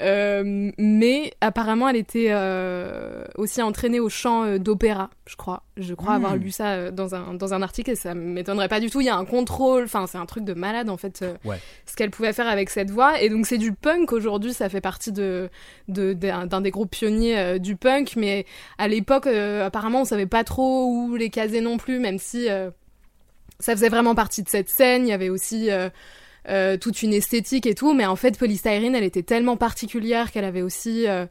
Euh, 0.00 0.70
mais 0.78 1.32
apparemment, 1.40 1.88
elle 1.88 1.96
était 1.96 2.28
euh, 2.30 3.24
aussi 3.36 3.60
entraînée 3.62 3.98
au 3.98 4.08
chant 4.08 4.44
euh, 4.44 4.58
d'opéra, 4.58 5.10
je 5.26 5.34
crois. 5.34 5.64
Je 5.76 5.92
crois 5.94 6.12
Hmm. 6.12 6.16
avoir 6.16 6.36
lu 6.36 6.50
ça 6.52 6.72
euh, 6.74 6.90
dans 6.92 7.14
un, 7.16 7.34
dans 7.34 7.52
un 7.54 7.62
article 7.62 7.90
et 7.90 7.96
ça 7.96 8.14
m'étonnerait 8.14 8.68
pas 8.68 8.78
du 8.78 8.90
tout. 8.90 9.00
Il 9.00 9.06
y 9.06 9.10
a 9.10 9.16
un 9.16 9.24
contrôle, 9.24 9.84
enfin, 9.84 10.06
c'est 10.06 10.18
un 10.18 10.26
truc 10.26 10.44
de 10.44 10.54
malade 10.54 10.88
en 10.88 10.96
fait, 10.96 11.20
euh, 11.22 11.34
Ouais. 11.44 11.58
ce 11.86 11.96
qu'elle 11.96 12.10
pouvait 12.10 12.32
faire 12.32 12.46
avec 12.46 12.70
cette 12.70 12.90
voix. 12.90 13.20
Et 13.20 13.28
donc, 13.28 13.46
c'est 13.46 13.58
du 13.58 13.72
punk 13.72 14.12
aujourd'hui, 14.12 14.52
ça 14.52 14.68
fait 14.68 14.80
partie 14.80 15.10
de 15.12 15.50
de- 15.88 16.12
d'un 16.12 16.46
d'un 16.46 16.60
des 16.60 16.70
groupes 16.70 16.90
pionniers 16.92 17.58
du 17.58 17.74
punk, 17.74 18.14
mais 18.16 18.46
à 18.78 18.86
l'époque, 18.88 19.26
euh, 19.26 19.66
apparemment, 19.66 20.02
on 20.02 20.04
savait 20.04 20.26
pas 20.26 20.44
trop 20.44 20.86
où 20.86 21.16
les 21.16 21.30
caser 21.30 21.60
non 21.60 21.76
plus, 21.76 21.98
même 21.98 22.18
si 22.18 22.48
euh, 22.48 22.70
ça 23.58 23.72
faisait 23.74 23.88
vraiment 23.88 24.14
partie 24.14 24.44
de 24.44 24.48
cette 24.48 24.68
scène. 24.68 25.06
Il 25.06 25.10
y 25.10 25.12
avait 25.12 25.28
aussi 25.30 25.68
euh, 26.48 26.76
toute 26.76 27.02
une 27.02 27.12
esthétique 27.12 27.66
et 27.66 27.74
tout, 27.74 27.94
mais 27.94 28.06
en 28.06 28.16
fait, 28.16 28.38
Polystyrene, 28.38 28.94
elle 28.94 29.04
était 29.04 29.22
tellement 29.22 29.56
particulière 29.56 30.32
qu'elle 30.32 30.44
avait 30.44 30.62
aussi, 30.62 31.06
euh, 31.06 31.26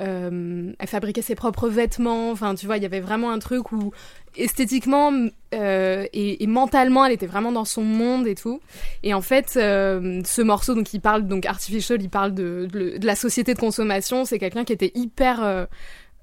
euh, 0.00 0.72
elle 0.78 0.88
fabriquait 0.88 1.22
ses 1.22 1.34
propres 1.34 1.68
vêtements. 1.68 2.30
Enfin, 2.30 2.54
tu 2.54 2.66
vois, 2.66 2.78
il 2.78 2.82
y 2.82 2.86
avait 2.86 3.00
vraiment 3.00 3.30
un 3.30 3.38
truc 3.38 3.72
où 3.72 3.92
esthétiquement 4.34 5.12
euh, 5.52 6.06
et, 6.14 6.42
et 6.42 6.46
mentalement, 6.46 7.04
elle 7.04 7.12
était 7.12 7.26
vraiment 7.26 7.52
dans 7.52 7.66
son 7.66 7.82
monde 7.82 8.26
et 8.26 8.34
tout. 8.34 8.60
Et 9.02 9.12
en 9.12 9.20
fait, 9.20 9.54
euh, 9.56 10.22
ce 10.24 10.40
morceau, 10.40 10.74
donc 10.74 10.94
il 10.94 11.00
parle 11.00 11.26
donc 11.26 11.44
artificial, 11.44 12.00
il 12.00 12.08
parle 12.08 12.32
de, 12.32 12.66
de, 12.72 12.96
de 12.96 13.06
la 13.06 13.14
société 13.14 13.52
de 13.52 13.58
consommation. 13.58 14.24
C'est 14.24 14.38
quelqu'un 14.38 14.64
qui 14.64 14.72
était 14.72 14.92
hyper, 14.94 15.44
euh, 15.44 15.66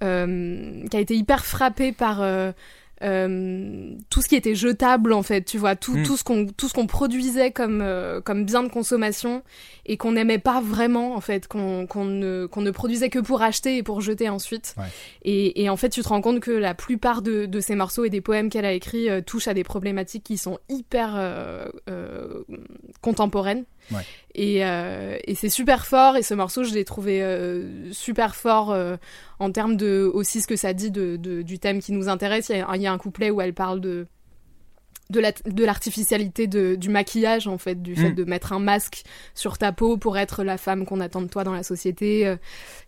euh, 0.01 0.87
qui 0.89 0.97
a 0.97 0.99
été 0.99 1.15
hyper 1.15 1.45
frappé 1.45 1.91
par 1.91 2.23
euh, 3.03 3.93
tout 4.09 4.21
ce 4.21 4.27
qui 4.27 4.35
était 4.35 4.55
jetable 4.55 5.13
en 5.13 5.23
fait 5.23 5.43
tu 5.43 5.57
vois 5.57 5.75
tout, 5.75 5.95
Mm. 5.97 6.03
tout 6.03 6.17
ce 6.17 6.23
qu'on 6.23 6.45
tout 6.47 6.67
ce 6.67 6.73
qu'on 6.73 6.87
produisait 6.87 7.51
comme 7.51 7.81
euh, 7.81 8.19
comme 8.21 8.45
bien 8.45 8.63
de 8.63 8.67
consommation 8.69 9.41
et 9.85 9.97
qu'on 9.97 10.11
n'aimait 10.11 10.37
pas 10.39 10.61
vraiment 10.61 11.15
en 11.15 11.21
fait 11.21 11.47
qu'on 11.47 11.87
qu'on 11.87 12.05
ne 12.05 12.45
qu'on 12.45 12.61
ne 12.61 12.71
produisait 12.71 13.09
que 13.09 13.19
pour 13.19 13.41
acheter 13.41 13.77
et 13.77 13.83
pour 13.83 14.01
jeter 14.01 14.27
ensuite 14.29 14.75
Ouais. 14.77 14.85
et, 15.23 15.63
et 15.63 15.69
en 15.69 15.77
fait 15.77 15.89
tu 15.89 16.01
te 16.01 16.07
rends 16.09 16.21
compte 16.21 16.39
que 16.41 16.51
la 16.51 16.73
plupart 16.73 17.21
de, 17.21 17.45
de 17.45 17.59
ces 17.59 17.75
morceaux 17.75 18.03
et 18.05 18.09
des 18.09 18.21
poèmes 18.21 18.49
qu'elle 18.49 18.65
a 18.65 18.73
écrits 18.73 19.09
euh, 19.09 19.21
touchent 19.21 19.47
à 19.47 19.53
des 19.53 19.63
problématiques 19.63 20.23
qui 20.25 20.37
sont 20.37 20.59
hyper 20.69 21.13
euh, 21.15 21.67
euh, 21.89 22.43
contemporaines 23.01 23.63
Euh, 24.37 25.17
et 25.25 25.35
c'est 25.35 25.49
super 25.49 25.85
fort 25.85 26.15
et 26.15 26.23
ce 26.23 26.33
morceau 26.33 26.63
je 26.63 26.73
l'ai 26.73 26.85
trouvé 26.85 27.21
euh, 27.21 27.91
super 27.91 28.35
fort 28.35 28.71
euh, 28.71 28.95
en 29.39 29.51
termes 29.51 29.75
de 29.75 30.09
aussi 30.13 30.39
ce 30.41 30.47
que 30.47 30.55
ça 30.55 30.73
dit 30.73 30.91
du 30.91 31.59
thème 31.59 31.79
qui 31.79 31.91
nous 31.91 32.07
intéresse. 32.09 32.49
Il 32.49 32.81
y 32.81 32.87
a 32.87 32.91
un 32.91 32.97
couplet 32.97 33.31
où 33.31 33.41
elle 33.41 33.53
parle 33.53 33.81
de 33.81 34.07
de 35.11 35.19
la- 35.19 35.31
de 35.31 35.65
l'artificialité 35.65 36.45
de, 36.47 36.75
du 36.75 36.89
maquillage 36.89 37.47
en 37.47 37.57
fait 37.57 37.81
du 37.81 37.95
fait 37.95 38.11
Mm. 38.11 38.15
de 38.15 38.23
mettre 38.25 38.53
un 38.53 38.59
masque 38.59 39.03
sur 39.33 39.57
ta 39.57 39.71
peau 39.71 39.97
pour 39.97 40.17
être 40.19 40.43
la 40.43 40.57
femme 40.57 40.85
qu'on 40.85 40.99
attend 40.99 41.21
de 41.21 41.27
toi 41.27 41.43
dans 41.43 41.53
la 41.53 41.63
société 41.63 42.27
euh, 42.27 42.35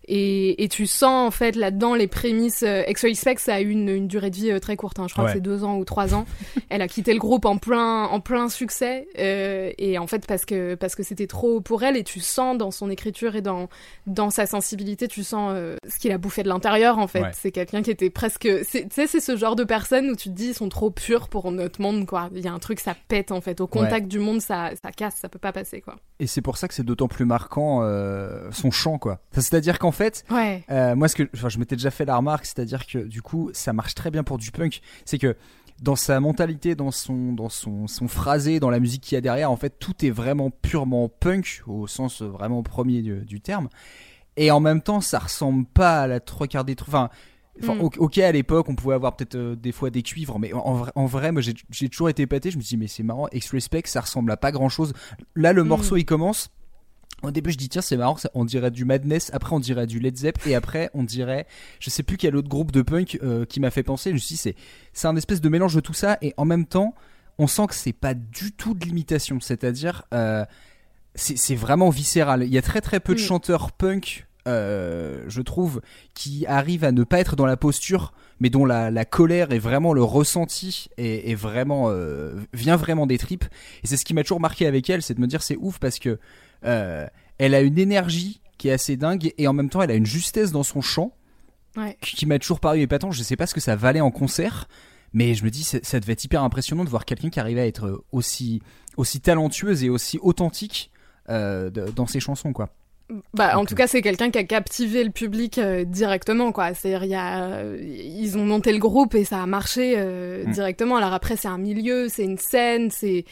et, 0.08 0.62
et 0.62 0.68
tu 0.68 0.86
sens 0.86 1.26
en 1.28 1.30
fait 1.30 1.56
là-dedans 1.56 1.94
les 1.94 2.06
prémices 2.06 2.62
euh, 2.66 2.82
Specs 3.14 3.40
ça 3.40 3.54
a 3.54 3.60
eu 3.60 3.70
une, 3.70 3.88
une 3.88 4.06
durée 4.08 4.30
de 4.30 4.36
vie 4.36 4.50
euh, 4.52 4.60
très 4.60 4.76
courte 4.76 4.98
hein. 4.98 5.06
je 5.08 5.12
crois 5.14 5.24
Ouais. 5.24 5.30
que 5.30 5.36
c'est 5.36 5.40
deux 5.42 5.64
ans 5.64 5.76
ou 5.78 5.84
trois 5.84 6.14
ans 6.14 6.24
elle 6.70 6.82
a 6.82 6.88
quitté 6.88 7.12
le 7.12 7.18
groupe 7.18 7.44
en 7.44 7.58
plein 7.58 8.04
en 8.04 8.20
plein 8.20 8.48
succès 8.48 9.08
euh, 9.18 9.72
et 9.78 9.98
en 9.98 10.06
fait 10.06 10.26
parce 10.26 10.44
que 10.44 10.74
parce 10.76 10.94
que 10.94 11.02
c'était 11.02 11.26
trop 11.26 11.60
pour 11.60 11.82
elle 11.82 11.96
et 11.96 12.04
tu 12.04 12.20
sens 12.20 12.56
dans 12.56 12.70
son 12.70 12.88
écriture 12.90 13.34
et 13.36 13.42
dans 13.42 13.68
dans 14.06 14.30
sa 14.30 14.46
sensibilité 14.46 15.08
tu 15.08 15.24
sens 15.24 15.56
ce 15.88 15.98
qu'il 15.98 16.12
a 16.12 16.18
bouffé 16.18 16.42
de 16.44 16.48
l'intérieur 16.48 16.98
en 16.98 17.06
fait 17.08 17.22
Ouais. 17.22 17.30
c'est 17.34 17.50
quelqu'un 17.52 17.82
qui 17.82 17.90
était 17.90 18.10
presque 18.10 18.48
tu 18.48 18.64
sais 18.90 19.06
c'est 19.06 19.20
ce 19.20 19.36
genre 19.36 19.54
de 19.56 19.64
personne 19.64 20.10
où 20.10 20.16
tu 20.16 20.28
te 20.28 20.34
dis 20.34 20.48
ils 20.48 20.54
sont 20.54 20.68
trop 20.68 20.90
purs 20.90 21.28
pour 21.28 21.50
notre 21.52 21.80
monde 21.80 22.04
quoi 22.12 22.28
il 22.34 22.44
y 22.44 22.48
a 22.48 22.52
un 22.52 22.58
truc 22.58 22.78
ça 22.78 22.94
pète 23.08 23.32
en 23.32 23.40
fait 23.40 23.60
au 23.62 23.66
contact 23.66 24.06
du 24.06 24.18
monde 24.18 24.40
ça 24.42 24.70
ça 24.82 24.92
casse 24.92 25.16
ça 25.16 25.28
peut 25.30 25.38
pas 25.38 25.52
passer 25.52 25.80
quoi 25.80 25.96
Et 26.20 26.26
c'est 26.26 26.42
pour 26.42 26.56
ça 26.58 26.68
que 26.68 26.74
c'est 26.74 26.84
d'autant 26.84 27.08
plus 27.08 27.24
marquant 27.24 27.80
euh, 27.82 28.50
son 28.52 28.70
chant, 28.70 28.98
quoi. 28.98 29.18
C'est-à-dire 29.32 29.78
qu'en 29.78 29.92
fait, 29.92 30.24
ouais 30.30 30.62
Euh, 30.70 30.94
moi, 30.94 31.08
ce 31.08 31.16
que, 31.16 31.24
enfin, 31.34 31.48
je 31.48 31.58
m'étais 31.58 31.76
déjà 31.76 31.90
fait 31.90 32.04
la 32.04 32.16
remarque, 32.16 32.44
c'est-à-dire 32.44 32.86
que 32.86 32.98
du 32.98 33.22
coup, 33.22 33.50
ça 33.54 33.72
marche 33.72 33.94
très 33.94 34.10
bien 34.10 34.22
pour 34.22 34.36
du 34.38 34.50
punk. 34.50 34.80
C'est 35.04 35.18
que 35.18 35.36
dans 35.80 35.96
sa 35.96 36.20
mentalité, 36.20 36.74
dans 36.74 36.90
son, 36.92 37.32
dans 37.32 37.48
son, 37.48 37.86
son 37.88 38.06
phrasé, 38.08 38.60
dans 38.60 38.70
la 38.70 38.78
musique 38.78 39.02
qu'il 39.02 39.16
y 39.16 39.18
a 39.18 39.20
derrière, 39.20 39.50
en 39.50 39.56
fait, 39.56 39.78
tout 39.78 40.04
est 40.04 40.10
vraiment 40.10 40.50
purement 40.50 41.08
punk 41.08 41.62
au 41.66 41.86
sens 41.86 42.22
vraiment 42.22 42.62
premier 42.62 43.02
du, 43.02 43.24
du 43.24 43.40
terme. 43.40 43.68
Et 44.36 44.50
en 44.50 44.60
même 44.60 44.80
temps, 44.80 45.00
ça 45.00 45.18
ressemble 45.18 45.66
pas 45.66 46.02
à 46.02 46.06
la 46.06 46.20
trois 46.20 46.46
quarts 46.46 46.64
des 46.64 46.76
trucs. 46.76 46.94
Enfin, 46.94 47.10
enfin, 47.60 47.74
Mm. 47.74 47.88
ok, 47.98 48.18
à 48.18 48.32
l'époque, 48.32 48.68
on 48.68 48.74
pouvait 48.74 48.94
avoir 48.94 49.16
peut-être 49.16 49.34
euh, 49.34 49.56
des 49.56 49.72
fois 49.72 49.90
des 49.90 50.02
cuivres, 50.02 50.38
mais 50.38 50.52
en, 50.52 50.74
vrai, 50.74 50.92
en 50.94 51.06
vrai, 51.06 51.32
moi, 51.32 51.42
j'ai 51.42 51.88
toujours 51.88 52.08
été 52.08 52.22
épaté. 52.22 52.50
Je 52.50 52.56
me 52.56 52.62
suis 52.62 52.76
dit, 52.76 52.80
mais 52.80 52.86
c'est 52.88 53.02
marrant, 53.02 53.28
X-Respect, 53.32 53.82
ça 53.86 54.00
ressemble 54.00 54.30
à 54.32 54.36
pas 54.36 54.52
grand-chose. 54.52 54.92
Là, 55.36 55.52
le 55.52 55.64
Mm. 55.64 55.68
morceau, 55.68 55.96
il 55.96 56.04
commence. 56.04 56.50
Au 57.22 57.30
début, 57.30 57.52
je 57.52 57.58
dis 57.58 57.68
tiens, 57.68 57.82
c'est 57.82 57.96
marrant, 57.96 58.16
ça- 58.16 58.30
on 58.34 58.44
dirait 58.44 58.72
du 58.72 58.84
Madness. 58.84 59.30
Après, 59.32 59.54
on 59.54 59.60
dirait 59.60 59.86
du 59.86 60.00
Led 60.00 60.16
Zepp, 60.16 60.44
et 60.46 60.56
après, 60.56 60.90
on 60.92 61.04
dirait, 61.04 61.46
je 61.78 61.88
sais 61.88 62.02
plus 62.02 62.16
quel 62.16 62.34
autre 62.34 62.48
groupe 62.48 62.72
de 62.72 62.82
punk 62.82 63.18
euh, 63.22 63.44
qui 63.44 63.60
m'a 63.60 63.70
fait 63.70 63.84
penser. 63.84 64.10
Je 64.10 64.14
me 64.14 64.18
suis 64.18 64.34
dit, 64.34 64.54
c'est, 64.92 65.06
un 65.06 65.14
espèce 65.14 65.40
de 65.40 65.48
mélange 65.48 65.74
de 65.74 65.80
tout 65.80 65.92
ça, 65.94 66.18
et 66.20 66.34
en 66.36 66.44
même 66.44 66.66
temps, 66.66 66.94
on 67.38 67.46
sent 67.46 67.66
que 67.68 67.74
c'est 67.74 67.92
pas 67.92 68.14
du 68.14 68.50
tout 68.52 68.74
de 68.74 68.84
l'imitation. 68.84 69.38
C'est-à-dire, 69.40 70.02
euh, 70.12 70.44
c'est, 71.14 71.36
c'est 71.38 71.54
vraiment 71.54 71.90
viscéral. 71.90 72.42
Il 72.42 72.52
y 72.52 72.58
a 72.58 72.62
très 72.62 72.80
très 72.80 72.98
peu 72.98 73.14
de 73.14 73.20
Mm. 73.20 73.24
chanteurs 73.24 73.70
punk. 73.72 74.26
Euh, 74.48 75.24
je 75.28 75.40
trouve 75.42 75.80
qui 76.14 76.46
arrivent 76.46 76.84
à 76.84 76.92
ne 76.92 77.04
pas 77.04 77.20
être 77.20 77.36
dans 77.36 77.46
la 77.46 77.56
posture 77.56 78.12
mais 78.40 78.50
dont 78.50 78.64
la, 78.64 78.90
la 78.90 79.04
colère 79.04 79.52
est 79.52 79.60
vraiment 79.60 79.92
le 79.92 80.02
ressenti 80.02 80.88
et, 80.98 81.30
et 81.30 81.34
vraiment 81.36 81.90
euh, 81.90 82.34
vient 82.52 82.74
vraiment 82.76 83.06
des 83.06 83.18
tripes. 83.18 83.44
Et 83.84 83.86
c'est 83.86 83.96
ce 83.96 84.04
qui 84.04 84.14
m'a 84.14 84.22
toujours 84.22 84.40
marqué 84.40 84.66
avec 84.66 84.90
elle 84.90 85.02
c'est 85.02 85.14
de 85.14 85.20
me 85.20 85.28
dire 85.28 85.42
c'est 85.42 85.56
ouf 85.60 85.78
parce 85.78 85.98
que 86.00 86.18
euh, 86.64 87.06
elle 87.38 87.54
a 87.54 87.60
une 87.60 87.78
énergie 87.78 88.40
qui 88.58 88.68
est 88.68 88.72
assez 88.72 88.96
dingue 88.96 89.32
et 89.38 89.46
en 89.46 89.52
même 89.52 89.68
temps 89.68 89.80
elle 89.82 89.90
a 89.90 89.94
une 89.94 90.06
justesse 90.06 90.50
dans 90.50 90.62
son 90.64 90.80
chant 90.80 91.12
ouais. 91.76 91.96
qui, 92.00 92.26
m'a 92.26 92.38
toujours 92.38 92.60
paru 92.60 92.80
épatant. 92.80 93.10
Je 93.12 93.22
sais 93.22 93.36
pas 93.36 93.46
ce 93.46 93.54
que 93.54 93.60
ça 93.60 93.76
valait 93.76 94.00
en 94.00 94.10
concert 94.10 94.68
mais 95.12 95.34
je 95.34 95.44
me 95.44 95.50
dis 95.50 95.62
ça, 95.62 95.78
ça 95.82 96.00
devait 96.00 96.14
être 96.14 96.24
hyper 96.24 96.42
impressionnant 96.42 96.84
de 96.84 96.88
voir 96.88 97.04
quelqu'un 97.04 97.30
qui 97.30 97.38
arrivait 97.38 97.60
à 97.60 97.66
être 97.66 98.02
aussi 98.12 98.60
aussi 98.96 99.20
talentueuse 99.20 99.84
et 99.84 99.88
aussi 99.88 100.18
authentique 100.20 100.90
euh, 101.28 101.70
de- 101.70 101.90
dans 101.90 102.06
ses 102.06 102.18
chansons 102.18 102.52
quoi 102.52 102.70
Bah, 103.34 103.58
en 103.58 103.64
tout 103.64 103.74
cas, 103.74 103.86
c'est 103.86 104.02
quelqu'un 104.02 104.30
qui 104.30 104.38
a 104.38 104.44
captivé 104.44 105.04
le 105.04 105.10
public 105.10 105.58
euh, 105.58 105.84
directement, 105.84 106.52
quoi. 106.52 106.74
C'est-à-dire, 106.74 107.04
y 107.04 107.14
a, 107.14 107.44
euh, 107.44 107.78
ils 107.80 108.38
ont 108.38 108.44
monté 108.44 108.72
le 108.72 108.78
groupe 108.78 109.14
et 109.14 109.24
ça 109.24 109.42
a 109.42 109.46
marché 109.46 109.94
euh, 109.96 110.44
Mm. 110.46 110.50
directement. 110.52 110.96
Alors 110.96 111.12
après, 111.12 111.36
c'est 111.36 111.48
un 111.48 111.58
milieu, 111.58 112.08
c'est 112.08 112.24
une 112.24 112.38
scène, 112.38 112.90
c'est 112.90 113.24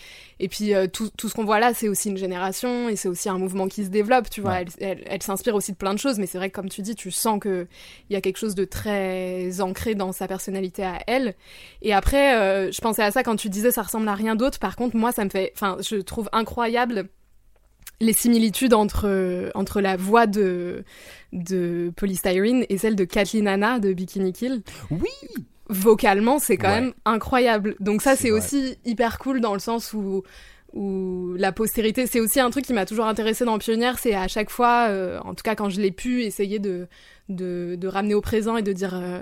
et 0.42 0.48
puis 0.48 0.74
euh, 0.74 0.86
tout, 0.86 1.10
tout 1.16 1.28
ce 1.28 1.34
qu'on 1.34 1.44
voit 1.44 1.60
là, 1.60 1.72
c'est 1.74 1.88
aussi 1.88 2.08
une 2.10 2.16
génération 2.16 2.88
et 2.88 2.96
c'est 2.96 3.08
aussi 3.08 3.28
un 3.28 3.36
mouvement 3.38 3.68
qui 3.68 3.84
se 3.84 3.90
développe. 3.90 4.30
Tu 4.30 4.40
vois, 4.40 4.52
Ouais. 4.52 4.64
elle, 4.80 4.98
elle, 4.98 5.04
elle 5.06 5.22
s'inspire 5.22 5.54
aussi 5.54 5.72
de 5.72 5.76
plein 5.76 5.92
de 5.94 5.98
choses, 5.98 6.18
mais 6.18 6.26
c'est 6.26 6.38
vrai 6.38 6.50
que 6.50 6.54
comme 6.54 6.68
tu 6.68 6.82
dis, 6.82 6.94
tu 6.94 7.10
sens 7.10 7.38
que 7.40 7.66
il 8.08 8.14
y 8.14 8.16
a 8.16 8.20
quelque 8.20 8.38
chose 8.38 8.54
de 8.54 8.64
très 8.64 9.60
ancré 9.60 9.94
dans 9.94 10.12
sa 10.12 10.26
personnalité 10.28 10.82
à 10.82 10.98
elle. 11.06 11.34
Et 11.82 11.92
après, 11.92 12.34
euh, 12.36 12.70
je 12.72 12.80
pensais 12.80 13.02
à 13.02 13.10
ça 13.10 13.22
quand 13.22 13.36
tu 13.36 13.48
disais 13.48 13.70
ça 13.70 13.82
ressemble 13.82 14.08
à 14.08 14.14
rien 14.14 14.34
d'autre. 14.36 14.58
Par 14.58 14.76
contre, 14.76 14.96
moi, 14.96 15.12
ça 15.12 15.24
me 15.24 15.30
fait, 15.30 15.52
enfin, 15.54 15.76
je 15.80 15.96
trouve 15.96 16.28
incroyable 16.32 17.08
les 18.00 18.12
similitudes 18.12 18.74
entre 18.74 19.50
entre 19.54 19.80
la 19.80 19.96
voix 19.96 20.26
de 20.26 20.84
de 21.32 21.92
Polystyrene 21.96 22.64
et 22.68 22.78
celle 22.78 22.96
de 22.96 23.04
Kathleen 23.04 23.46
Hanna 23.48 23.78
de 23.78 23.92
Bikini 23.92 24.32
Kill. 24.32 24.62
Oui. 24.90 25.08
Vocalement, 25.68 26.40
c'est 26.40 26.56
quand 26.56 26.68
Ouais. 26.68 26.80
même 26.80 26.92
incroyable. 27.04 27.76
Donc 27.78 28.02
ça, 28.02 28.16
C'est 28.16 28.32
aussi 28.32 28.76
hyper 28.84 29.18
cool 29.20 29.40
dans 29.40 29.52
le 29.54 29.60
sens 29.60 29.92
où 29.92 30.22
où 30.72 31.34
la 31.36 31.50
postérité, 31.50 32.06
c'est 32.06 32.20
aussi 32.20 32.38
un 32.38 32.48
truc 32.50 32.64
qui 32.64 32.72
m'a 32.72 32.86
toujours 32.86 33.06
intéressé 33.06 33.44
dans 33.44 33.58
Pionnière, 33.58 33.98
c'est 33.98 34.14
à 34.14 34.28
chaque 34.28 34.50
fois, 34.50 34.86
euh, 34.88 35.18
en 35.24 35.34
tout 35.34 35.42
cas 35.42 35.56
quand 35.56 35.68
je 35.68 35.80
l'ai 35.80 35.90
pu, 35.90 36.22
essayer 36.22 36.60
de, 36.60 36.86
de, 37.28 37.74
de 37.76 37.88
ramener 37.88 38.14
au 38.14 38.20
présent 38.20 38.56
et 38.56 38.62
de 38.62 38.72
dire, 38.72 38.92
euh, 38.94 39.20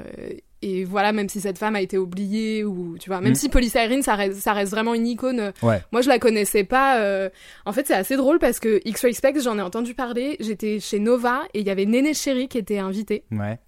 et 0.62 0.84
voilà, 0.84 1.12
même 1.12 1.28
si 1.28 1.40
cette 1.40 1.56
femme 1.58 1.76
a 1.76 1.80
été 1.80 1.98
oubliée 1.98 2.64
ou 2.64 2.96
tu 2.98 3.08
vois, 3.10 3.20
même 3.20 3.32
Mm. 3.32 3.36
si 3.36 3.48
Police 3.48 3.74
Irene, 3.74 4.02
ça 4.02 4.14
reste, 4.16 4.40
ça 4.40 4.52
reste 4.52 4.70
vraiment 4.72 4.94
une 4.94 5.06
icône. 5.06 5.40
euh, 5.40 5.52
Ouais. 5.62 5.80
Moi, 5.92 6.00
je 6.02 6.08
la 6.08 6.18
connaissais 6.18 6.64
pas. 6.64 7.00
euh, 7.00 7.28
En 7.66 7.72
fait, 7.72 7.86
c'est 7.86 7.94
assez 7.94 8.16
drôle 8.16 8.38
parce 8.38 8.58
que 8.58 8.80
X-Ray 8.84 9.14
Specs, 9.14 9.40
j'en 9.40 9.56
ai 9.58 9.62
entendu 9.62 9.94
parler. 9.94 10.36
J'étais 10.40 10.80
chez 10.80 10.98
Nova 10.98 11.42
et 11.54 11.60
il 11.60 11.66
y 11.66 11.70
avait 11.70 11.86
Néné 11.86 12.12
Cherry 12.14 12.48
qui 12.48 12.58
était 12.58 12.78
invité. 12.78 13.24
Ouais. 13.30 13.58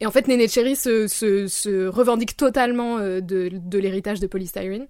Et 0.00 0.06
en 0.06 0.10
fait, 0.10 0.28
Néné 0.28 0.46
Cherry 0.48 0.76
se, 0.76 1.08
se, 1.08 1.46
se 1.48 1.86
revendique 1.86 2.36
totalement 2.36 2.98
euh, 2.98 3.20
de, 3.20 3.50
de 3.52 3.78
l'héritage 3.78 4.20
de 4.20 4.26
Polystyrene. 4.26 4.86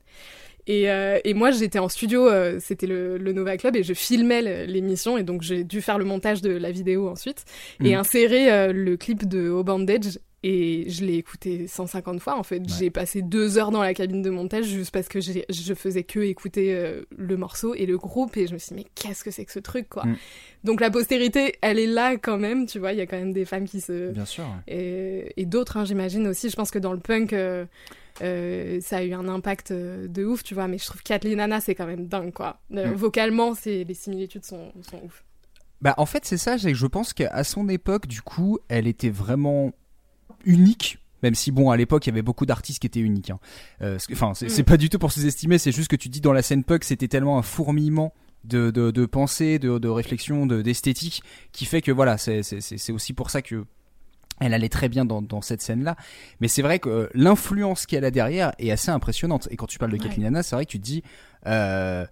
Et, 0.66 0.90
euh, 0.90 1.18
et 1.24 1.34
moi, 1.34 1.50
j'étais 1.50 1.78
en 1.78 1.90
studio, 1.90 2.26
euh, 2.26 2.56
c'était 2.58 2.86
le, 2.86 3.18
le 3.18 3.32
Nova 3.34 3.56
Club, 3.58 3.76
et 3.76 3.82
je 3.82 3.92
filmais 3.92 4.66
l'émission, 4.66 5.18
et 5.18 5.22
donc 5.22 5.42
j'ai 5.42 5.62
dû 5.62 5.82
faire 5.82 5.98
le 5.98 6.06
montage 6.06 6.40
de 6.40 6.50
la 6.56 6.70
vidéo 6.70 7.06
ensuite, 7.08 7.44
et 7.84 7.90
Mhm. 7.90 7.96
insérer 8.00 8.50
euh, 8.50 8.72
le 8.72 8.96
clip 8.96 9.28
de 9.28 9.50
Au 9.50 9.62
Bandage, 9.62 10.18
et 10.46 10.90
je 10.90 11.06
l'ai 11.06 11.14
écouté 11.14 11.66
150 11.66 12.20
fois, 12.20 12.38
en 12.38 12.42
fait. 12.42 12.62
J'ai 12.68 12.90
passé 12.90 13.22
deux 13.22 13.56
heures 13.56 13.70
dans 13.70 13.80
la 13.80 13.94
cabine 13.94 14.20
de 14.20 14.28
montage 14.28 14.66
juste 14.66 14.90
parce 14.90 15.08
que 15.08 15.18
je 15.18 15.74
faisais 15.74 16.04
que 16.04 16.20
écouter 16.20 16.74
euh, 16.74 17.00
le 17.16 17.38
morceau 17.38 17.74
et 17.74 17.86
le 17.86 17.96
groupe, 17.96 18.36
et 18.36 18.46
je 18.46 18.52
me 18.52 18.58
suis 18.58 18.76
dit, 18.76 18.82
mais 18.82 18.90
qu'est-ce 18.94 19.24
que 19.24 19.30
c'est 19.30 19.46
que 19.46 19.52
ce 19.52 19.58
truc, 19.58 19.88
quoi? 19.88 20.04
Mhm. 20.04 20.16
Donc 20.64 20.82
la 20.82 20.90
postérité, 20.90 21.54
elle 21.62 21.78
est 21.78 21.86
là 21.86 22.18
quand 22.18 22.36
même, 22.36 22.66
tu 22.66 22.78
vois, 22.78 22.92
il 22.92 22.98
y 22.98 23.00
a 23.00 23.06
quand 23.06 23.16
même 23.16 23.32
des 23.32 23.46
femmes 23.46 23.64
qui 23.64 23.80
se 23.80 24.12
Bien 24.12 24.26
sûr. 24.26 24.44
et, 24.68 25.32
et 25.38 25.46
d'autres, 25.46 25.78
hein, 25.78 25.86
j'imagine 25.86 26.28
aussi. 26.28 26.50
Je 26.50 26.56
pense 26.56 26.70
que 26.70 26.78
dans 26.78 26.92
le 26.92 27.00
punk, 27.00 27.32
euh, 27.32 27.64
euh, 28.20 28.80
ça 28.82 28.98
a 28.98 29.02
eu 29.02 29.14
un 29.14 29.28
impact 29.28 29.72
de 29.72 30.24
ouf, 30.26 30.42
tu 30.42 30.52
vois. 30.52 30.68
Mais 30.68 30.76
je 30.76 30.84
trouve 30.84 31.02
Kathleen 31.02 31.40
Anna, 31.40 31.62
c'est 31.62 31.74
quand 31.74 31.86
même 31.86 32.06
dingue, 32.06 32.34
quoi. 32.34 32.60
Mm. 32.68 32.92
Vocalement, 32.92 33.54
les 33.64 33.94
similitudes 33.94 34.44
sont, 34.44 34.72
sont 34.82 35.00
ouf. 35.02 35.24
Bah 35.80 35.94
en 35.98 36.06
fait 36.06 36.24
c'est 36.24 36.38
ça, 36.38 36.56
je 36.56 36.86
pense 36.86 37.12
qu'à 37.12 37.44
son 37.44 37.68
époque 37.68 38.06
du 38.06 38.22
coup 38.22 38.58
elle 38.68 38.86
était 38.86 39.10
vraiment 39.10 39.72
unique. 40.44 40.98
Même 41.22 41.34
si 41.34 41.50
bon 41.52 41.70
à 41.70 41.76
l'époque 41.76 42.06
il 42.06 42.10
y 42.10 42.12
avait 42.12 42.22
beaucoup 42.22 42.44
d'artistes 42.46 42.80
qui 42.80 42.86
étaient 42.86 43.00
uniques. 43.00 43.30
hein. 43.30 43.38
Euh, 43.82 43.98
Enfin 44.12 44.32
c'est 44.34 44.58
Mm. 44.60 44.64
pas 44.64 44.76
du 44.76 44.88
tout 44.90 44.98
pour 44.98 45.10
sous-estimer, 45.12 45.56
c'est 45.58 45.72
juste 45.72 45.88
que 45.88 45.96
tu 45.96 46.08
dis 46.10 46.20
dans 46.20 46.32
la 46.34 46.42
scène 46.42 46.64
punk 46.64 46.84
c'était 46.84 47.08
tellement 47.08 47.38
un 47.38 47.42
fourmillement 47.42 48.12
de, 48.44 48.70
de, 48.70 48.90
de 48.90 49.06
pensée, 49.06 49.58
de, 49.58 49.78
de 49.78 49.88
réflexion, 49.88 50.44
de- 50.44 50.60
d'esthétique 50.60 51.22
qui 51.52 51.64
fait 51.64 51.80
que 51.80 51.90
voilà 51.92 52.18
c'est 52.18 52.42
aussi 52.92 53.12
pour 53.14 53.30
ça 53.30 53.40
que 53.40 53.64
elle 54.40 54.52
allait 54.52 54.68
très 54.68 54.88
bien 54.90 55.04
dans, 55.06 55.22
dans 55.22 55.40
cette 55.40 55.62
scène-là. 55.62 55.96
Mais 56.40 56.48
c'est 56.48 56.60
vrai 56.60 56.78
que 56.80 56.88
euh, 56.88 57.08
l'influence 57.14 57.86
qu'elle 57.86 58.04
a 58.04 58.10
derrière 58.10 58.52
est 58.58 58.72
assez 58.72 58.90
impressionnante. 58.90 59.46
Et 59.52 59.56
quand 59.56 59.66
tu 59.66 59.78
parles 59.78 59.92
de 59.92 59.96
Ouais. 59.96 60.02
Kathleen 60.02 60.26
Hanna, 60.26 60.42
c'est 60.42 60.56
vrai 60.56 60.66
que 60.66 60.72
tu 60.72 60.80
te 60.80 60.84
dis... 60.84 61.04
Euh, 61.46 62.04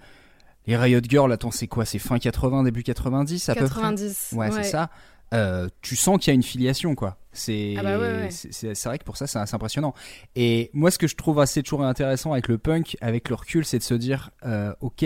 les 0.69 0.77
Riot 0.77 1.01
Girls, 1.03 1.33
attends, 1.33 1.51
c'est 1.51 1.67
quoi? 1.67 1.85
C'est 1.85 1.99
fin 1.99 2.21
80, 2.21 2.63
début 2.63 2.85
90 2.85 3.49
à 3.49 3.55
peu 3.57 3.65
près? 3.67 3.81
90. 3.81 4.29
Ouais, 4.35 4.53
c'est 4.53 4.63
ça. 4.63 4.89
Euh, 5.33 5.69
tu 5.81 5.97
sens 5.97 6.19
qu'il 6.19 6.31
y 6.31 6.33
a 6.33 6.35
une 6.35 6.43
filiation, 6.43 6.95
quoi. 6.95 7.17
C'est 7.33 7.75
Ah 7.79 7.83
bah 7.83 7.99
ouais, 7.99 8.05
ouais. 8.25 8.29
c'est- 8.31 8.75
c'est 8.75 8.89
vrai 8.89 8.99
que 8.99 9.05
pour 9.05 9.17
ça, 9.17 9.27
c'est 9.27 9.39
assez 9.39 9.55
impressionnant. 9.55 9.95
Et 10.37 10.71
moi, 10.75 10.91
ce 10.91 10.99
que 10.99 11.07
je 11.07 11.17
trouve 11.17 11.41
assez 11.41 11.63
toujours 11.63 11.83
intéressant 11.85 12.33
avec 12.33 12.49
le 12.49 12.59
punk, 12.59 12.97
avec 13.01 13.31
le 13.31 13.35
recul, 13.37 13.65
c'est 13.65 13.79
de 13.79 13.83
se 13.83 13.95
dire, 13.95 14.31
euh, 14.45 14.75
ok, 14.83 15.05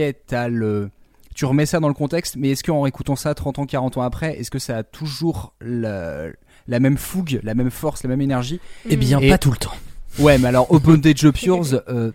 le, 0.48 0.90
tu 1.36 1.44
remets 1.44 1.66
ça 1.66 1.78
dans 1.78 1.86
le 1.88 1.94
contexte, 1.94 2.34
mais 2.36 2.50
est-ce 2.50 2.64
qu'en 2.64 2.84
écoutant 2.86 3.14
ça 3.14 3.32
30 3.34 3.60
ans, 3.60 3.66
40 3.66 3.96
ans 3.98 4.02
après, 4.02 4.36
est-ce 4.38 4.50
que 4.50 4.58
ça 4.58 4.78
a 4.78 4.82
toujours 4.82 5.52
la, 5.60 6.26
la 6.66 6.80
même 6.80 6.96
fougue, 6.96 7.38
la 7.44 7.54
même 7.54 7.70
force, 7.70 8.02
la 8.02 8.08
même 8.08 8.20
énergie 8.22 8.58
Eh 8.90 8.96
bien, 8.96 9.20
Et- 9.20 9.28
pas 9.30 9.38
tout 9.38 9.52
le 9.52 9.58
temps. 9.58 9.74
Ouais, 10.18 10.38
mais 10.38 10.48
alors, 10.48 10.68
Open 10.72 10.96
Day 11.00 11.12
Job 11.14 11.36
Yours, 11.42 11.74
euh, 11.88 12.10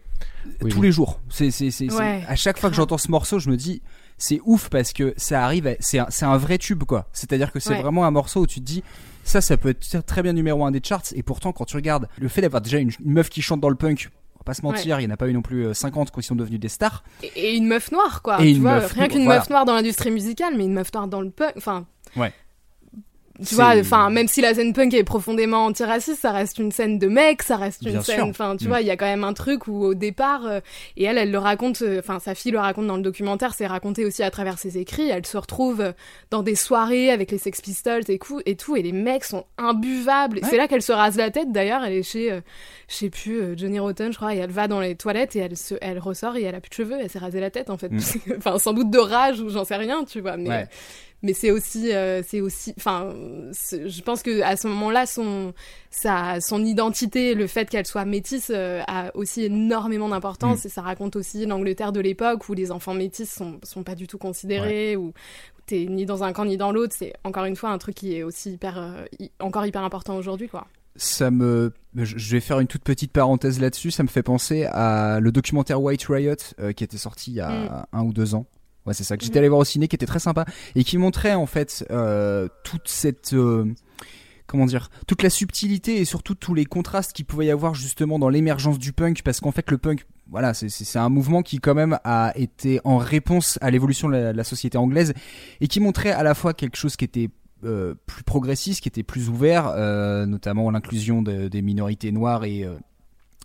Oui, 0.61 0.71
tous 0.71 0.79
oui. 0.79 0.87
les 0.87 0.91
jours. 0.91 1.19
C'est, 1.29 1.51
c'est, 1.51 1.71
c'est, 1.71 1.87
c'est- 1.87 1.95
Ouais, 1.95 2.23
à 2.27 2.35
chaque 2.35 2.57
fois 2.59 2.69
que 2.71 2.75
j'entends 2.75 2.97
ce 2.97 3.09
morceau, 3.11 3.37
je 3.39 3.49
me 3.49 3.55
dis, 3.55 3.81
c'est 4.21 4.39
ouf 4.45 4.69
parce 4.69 4.93
que 4.93 5.15
ça 5.17 5.43
arrive, 5.43 5.65
à- 5.65 5.73
c'est 5.79 5.97
un, 6.25 6.37
vrai 6.37 6.59
tube, 6.59 6.83
quoi. 6.83 7.07
C'est-à-dire 7.11 7.51
que 7.51 7.59
c'est 7.59 7.71
Ouais. 7.71 7.81
vraiment 7.81 8.05
un 8.05 8.11
morceau 8.11 8.41
où 8.41 8.47
tu 8.47 8.59
te 8.59 8.65
dis, 8.65 8.83
ça, 9.23 9.41
ça 9.41 9.57
peut 9.57 9.69
être 9.69 10.05
très 10.05 10.21
bien 10.21 10.33
numéro 10.33 10.63
un 10.63 10.69
des 10.69 10.79
charts. 10.83 11.01
Et 11.15 11.23
pourtant, 11.23 11.51
quand 11.53 11.65
tu 11.65 11.75
regardes 11.75 12.07
le 12.19 12.27
fait 12.27 12.41
d'avoir 12.41 12.61
déjà 12.61 12.77
une, 12.77 12.91
une 13.03 13.13
meuf 13.13 13.29
qui 13.29 13.41
chante 13.41 13.59
dans 13.61 13.69
le 13.69 13.75
punk, 13.75 14.09
on 14.35 14.39
va 14.39 14.43
pas 14.43 14.53
se 14.53 14.61
mentir, 14.61 14.99
il 14.99 15.05
n'y 15.07 15.11
en 15.11 15.13
a 15.13 15.17
pas 15.17 15.27
eu 15.27 15.33
non 15.33 15.41
plus 15.41 15.65
euh, 15.65 15.73
50 15.73 16.11
qui 16.11 16.21
sont 16.21 16.35
devenus 16.35 16.59
des 16.59 16.69
stars. 16.69 17.03
Et, 17.23 17.31
et 17.35 17.55
une 17.55 17.65
meuf 17.65 17.91
noire, 17.91 18.21
quoi. 18.21 18.39
Et 18.41 18.45
tu 18.45 18.49
une 18.57 18.61
vois, 18.61 18.75
meuf 18.75 18.91
rien 18.93 19.07
qu'une 19.07 19.23
voilà. 19.23 19.39
meuf 19.39 19.49
noire 19.49 19.65
dans 19.65 19.73
l'industrie 19.73 20.11
musicale, 20.11 20.53
mais 20.55 20.65
une 20.65 20.73
meuf 20.73 20.93
noire 20.93 21.07
dans 21.07 21.21
le 21.21 21.31
punk. 21.31 21.53
Enfin. 21.57 21.85
Ouais. 22.15 22.31
Tu 23.47 23.55
vois, 23.55 23.73
enfin, 23.79 24.09
même 24.09 24.27
si 24.27 24.39
la 24.41 24.53
scène 24.53 24.73
punk 24.73 24.93
est 24.93 25.03
profondément 25.03 25.65
antiraciste, 25.65 26.21
ça 26.21 26.31
reste 26.31 26.57
une 26.59 26.71
scène 26.71 26.99
de 26.99 27.07
mec, 27.07 27.41
ça 27.41 27.55
reste 27.57 27.81
une 27.81 27.91
Bien 27.91 28.01
scène. 28.01 28.21
Enfin, 28.21 28.55
tu 28.57 28.65
Mm. 28.65 28.67
vois, 28.67 28.81
il 28.81 28.87
y 28.87 28.91
a 28.91 28.97
quand 28.97 29.05
même 29.05 29.23
un 29.23 29.33
truc 29.33 29.67
où 29.67 29.83
au 29.83 29.93
départ, 29.93 30.45
euh, 30.45 30.59
et 30.97 31.03
elle, 31.05 31.17
elle 31.17 31.31
le 31.31 31.37
raconte. 31.37 31.81
euh, 31.81 31.99
Enfin, 31.99 32.19
sa 32.19 32.35
fille 32.35 32.51
le 32.51 32.59
raconte 32.59 32.87
dans 32.87 32.97
le 32.97 33.01
documentaire. 33.01 33.53
C'est 33.53 33.67
raconté 33.67 34.05
aussi 34.05 34.23
à 34.23 34.29
travers 34.31 34.57
ses 34.59 34.77
écrits. 34.77 35.09
Elle 35.09 35.25
se 35.25 35.37
retrouve 35.37 35.81
euh, 35.81 35.91
dans 36.29 36.43
des 36.43 36.55
soirées 36.55 37.09
avec 37.11 37.31
les 37.31 37.37
Sex 37.37 37.61
Pistols 37.61 38.03
et, 38.09 38.17
cou- 38.17 38.41
et 38.45 38.55
tout, 38.55 38.75
et 38.75 38.81
les 38.81 38.91
mecs 38.91 39.23
sont 39.23 39.45
imbuvables. 39.57 40.37
Ouais. 40.43 40.47
C'est 40.49 40.57
là 40.57 40.67
qu'elle 40.67 40.81
se 40.81 40.91
rase 40.91 41.17
la 41.17 41.31
tête. 41.31 41.51
D'ailleurs, 41.51 41.83
elle 41.83 41.93
est 41.93 42.03
chez, 42.03 42.31
euh, 42.31 42.41
je 42.89 42.95
sais 42.95 43.09
plus, 43.09 43.39
euh, 43.41 43.57
Johnny 43.57 43.79
Rotten, 43.79 44.11
je 44.11 44.17
crois, 44.17 44.33
et 44.35 44.37
elle 44.37 44.51
va 44.51 44.67
dans 44.67 44.79
les 44.79 44.95
toilettes 44.95 45.35
et 45.35 45.39
elle 45.39 45.57
se, 45.57 45.75
elle 45.81 45.99
ressort 45.99 46.35
et 46.37 46.43
elle 46.43 46.55
a 46.55 46.59
plus 46.61 46.69
de 46.69 46.75
cheveux. 46.75 46.97
Elle 47.01 47.09
s'est 47.09 47.19
rasé 47.19 47.39
la 47.39 47.49
tête 47.49 47.69
en 47.69 47.77
fait. 47.77 47.89
Mm. 47.89 47.99
enfin, 48.37 48.57
sans 48.59 48.73
doute 48.73 48.89
de 48.91 48.99
rage 48.99 49.39
ou 49.39 49.49
j'en 49.49 49.63
sais 49.65 49.75
rien, 49.77 50.03
tu 50.03 50.21
vois. 50.21 50.37
Mais 50.37 50.49
Ouais. 50.49 50.67
Mais 51.23 51.33
c'est 51.33 51.51
aussi 51.51 51.93
euh, 51.93 52.21
c'est 52.27 52.41
aussi 52.41 52.73
enfin 52.77 53.13
je 53.71 54.01
pense 54.01 54.23
que 54.23 54.41
à 54.41 54.57
ce 54.57 54.67
moment-là 54.67 55.05
son 55.05 55.53
sa 55.89 56.41
son 56.41 56.63
identité 56.63 57.35
le 57.35 57.47
fait 57.47 57.69
qu'elle 57.69 57.85
soit 57.85 58.05
métisse 58.05 58.51
euh, 58.53 58.81
a 58.87 59.15
aussi 59.15 59.43
énormément 59.43 60.09
d'importance 60.09 60.63
Mm. 60.63 60.67
et 60.67 60.69
ça 60.69 60.81
raconte 60.81 61.15
aussi 61.15 61.45
l'Angleterre 61.45 61.91
de 61.91 61.99
l'époque 61.99 62.47
où 62.49 62.53
les 62.53 62.71
enfants 62.71 62.93
métis 62.93 63.31
sont 63.31 63.59
sont 63.63 63.83
pas 63.83 63.95
du 63.95 64.07
tout 64.07 64.17
considérés 64.17 64.95
ou 64.95 65.07
où 65.09 65.13
t'es 65.65 65.85
ni 65.85 66.05
dans 66.05 66.23
un 66.23 66.33
camp 66.33 66.45
ni 66.45 66.57
dans 66.57 66.71
l'autre 66.71 66.95
c'est 66.97 67.13
encore 67.23 67.45
une 67.45 67.55
fois 67.55 67.69
un 67.69 67.77
truc 67.77 67.95
qui 67.95 68.15
est 68.15 68.23
aussi 68.23 68.53
hyper 68.53 68.77
euh, 68.77 69.05
encore 69.39 69.65
hyper 69.65 69.83
important 69.83 70.15
aujourd'hui 70.15 70.47
quoi 70.47 70.67
Ça 70.95 71.31
me, 71.31 71.71
je 71.95 72.31
vais 72.31 72.41
faire 72.41 72.59
une 72.59 72.67
toute 72.67 72.83
petite 72.83 73.11
parenthèse 73.13 73.61
là-dessus. 73.61 73.91
Ça 73.91 74.03
me 74.03 74.09
fait 74.09 74.23
penser 74.23 74.65
à 74.65 75.19
le 75.21 75.31
documentaire 75.31 75.81
White 75.81 76.05
Riot 76.09 76.35
qui 76.75 76.83
était 76.83 76.97
sorti 76.97 77.31
il 77.31 77.35
y 77.35 77.39
a 77.39 77.87
un 77.93 78.03
ou 78.03 78.11
deux 78.11 78.35
ans. 78.35 78.45
Ouais, 78.85 78.93
c'est 78.93 79.03
ça 79.03 79.15
que 79.17 79.23
j'étais 79.23 79.37
Mm. 79.37 79.41
allé 79.41 79.49
voir 79.49 79.59
au 79.61 79.65
ciné, 79.65 79.87
qui 79.87 79.95
était 79.95 80.05
très 80.07 80.19
sympa 80.19 80.45
et 80.75 80.83
qui 80.83 80.97
montrait 80.97 81.33
en 81.35 81.45
fait 81.45 81.85
euh, 81.91 82.47
toute 82.63 82.87
cette 82.87 83.33
euh, 83.33 83.65
comment 84.47 84.65
dire, 84.65 84.89
toute 85.07 85.23
la 85.23 85.29
subtilité 85.29 86.01
et 86.01 86.05
surtout 86.05 86.35
tous 86.35 86.53
les 86.53 86.65
contrastes 86.65 87.13
qu'il 87.13 87.25
pouvait 87.25 87.45
y 87.45 87.51
avoir 87.51 87.73
justement 87.73 88.19
dans 88.19 88.27
l'émergence 88.27 88.79
du 88.79 88.91
punk, 88.91 89.21
parce 89.23 89.39
qu'en 89.39 89.51
fait 89.51 89.69
le 89.71 89.77
punk, 89.77 90.05
voilà, 90.29 90.53
c'est- 90.53 90.97
un 90.97 91.09
mouvement 91.09 91.41
qui 91.41 91.59
quand 91.59 91.73
même 91.75 91.99
a 92.03 92.33
été 92.35 92.81
en 92.83 92.97
réponse 92.97 93.57
à 93.61 93.69
l'évolution 93.71 94.09
de 94.09 94.13
la, 94.15 94.33
la 94.33 94.43
société 94.43 94.77
anglaise 94.77 95.13
et 95.61 95.67
qui 95.67 95.79
montrait 95.79 96.11
à 96.11 96.23
la 96.23 96.33
fois 96.33 96.53
quelque 96.53 96.75
chose 96.75 96.95
qui 96.97 97.05
était 97.05 97.29
euh, 97.63 97.93
plus 98.07 98.23
progressiste, 98.23 98.81
qui 98.81 98.89
était 98.89 99.03
plus 99.03 99.29
ouvert, 99.29 99.67
euh, 99.67 100.25
notamment 100.25 100.69
l'inclusion 100.71 101.21
de- 101.21 101.47
des 101.47 101.61
minorités 101.61 102.11
noires 102.11 102.43
et 102.43 102.63
euh, 102.63 102.73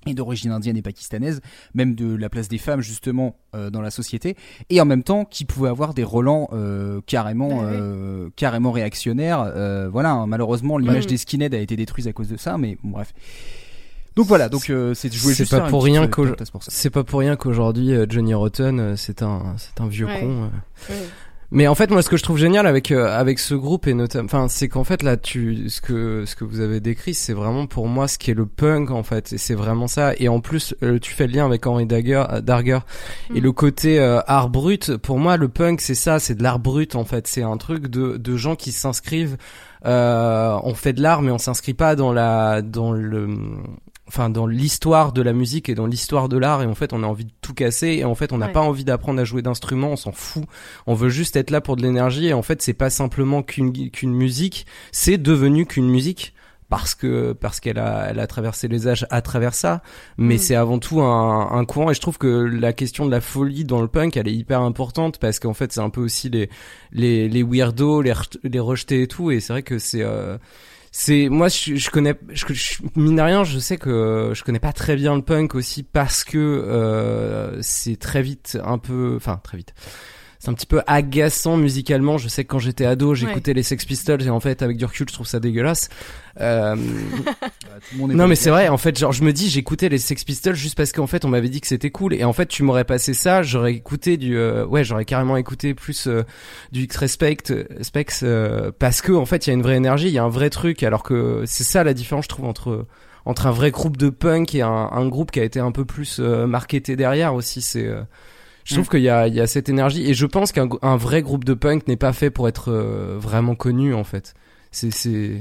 et 0.06 0.14
d'origine 0.14 0.50
indienne 0.52 0.76
et 0.76 0.82
pakistanaise, 0.82 1.40
même 1.74 1.94
de 1.94 2.14
la 2.14 2.28
place 2.28 2.48
des 2.48 2.58
femmes 2.58 2.80
justement 2.80 3.36
euh, 3.54 3.70
dans 3.70 3.80
la 3.80 3.90
société, 3.90 4.36
et 4.70 4.80
en 4.80 4.84
même 4.84 5.02
temps 5.02 5.24
qui 5.24 5.44
pouvait 5.44 5.68
avoir 5.68 5.94
des 5.94 6.04
relents 6.04 6.48
euh, 6.52 7.00
carrément, 7.06 7.48
Ouais, 7.48 7.64
ouais. 7.64 7.70
euh, 7.74 8.28
carrément 8.36 8.70
réactionnaires. 8.72 9.40
Euh, 9.56 9.88
voilà, 9.90 10.12
hein, 10.12 10.26
malheureusement 10.26 10.78
l'image 10.78 11.04
Ouais. 11.04 11.10
des 11.10 11.16
skinheads 11.16 11.54
a 11.54 11.58
été 11.58 11.76
détruite 11.76 12.06
à 12.06 12.12
cause 12.12 12.28
de 12.28 12.36
ça, 12.36 12.56
mais 12.58 12.78
bon, 12.82 12.90
bref. 12.90 13.12
Donc 14.14 14.26
voilà, 14.28 14.48
donc 14.48 14.72
c'est 14.94 15.08
voulais 15.18 15.34
C'est 15.34 15.44
pas 15.50 15.60
pas 16.90 17.04
pour 17.04 17.20
rien 17.20 17.36
qu'aujourd'hui 17.36 17.92
Johnny 18.08 18.32
Rotten 18.32 18.96
c'est 18.96 19.22
un 19.22 19.54
c'est 19.58 19.78
un 19.82 19.86
vieux 19.88 20.06
Ouais. 20.06 20.20
con. 20.20 20.50
Mais 21.52 21.68
en 21.68 21.74
fait, 21.74 21.90
moi, 21.90 22.02
ce 22.02 22.08
que 22.08 22.16
je 22.16 22.22
trouve 22.22 22.38
génial 22.38 22.66
avec 22.66 22.90
euh, 22.90 23.06
avec 23.08 23.38
ce 23.38 23.54
groupe 23.54 23.86
et 23.86 23.94
notamment, 23.94 24.26
enfin, 24.26 24.48
c'est 24.48 24.68
qu'en 24.68 24.84
fait 24.84 25.02
là, 25.02 25.16
tu 25.16 25.68
ce 25.68 25.80
que 25.80 26.24
ce 26.26 26.34
que 26.34 26.44
vous 26.44 26.60
avez 26.60 26.80
décrit, 26.80 27.14
c'est 27.14 27.32
vraiment 27.32 27.66
pour 27.66 27.86
moi 27.86 28.08
ce 28.08 28.18
qui 28.18 28.30
est 28.30 28.34
le 28.34 28.46
punk 28.46 28.90
en 28.90 29.02
fait, 29.02 29.32
et 29.32 29.38
c'est 29.38 29.54
vraiment 29.54 29.86
ça. 29.86 30.12
Et 30.18 30.28
en 30.28 30.40
plus, 30.40 30.74
euh, 30.82 30.98
tu 30.98 31.12
fais 31.12 31.26
le 31.26 31.34
lien 31.34 31.46
avec 31.46 31.66
Henry 31.66 31.86
Dagger, 31.86 32.24
euh, 32.30 32.40
Darger 32.40 32.80
et 33.34 33.40
Mm. 33.40 33.44
le 33.44 33.52
côté 33.52 33.98
euh, 34.00 34.20
art 34.26 34.48
brut. 34.48 34.96
Pour 34.96 35.18
moi, 35.18 35.36
le 35.36 35.48
punk, 35.48 35.80
c'est 35.80 35.94
ça, 35.94 36.18
c'est 36.18 36.34
de 36.34 36.42
l'art 36.42 36.58
brut 36.58 36.96
en 36.96 37.04
fait. 37.04 37.26
C'est 37.26 37.42
un 37.42 37.56
truc 37.56 37.86
de 37.86 38.16
de 38.16 38.36
gens 38.36 38.56
qui 38.56 38.72
s'inscrivent. 38.72 39.36
Euh, 39.84 40.58
on 40.64 40.74
fait 40.74 40.92
de 40.94 41.00
l'art, 41.02 41.22
mais 41.22 41.30
on 41.30 41.38
s'inscrit 41.38 41.74
pas 41.74 41.94
dans 41.94 42.12
la 42.12 42.60
dans 42.62 42.92
le 42.92 43.28
enfin 44.08 44.30
dans 44.30 44.46
l'histoire 44.46 45.12
de 45.12 45.20
la 45.22 45.32
musique 45.32 45.68
et 45.68 45.74
dans 45.74 45.86
l'histoire 45.86 46.28
de 46.28 46.38
l'art 46.38 46.62
et 46.62 46.66
en 46.66 46.74
fait 46.76 46.92
on 46.92 47.02
a 47.02 47.06
envie 47.06 47.24
de 47.24 47.32
tout 47.40 47.54
casser 47.54 47.88
et 47.88 48.04
en 48.04 48.14
fait 48.14 48.32
on 48.32 48.38
n'a 48.38 48.46
Ouais. 48.46 48.52
pas 48.52 48.60
envie 48.60 48.84
d'apprendre 48.84 49.20
à 49.20 49.24
jouer 49.24 49.42
d'instruments 49.42 49.90
on 49.90 49.96
s'en 49.96 50.12
fout 50.12 50.44
on 50.86 50.94
veut 50.94 51.08
juste 51.08 51.34
être 51.36 51.50
là 51.50 51.60
pour 51.60 51.74
de 51.76 51.82
l'énergie 51.82 52.26
et 52.28 52.32
en 52.32 52.42
fait 52.42 52.62
c'est 52.62 52.72
pas 52.72 52.88
simplement 52.90 53.42
qu'une 53.42 53.72
qu'une 53.90 54.12
musique 54.14 54.66
c'est 54.92 55.18
devenu 55.18 55.66
qu'une 55.66 55.88
musique 55.88 56.34
parce 56.68 56.94
que 56.96 57.32
parce 57.32 57.58
qu'elle 57.60 57.78
a 57.78 58.06
elle 58.10 58.18
a 58.20 58.26
traversé 58.26 58.66
les 58.68 58.86
âges 58.88 59.06
à 59.10 59.22
travers 59.22 59.54
ça 59.54 59.82
mais 60.18 60.34
Mm. 60.34 60.38
c'est 60.38 60.54
avant 60.56 60.78
tout 60.78 61.00
un, 61.00 61.50
un 61.52 61.64
courant 61.64 61.90
et 61.90 61.94
je 61.94 62.00
trouve 62.00 62.18
que 62.18 62.26
la 62.26 62.72
question 62.72 63.06
de 63.06 63.10
la 63.10 63.20
folie 63.20 63.64
dans 63.64 63.80
le 63.82 63.88
punk 63.88 64.16
elle 64.16 64.28
est 64.28 64.34
hyper 64.34 64.60
importante 64.62 65.18
parce 65.18 65.38
qu'en 65.40 65.54
fait 65.54 65.72
c'est 65.72 65.80
un 65.80 65.90
peu 65.90 66.00
aussi 66.00 66.28
les 66.30 66.48
les 66.92 67.28
les 67.28 67.42
weirdos 67.42 68.02
les 68.02 68.12
re- 68.12 68.38
les 68.44 68.60
rejetés 68.60 69.02
et 69.02 69.06
tout 69.08 69.30
et 69.32 69.40
c'est 69.40 69.52
vrai 69.52 69.62
que 69.62 69.78
c'est 69.78 70.02
euh, 70.02 70.38
c'est 70.98 71.28
moi 71.28 71.48
je, 71.48 71.90
connais 71.90 72.14
je, 72.30 72.46
je- 72.54 72.78
mine 72.94 73.16
de 73.16 73.20
rien 73.20 73.44
je 73.44 73.58
sais 73.58 73.76
que 73.76 74.32
je 74.34 74.42
connais 74.42 74.58
pas 74.58 74.72
très 74.72 74.96
bien 74.96 75.14
le 75.14 75.20
punk 75.20 75.54
aussi 75.54 75.82
parce 75.82 76.24
que 76.24 76.38
euh, 76.38 77.60
c'est 77.60 77.96
très 78.00 78.22
vite 78.22 78.58
un 78.64 78.78
peu 78.78 79.12
enfin 79.14 79.38
très 79.44 79.58
vite 79.58 79.74
c'est 80.46 80.52
un 80.52 80.54
petit 80.54 80.66
peu 80.66 80.80
agaçant 80.86 81.56
musicalement. 81.56 82.18
Je 82.18 82.28
sais 82.28 82.44
que 82.44 82.48
quand 82.48 82.60
j'étais 82.60 82.86
ado, 82.86 83.16
j'écoutais 83.16 83.52
les 83.52 83.64
Sex 83.64 83.84
Pistols 83.84 84.22
et 84.22 84.30
en 84.30 84.38
fait, 84.38 84.62
avec 84.62 84.76
du 84.76 84.84
recul, 84.84 85.08
je 85.08 85.12
trouve 85.12 85.26
ça 85.26 85.40
dégueulasse. 85.40 85.88
Euh, 86.40 86.76
Bah, 87.98 88.14
non 88.14 88.26
mais 88.26 88.36
c'est 88.36 88.50
vrai. 88.50 88.68
En 88.68 88.78
fait, 88.78 88.98
genre, 88.98 89.12
je 89.12 89.22
me 89.22 89.32
dis, 89.32 89.48
j'écoutais 89.48 89.88
les 89.88 89.98
Sex 89.98 90.24
Pistols 90.24 90.54
juste 90.54 90.76
parce 90.76 90.92
qu'en 90.92 91.06
fait, 91.06 91.24
on 91.24 91.28
m'avait 91.28 91.48
dit 91.48 91.60
que 91.60 91.66
c'était 91.66 91.90
cool. 91.90 92.14
Et 92.14 92.24
en 92.24 92.32
fait, 92.32 92.46
tu 92.46 92.62
m'aurais 92.62 92.84
passé 92.84 93.14
ça, 93.14 93.42
j'aurais 93.42 93.72
écouté 93.72 94.16
du, 94.16 94.36
euh, 94.36 94.64
ouais, 94.66 94.84
j'aurais 94.84 95.04
carrément 95.04 95.36
écouté 95.36 95.74
plus 95.74 96.06
euh, 96.06 96.22
du 96.72 96.82
X-Respect, 96.82 97.36
Specs, 97.80 98.22
euh, 98.22 98.70
parce 98.78 99.02
que 99.02 99.12
en 99.12 99.24
fait, 99.26 99.46
il 99.46 99.50
y 99.50 99.52
a 99.52 99.54
une 99.54 99.62
vraie 99.62 99.76
énergie, 99.76 100.06
il 100.08 100.12
y 100.12 100.18
a 100.18 100.24
un 100.24 100.28
vrai 100.28 100.50
truc. 100.50 100.82
Alors 100.82 101.02
que 101.02 101.42
c'est 101.46 101.64
ça 101.64 101.84
la 101.84 101.94
différence, 101.94 102.24
je 102.24 102.28
trouve, 102.28 102.46
entre 102.46 102.86
entre 103.26 103.48
un 103.48 103.50
vrai 103.50 103.72
groupe 103.72 103.96
de 103.96 104.08
punk 104.08 104.54
et 104.54 104.62
un, 104.62 104.70
un 104.70 105.08
groupe 105.08 105.32
qui 105.32 105.40
a 105.40 105.44
été 105.44 105.58
un 105.58 105.72
peu 105.72 105.84
plus 105.84 106.18
euh, 106.20 106.46
marketé 106.46 106.94
derrière 106.94 107.34
aussi. 107.34 107.60
C'est 107.60 107.84
euh, 107.86 108.00
je 108.66 108.74
trouve 108.74 108.88
qu'il 108.88 109.00
y 109.00 109.08
a, 109.08 109.28
il 109.28 109.34
y 109.34 109.40
a 109.40 109.46
cette 109.46 109.68
énergie 109.68 110.10
et 110.10 110.14
je 110.14 110.26
pense 110.26 110.50
qu'un 110.50 110.68
un 110.82 110.96
vrai 110.96 111.22
groupe 111.22 111.44
de 111.44 111.54
punk 111.54 111.86
n'est 111.86 111.96
pas 111.96 112.12
fait 112.12 112.30
pour 112.30 112.48
être 112.48 112.72
euh, 112.72 113.16
vraiment 113.18 113.54
connu 113.54 113.94
en 113.94 114.04
fait. 114.04 114.34
C'est 114.72 114.90
c'est 114.90 115.40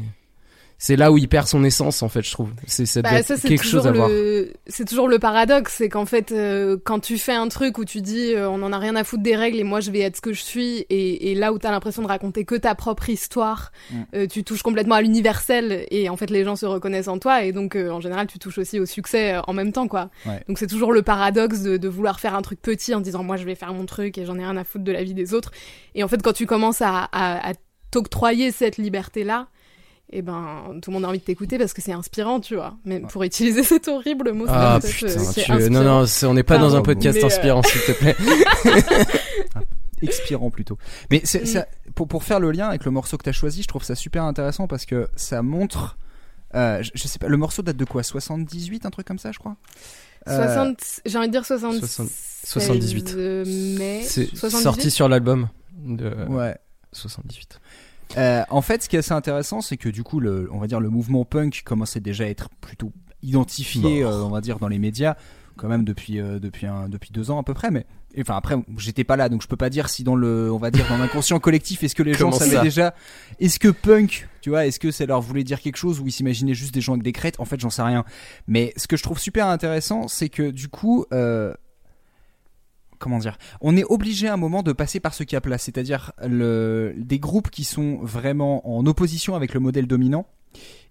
c'est 0.77 0.95
là 0.95 1.11
où 1.11 1.17
il 1.17 1.27
perd 1.29 1.47
son 1.47 1.63
essence 1.63 2.03
en 2.03 2.09
fait, 2.09 2.21
je 2.21 2.31
trouve. 2.31 2.49
C'est 2.67 2.85
ça 2.85 3.01
Bah, 3.01 3.23
ça, 3.23 3.35
quelque 3.37 3.61
toujours 3.63 3.81
chose 3.83 3.87
à 3.87 3.91
voir. 3.91 4.09
le, 4.09 4.51
c'est 4.67 4.85
toujours 4.85 5.07
le 5.07 5.19
paradoxe, 5.19 5.75
c'est 5.77 5.89
qu'en 5.89 6.05
fait, 6.05 6.31
euh, 6.31 6.77
quand 6.83 6.99
tu 6.99 7.17
fais 7.17 7.33
un 7.33 7.47
truc 7.47 7.77
où 7.77 7.85
tu 7.85 8.01
dis, 8.01 8.33
euh, 8.33 8.49
on 8.49 8.61
en 8.61 8.73
a 8.73 8.77
rien 8.77 8.95
à 8.95 9.03
foutre 9.03 9.23
des 9.23 9.35
règles 9.35 9.57
et 9.59 9.63
moi 9.63 9.79
je 9.79 9.89
vais 9.91 9.99
être 9.99 10.17
ce 10.17 10.21
que 10.21 10.33
je 10.33 10.41
suis, 10.41 10.85
et, 10.89 11.31
et 11.31 11.35
là 11.35 11.53
où 11.53 11.57
t'as 11.57 11.71
l'impression 11.71 12.01
de 12.01 12.07
raconter 12.07 12.43
que 12.45 12.55
ta 12.55 12.75
propre 12.75 13.09
histoire, 13.09 13.71
Mm. 13.91 13.95
euh, 14.15 14.27
tu 14.27 14.43
touches 14.43 14.63
complètement 14.63 14.95
à 14.95 15.01
l'universel 15.01 15.85
et 15.91 16.09
en 16.09 16.17
fait 16.17 16.29
les 16.29 16.43
gens 16.43 16.55
se 16.55 16.65
reconnaissent 16.65 17.07
en 17.07 17.19
toi 17.19 17.43
et 17.43 17.51
donc 17.51 17.75
euh, 17.75 17.89
en 17.91 18.01
général 18.01 18.27
tu 18.27 18.39
touches 18.39 18.57
aussi 18.57 18.79
au 18.79 18.85
succès 18.85 19.33
euh, 19.35 19.41
en 19.47 19.53
même 19.53 19.71
temps 19.71 19.87
quoi. 19.87 20.09
Ouais. 20.25 20.43
Donc 20.47 20.57
c'est 20.59 20.67
toujours 20.67 20.91
le 20.91 21.01
paradoxe 21.03 21.61
de, 21.61 21.77
de 21.77 21.87
vouloir 21.87 22.19
faire 22.19 22.35
un 22.35 22.41
truc 22.41 22.61
petit 22.61 22.93
en 22.95 22.99
disant 23.01 23.23
moi 23.23 23.37
je 23.37 23.45
vais 23.45 23.55
faire 23.55 23.73
mon 23.73 23.85
truc 23.85 24.17
et 24.17 24.25
j'en 24.25 24.37
ai 24.37 24.43
rien 24.43 24.57
à 24.57 24.63
foutre 24.63 24.83
de 24.83 24.91
la 24.91 25.03
vie 25.03 25.13
des 25.13 25.33
autres. 25.33 25.51
Et 25.93 26.03
en 26.03 26.07
fait 26.07 26.21
quand 26.21 26.33
tu 26.33 26.45
commences 26.45 26.81
à, 26.81 27.07
à, 27.11 27.49
à 27.49 27.53
t'octroyer 27.91 28.51
cette 28.51 28.77
liberté 28.77 29.23
là. 29.23 29.47
Et 30.11 30.21
ben, 30.21 30.79
tout 30.81 30.91
le 30.91 30.93
monde 30.95 31.05
a 31.05 31.09
envie 31.09 31.17
de 31.19 31.23
t'écouter 31.23 31.57
parce 31.57 31.73
que 31.73 31.81
c'est 31.81 31.91
inspirant, 31.91 32.39
tu 32.39 32.55
vois. 32.55 32.75
Mais 32.85 32.99
pour 32.99 33.23
utiliser 33.23 33.63
cet 33.63 33.87
horrible 33.87 34.31
mot, 34.33 34.45
Ah 34.47 34.79
c'est 34.81 34.89
putain, 35.07 35.57
tu... 35.57 35.69
non 35.71 35.83
non, 35.83 36.05
on 36.23 36.33
n'est 36.33 36.43
pas 36.43 36.57
dans 36.59 36.75
un 36.75 36.81
podcast 36.83 37.17
mais, 37.17 37.23
euh, 37.23 37.27
inspirant 37.27 37.63
s'il 37.63 37.81
te 37.81 37.91
plaît. 37.93 38.15
expirant 40.01 40.49
plutôt. 40.51 40.77
Mais 41.09 41.21
c'est, 41.23 41.41
Mm. 41.43 41.45
ça- 41.45 41.67
pour, 41.95 42.07
pour 42.07 42.23
faire 42.23 42.39
le 42.39 42.51
lien 42.51 42.67
avec 42.67 42.85
le 42.85 42.91
morceau 42.91 43.17
que 43.17 43.23
tu 43.23 43.29
as 43.29 43.33
choisi, 43.33 43.63
je 43.63 43.67
trouve 43.67 43.83
ça 43.83 43.95
super 43.95 44.23
intéressant 44.23 44.67
parce 44.67 44.85
que 44.85 45.07
ça 45.15 45.41
montre. 45.41 45.97
euh, 46.53 46.81
je, 46.83 46.91
je 46.93 47.07
sais 47.07 47.17
pas, 47.19 47.27
le 47.27 47.37
morceau 47.37 47.61
date 47.63 47.77
de 47.77 47.85
quoi? 47.85 48.03
78, 48.03 48.85
un 48.85 48.89
truc 48.91 49.07
comme 49.07 49.19
ça, 49.19 49.31
je 49.31 49.39
crois? 49.39 49.55
Euh, 50.27 50.43
60, 50.43 50.77
j'ai 51.05 51.17
envie 51.17 51.27
de 51.27 51.31
dire 51.31 51.45
60, 51.45 51.75
60 51.79 52.09
78. 52.43 53.15
mai. 53.77 54.01
C'est 54.05 54.27
78? 54.35 54.63
sorti 54.63 54.91
sur 54.91 55.09
l'album 55.09 55.47
de 55.77 56.11
Ouais. 56.29 56.55
78. 56.93 57.59
Euh, 58.17 58.43
en 58.49 58.61
fait, 58.61 58.83
ce 58.83 58.89
qui 58.89 58.95
est 58.95 58.99
assez 58.99 59.13
intéressant, 59.13 59.61
c'est 59.61 59.77
que 59.77 59.89
du 59.89 60.03
coup, 60.03 60.19
le, 60.19 60.49
on 60.51 60.59
va 60.59 60.67
dire 60.67 60.79
le 60.79 60.89
mouvement 60.89 61.25
punk 61.25 61.63
commençait 61.65 61.99
déjà 61.99 62.23
à 62.23 62.27
être 62.27 62.49
plutôt 62.61 62.91
identifié, 63.21 64.03
Mort. 64.03 64.13
euh, 64.13 64.21
on 64.23 64.29
va 64.29 64.41
dire, 64.41 64.59
dans 64.59 64.67
les 64.67 64.79
médias, 64.79 65.15
quand 65.57 65.67
même 65.67 65.83
depuis 65.83 66.19
euh, 66.19 66.39
depuis 66.39 66.65
un, 66.65 66.89
depuis 66.89 67.11
deux 67.11 67.31
ans 67.31 67.39
à 67.39 67.43
peu 67.43 67.53
près. 67.53 67.71
Mais 67.71 67.85
enfin 68.19 68.35
après, 68.37 68.55
j'étais 68.77 69.03
pas 69.03 69.15
là, 69.15 69.29
donc 69.29 69.41
je 69.41 69.47
peux 69.47 69.57
pas 69.57 69.69
dire 69.69 69.89
si 69.89 70.03
dans 70.03 70.15
le, 70.15 70.51
on 70.51 70.57
va 70.57 70.71
dire 70.71 70.87
dans 70.87 70.97
l'inconscient 70.97 71.39
collectif, 71.39 71.83
est-ce 71.83 71.95
que 71.95 72.03
les 72.03 72.13
gens 72.13 72.31
savaient 72.31 72.61
déjà, 72.61 72.93
est-ce 73.39 73.59
que 73.59 73.69
punk, 73.69 74.27
tu 74.41 74.49
vois, 74.49 74.65
est-ce 74.65 74.79
que 74.79 74.91
ça 74.91 75.05
leur 75.05 75.21
voulait 75.21 75.43
dire 75.43 75.59
quelque 75.59 75.77
chose 75.77 75.99
ou 75.99 76.07
ils 76.07 76.11
s'imaginaient 76.11 76.53
juste 76.53 76.73
des 76.73 76.81
gens 76.81 76.93
avec 76.93 77.03
des 77.03 77.11
crêtes? 77.11 77.39
En 77.39 77.45
fait, 77.45 77.59
j'en 77.59 77.69
sais 77.69 77.81
rien. 77.81 78.05
Mais 78.47 78.73
ce 78.77 78.87
que 78.87 78.95
je 78.97 79.03
trouve 79.03 79.19
super 79.19 79.47
intéressant, 79.47 80.07
c'est 80.07 80.29
que 80.29 80.51
du 80.51 80.67
coup. 80.69 81.05
Euh, 81.13 81.53
On 83.61 83.77
est 83.77 83.83
obligé 83.85 84.27
à 84.27 84.33
un 84.33 84.37
moment 84.37 84.63
de 84.63 84.71
passer 84.71 84.99
par 84.99 85.13
ce 85.13 85.23
cap-là, 85.23 85.57
c'est-à-dire 85.57 86.11
des 86.27 87.19
groupes 87.19 87.49
qui 87.49 87.63
sont 87.63 87.99
vraiment 88.01 88.67
en 88.69 88.85
opposition 88.85 89.35
avec 89.35 89.53
le 89.53 89.59
modèle 89.59 89.87
dominant 89.87 90.27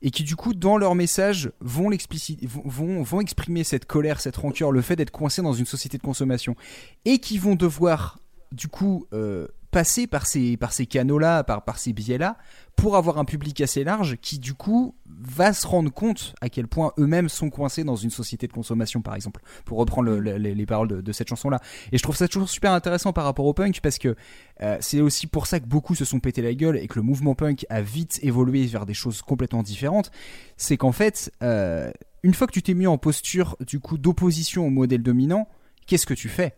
et 0.03 0.11
qui 0.11 0.23
du 0.23 0.37
coup 0.37 0.55
dans 0.55 0.77
leur 0.77 0.95
message 0.95 1.51
vont 1.61 1.91
exprimer 1.91 3.65
cette 3.65 3.87
colère, 3.87 4.21
cette 4.21 4.37
rancœur, 4.37 4.73
le 4.73 4.83
fait 4.83 4.97
d'être 4.97 5.11
coincé 5.11 5.43
dans 5.43 5.55
une 5.55 5.67
société 5.67 5.99
de 5.99 6.03
consommation 6.03 6.57
et 7.05 7.19
qui 7.19 7.39
vont 7.39 7.55
devoir 7.55 8.19
du 8.53 8.69
coup 8.69 9.07
euh, 9.13 9.49
passer 9.75 10.07
par 10.07 10.25
ces, 10.25 10.57
canaux-là, 10.89 11.43
par, 11.43 11.79
ces 11.79 11.93
biais-là, 11.93 12.37
pour 12.77 12.97
avoir 12.97 13.19
un 13.19 13.25
public 13.25 13.61
assez 13.61 13.83
large 13.83 14.17
qui 14.23 14.39
du 14.39 14.55
coup 14.55 14.95
va 15.05 15.53
se 15.53 15.67
rendre 15.67 15.93
compte 15.93 16.33
à 16.41 16.49
quel 16.49 16.69
point 16.69 16.93
eux-mêmes 16.97 17.29
sont 17.29 17.51
coincés 17.51 17.83
dans 17.83 17.97
une 17.97 18.11
société 18.11 18.47
de 18.47 18.53
consommation 18.53 19.03
par 19.03 19.17
exemple, 19.17 19.43
pour 19.65 19.79
reprendre 19.79 20.09
le- 20.11 20.21
le- 20.21 20.37
les, 20.37 20.55
les 20.55 20.67
paroles 20.67 20.87
de, 20.87 21.01
de 21.01 21.13
cette 21.13 21.29
chanson-là. 21.29 21.59
Et 21.91 21.99
je 21.99 22.03
trouve 22.05 22.15
ça 22.15 22.29
toujours 22.29 22.49
super 22.49 22.71
intéressant 22.73 23.13
par 23.13 23.25
rapport 23.25 23.47
au 23.47 23.53
punk 23.53 23.81
parce 23.81 23.99
que 23.99 24.15
euh, 24.63 24.77
c'est 24.81 25.01
aussi 25.01 25.27
pour 25.27 25.49
ça 25.49 25.59
que 25.59 25.67
beaucoup 25.67 25.97
se 25.97 26.05
sont 26.05 26.21
pété 26.21 26.41
la 26.41 26.55
gueule 26.55 26.77
et 26.77 26.87
que 26.87 26.95
le 26.95 27.03
mouvement 27.03 27.35
punk 27.35 27.67
a 27.69 27.83
vite 27.83 28.21
évolué 28.23 28.67
vers 28.67 28.87
des 28.87 28.95
choses 28.95 29.23
complètement 29.23 29.65
différentes. 29.65 30.13
C'est 30.57 30.77
qu'en 30.77 30.93
fait, 30.93 31.33
euh, 31.43 31.91
une 32.23 32.33
fois 32.35 32.47
que 32.47 32.53
tu 32.53 32.63
t'es 32.63 32.75
mis 32.75 32.87
en 32.87 32.97
posture 32.97 33.57
du 33.67 33.81
coup 33.81 33.99
d'opposition 33.99 34.65
au 34.67 34.71
modèle 34.71 35.03
dominant, 35.03 35.49
qu'est-ce 35.89 36.07
que 36.07 36.15
tu 36.15 36.29
fais? 36.29 36.55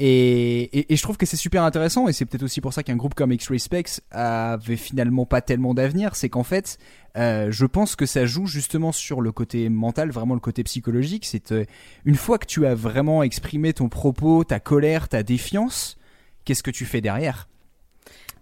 Et, 0.00 0.86
je 0.88 1.02
trouve 1.02 1.16
que 1.16 1.26
c'est 1.26 1.36
super 1.36 1.64
intéressant 1.64 2.06
et 2.06 2.12
c'est 2.12 2.24
peut-être 2.24 2.44
aussi 2.44 2.60
pour 2.60 2.72
ça 2.72 2.84
qu'un 2.84 2.94
groupe 2.94 3.14
comme 3.14 3.32
X-Ray 3.32 3.58
Specs 3.58 4.00
avait 4.12 4.76
finalement 4.76 5.26
pas 5.26 5.40
tellement 5.40 5.74
d'avenir, 5.74 6.14
c'est 6.14 6.28
qu'en 6.28 6.44
fait, 6.44 6.78
euh, 7.16 7.50
je 7.50 7.66
pense 7.66 7.96
que 7.96 8.06
ça 8.06 8.24
joue 8.24 8.46
justement 8.46 8.92
sur 8.92 9.20
le 9.20 9.32
côté 9.32 9.68
mental, 9.68 10.10
vraiment 10.10 10.34
le 10.34 10.40
côté 10.40 10.62
psychologique. 10.62 11.26
C'est 11.26 11.50
euh, 11.50 11.64
une 12.04 12.14
fois 12.14 12.38
que 12.38 12.46
tu 12.46 12.64
as 12.64 12.76
vraiment 12.76 13.24
exprimé 13.24 13.72
ton 13.72 13.88
propos, 13.88 14.44
ta 14.44 14.60
colère, 14.60 15.08
ta 15.08 15.24
défiance, 15.24 15.98
qu'est-ce 16.44 16.62
que 16.62 16.70
tu 16.70 16.84
fais 16.84 17.00
derrière? 17.00 17.48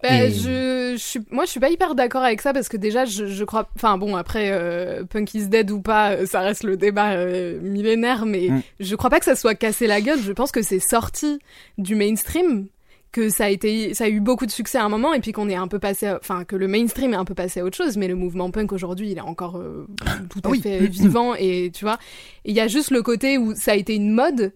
Bah, 0.03 0.25
Et- 0.25 0.31
je, 0.31 0.93
je 0.93 1.03
suis, 1.03 1.21
moi, 1.31 1.45
je 1.47 1.51
suis 1.51 1.61
pas 1.61 1.71
hyper 1.71 1.95
d'accord 1.95 2.23
avec 2.23 2.41
ça 2.41 2.53
parce 2.53 2.69
que 2.69 2.77
déjà, 2.77 3.05
je, 3.05 3.27
je 3.27 3.45
crois. 3.45 3.69
Enfin, 3.77 3.99
bon, 3.99 4.15
après, 4.17 4.51
euh, 4.53 5.05
Punk 5.05 5.35
is 5.35 5.49
dead 5.49 5.71
ou 5.71 5.81
pas, 5.81 6.13
euh, 6.13 6.27
ça 6.27 6.41
reste 6.41 6.63
le 6.65 6.77
débat 6.77 7.13
euh, 7.13 7.59
millénaire, 7.61 8.27
mais 8.27 8.49
Mm. 8.51 8.63
je 8.81 8.95
crois 8.97 9.11
pas 9.11 9.19
que 9.19 9.25
ça 9.25 9.37
soit 9.37 9.55
cassé 9.55 9.87
la 9.87 10.01
gueule. 10.01 10.21
Je 10.21 10.33
pense 10.33 10.53
que 10.53 10.63
c'est 10.63 10.81
sorti 10.81 11.39
du 11.79 11.95
mainstream, 11.95 12.67
que 13.13 13.31
ça 13.31 13.47
a 13.47 13.49
été, 13.49 13.95
ça 13.95 14.05
a 14.05 14.09
eu 14.09 14.21
beaucoup 14.21 14.45
de 14.45 14.51
succès 14.51 14.77
à 14.77 14.85
un 14.85 14.91
moment, 14.91 15.15
et 15.15 15.21
puis 15.21 15.33
qu'on 15.33 15.49
est 15.49 15.55
un 15.57 15.69
peu 15.69 15.79
passé, 15.79 16.07
à- 16.09 16.19
enfin, 16.21 16.45
que 16.45 16.55
le 16.57 16.69
mainstream 16.69 17.15
est 17.15 17.17
un 17.17 17.25
peu 17.25 17.35
passé 17.35 17.61
à 17.61 17.65
autre 17.65 17.77
chose, 17.77 17.97
mais 17.97 18.09
le 18.09 18.15
mouvement 18.15 18.51
punk 18.51 18.73
aujourd'hui, 18.73 19.11
il 19.13 19.17
est 19.17 19.23
encore 19.23 19.57
euh, 19.57 19.87
tout 20.29 20.41
à 20.41 20.43
Ah 20.45 20.49
oui. 20.51 20.61
fait 20.61 20.81
vivant, 20.87 21.35
et 21.35 21.71
tu 21.75 21.85
vois, 21.87 21.99
il 22.45 22.55
y 22.55 22.61
a 22.61 22.69
juste 22.69 22.91
le 22.91 23.03
côté 23.03 23.39
où 23.39 23.55
ça 23.55 23.73
a 23.73 23.75
été 23.77 23.95
une 23.95 24.11
mode. 24.13 24.53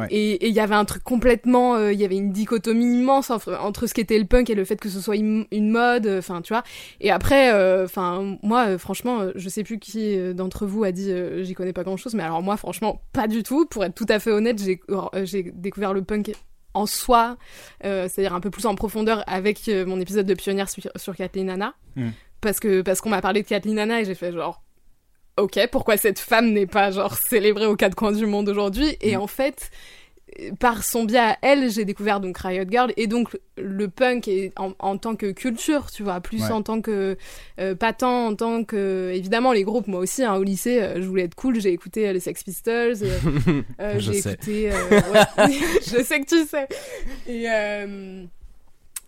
Ouais. 0.00 0.06
Et 0.10 0.48
il 0.48 0.54
y 0.54 0.60
avait 0.60 0.74
un 0.74 0.84
truc 0.84 1.02
complètement, 1.04 1.74
euh, 1.76 1.92
il 1.92 2.00
y 2.00 2.04
avait 2.04 2.16
une 2.16 2.32
dichotomie 2.32 2.98
immense 2.98 3.30
entre, 3.30 3.56
entre 3.60 3.86
ce 3.86 3.94
qu'était 3.94 4.18
le 4.18 4.24
punk 4.24 4.50
et 4.50 4.54
le 4.54 4.64
fait 4.64 4.76
que 4.76 4.88
ce 4.88 5.00
soit 5.00 5.16
une, 5.16 5.46
une 5.52 5.70
mode, 5.70 6.06
enfin 6.18 6.42
tu 6.42 6.52
vois. 6.52 6.62
Et 7.00 7.10
après, 7.10 7.52
euh, 7.52 7.84
enfin 7.84 8.36
moi 8.42 8.66
euh, 8.68 8.78
franchement, 8.78 9.20
euh, 9.20 9.32
je 9.34 9.48
sais 9.48 9.62
plus 9.64 9.78
qui 9.78 10.16
euh, 10.16 10.32
d'entre 10.32 10.66
vous 10.66 10.84
a 10.84 10.92
dit 10.92 11.10
euh, 11.10 11.42
j'y 11.42 11.54
connais 11.54 11.72
pas 11.72 11.84
grand 11.84 11.96
chose, 11.96 12.14
mais 12.14 12.22
alors 12.22 12.42
moi 12.42 12.56
franchement 12.56 13.00
pas 13.12 13.28
du 13.28 13.42
tout. 13.42 13.66
Pour 13.66 13.84
être 13.84 13.94
tout 13.94 14.06
à 14.08 14.18
fait 14.18 14.30
honnête, 14.32 14.62
j'ai 14.62 14.80
euh, 14.90 15.24
j'ai 15.24 15.42
découvert 15.54 15.92
le 15.92 16.02
punk 16.02 16.32
en 16.72 16.86
soi, 16.86 17.36
euh, 17.84 18.08
c'est-à-dire 18.08 18.32
un 18.34 18.40
peu 18.40 18.50
plus 18.50 18.66
en 18.66 18.74
profondeur 18.76 19.24
avec 19.26 19.68
euh, 19.68 19.84
mon 19.84 20.00
épisode 20.00 20.26
de 20.26 20.34
pionnière 20.34 20.70
sur, 20.70 20.84
sur 20.96 21.16
Kathleen 21.16 21.50
Hanna, 21.50 21.74
Mm. 21.96 22.10
parce 22.40 22.60
que 22.60 22.82
parce 22.82 23.00
qu'on 23.00 23.10
m'a 23.10 23.20
parlé 23.20 23.42
de 23.42 23.48
Kathleen 23.48 23.78
Hanna 23.80 24.00
et 24.00 24.04
j'ai 24.04 24.14
fait 24.14 24.32
genre 24.32 24.62
ok, 25.42 25.58
pourquoi 25.72 25.96
cette 25.96 26.18
femme 26.18 26.52
n'est 26.52 26.66
pas 26.66 26.90
genre 26.90 27.16
célébrée 27.16 27.66
aux 27.66 27.76
quatre 27.76 27.94
coins 27.94 28.12
du 28.12 28.26
monde 28.26 28.48
aujourd'hui? 28.48 28.96
Et 29.00 29.16
Mm. 29.16 29.20
en 29.20 29.26
fait, 29.26 29.70
par 30.60 30.84
son 30.84 31.04
biais 31.04 31.18
à 31.18 31.38
elle, 31.42 31.70
j'ai 31.70 31.84
découvert 31.84 32.20
donc 32.20 32.38
Riot 32.38 32.64
Girl 32.70 32.92
et 32.96 33.08
donc 33.08 33.36
le 33.58 33.88
punk 33.88 34.28
et 34.28 34.52
en, 34.56 34.72
en 34.78 34.96
tant 34.96 35.16
que 35.16 35.32
culture, 35.32 35.90
tu 35.90 36.04
vois, 36.04 36.20
plus 36.20 36.42
Ouais. 36.44 36.52
en 36.52 36.62
tant 36.62 36.80
que 36.80 37.16
euh, 37.58 37.74
pas 37.74 37.92
tant 37.92 38.28
en 38.28 38.34
tant 38.36 38.62
que 38.64 39.10
évidemment 39.12 39.52
les 39.52 39.64
groupes. 39.64 39.88
Moi 39.88 40.00
aussi, 40.00 40.22
hein, 40.22 40.36
au 40.36 40.42
lycée, 40.44 40.80
euh, 40.80 41.02
je 41.02 41.06
voulais 41.08 41.24
être 41.24 41.34
cool. 41.34 41.60
J'ai 41.60 41.72
écouté 41.72 42.08
euh, 42.08 42.12
les 42.12 42.20
Sex 42.20 42.44
Pistols. 42.44 42.94
euh, 43.02 43.94
j'ai 43.98 44.18
écouté. 44.18 44.70
ouais. 44.70 45.48
je 45.84 46.02
sais 46.04 46.20
que 46.20 46.26
tu 46.26 46.44
sais. 46.46 46.68
Et 47.28 47.46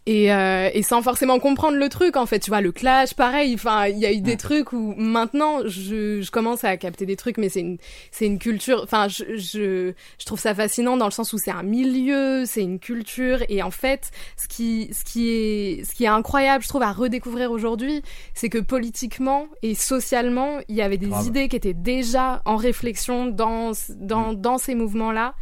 et, 0.07 0.33
euh, 0.33 0.69
et 0.75 0.83
sans 0.83 1.01
forcément 1.01 1.39
comprendre 1.39 1.77
le 1.77 1.89
truc 1.89 2.17
en 2.17 2.27
fait 2.27 2.41
tu 2.41 2.51
vois 2.51 2.61
le 2.61 2.73
clash 2.73 3.15
pareil 3.15 3.55
enfin 3.55 3.87
il 3.87 3.99
y 3.99 4.07
a 4.07 4.13
eu 4.13 4.21
des 4.21 4.37
trucs 4.37 4.73
où 4.73 4.95
maintenant 4.97 5.61
je, 5.67 6.21
je 6.21 6.31
commence 6.31 6.65
à 6.65 6.77
capter 6.77 7.07
des 7.07 7.15
trucs 7.15 7.39
mais 7.39 7.49
c'est 7.49 7.61
une 7.61 7.79
c'est 8.11 8.27
une 8.27 8.39
culture 8.39 8.81
enfin 8.83 9.07
je, 9.07 9.37
je 9.37 9.93
je 10.19 10.27
trouve 10.27 10.41
ça 10.41 10.55
fascinant 10.55 10.97
dans 10.97 11.05
le 11.05 11.13
sens 11.13 11.33
où 11.33 11.39
c'est 11.39 11.53
un 11.53 11.63
milieu 11.63 12.45
c'est 12.47 12.63
une 12.63 12.81
culture 12.81 13.39
et 13.49 13.63
en 13.63 13.71
fait 13.71 14.11
ce 14.37 14.49
qui 14.49 14.91
ce 14.93 15.05
qui 15.05 15.31
est 15.31 15.85
ce 15.85 15.95
qui 15.95 16.05
est 16.05 16.09
incroyable 16.09 16.65
je 16.65 16.69
trouve 16.69 16.83
à 16.83 16.93
redécouvrir 16.93 17.53
aujourd'hui 17.53 18.03
c'est 18.35 18.49
que 18.49 18.59
politiquement 18.59 19.47
et 19.63 19.77
socialement 19.77 20.59
il 20.69 20.75
y 20.75 20.83
avait 20.83 20.99
des 20.99 21.27
idées 21.27 21.49
qui 21.49 21.57
étaient 21.57 21.75
déjà 21.75 22.43
en 22.45 22.57
réflexion 22.57 23.27
dans 23.27 23.71
dans 23.91 24.33
dans 24.33 24.59
ces 24.59 24.75
mouvements 24.75 25.13
là 25.13 25.35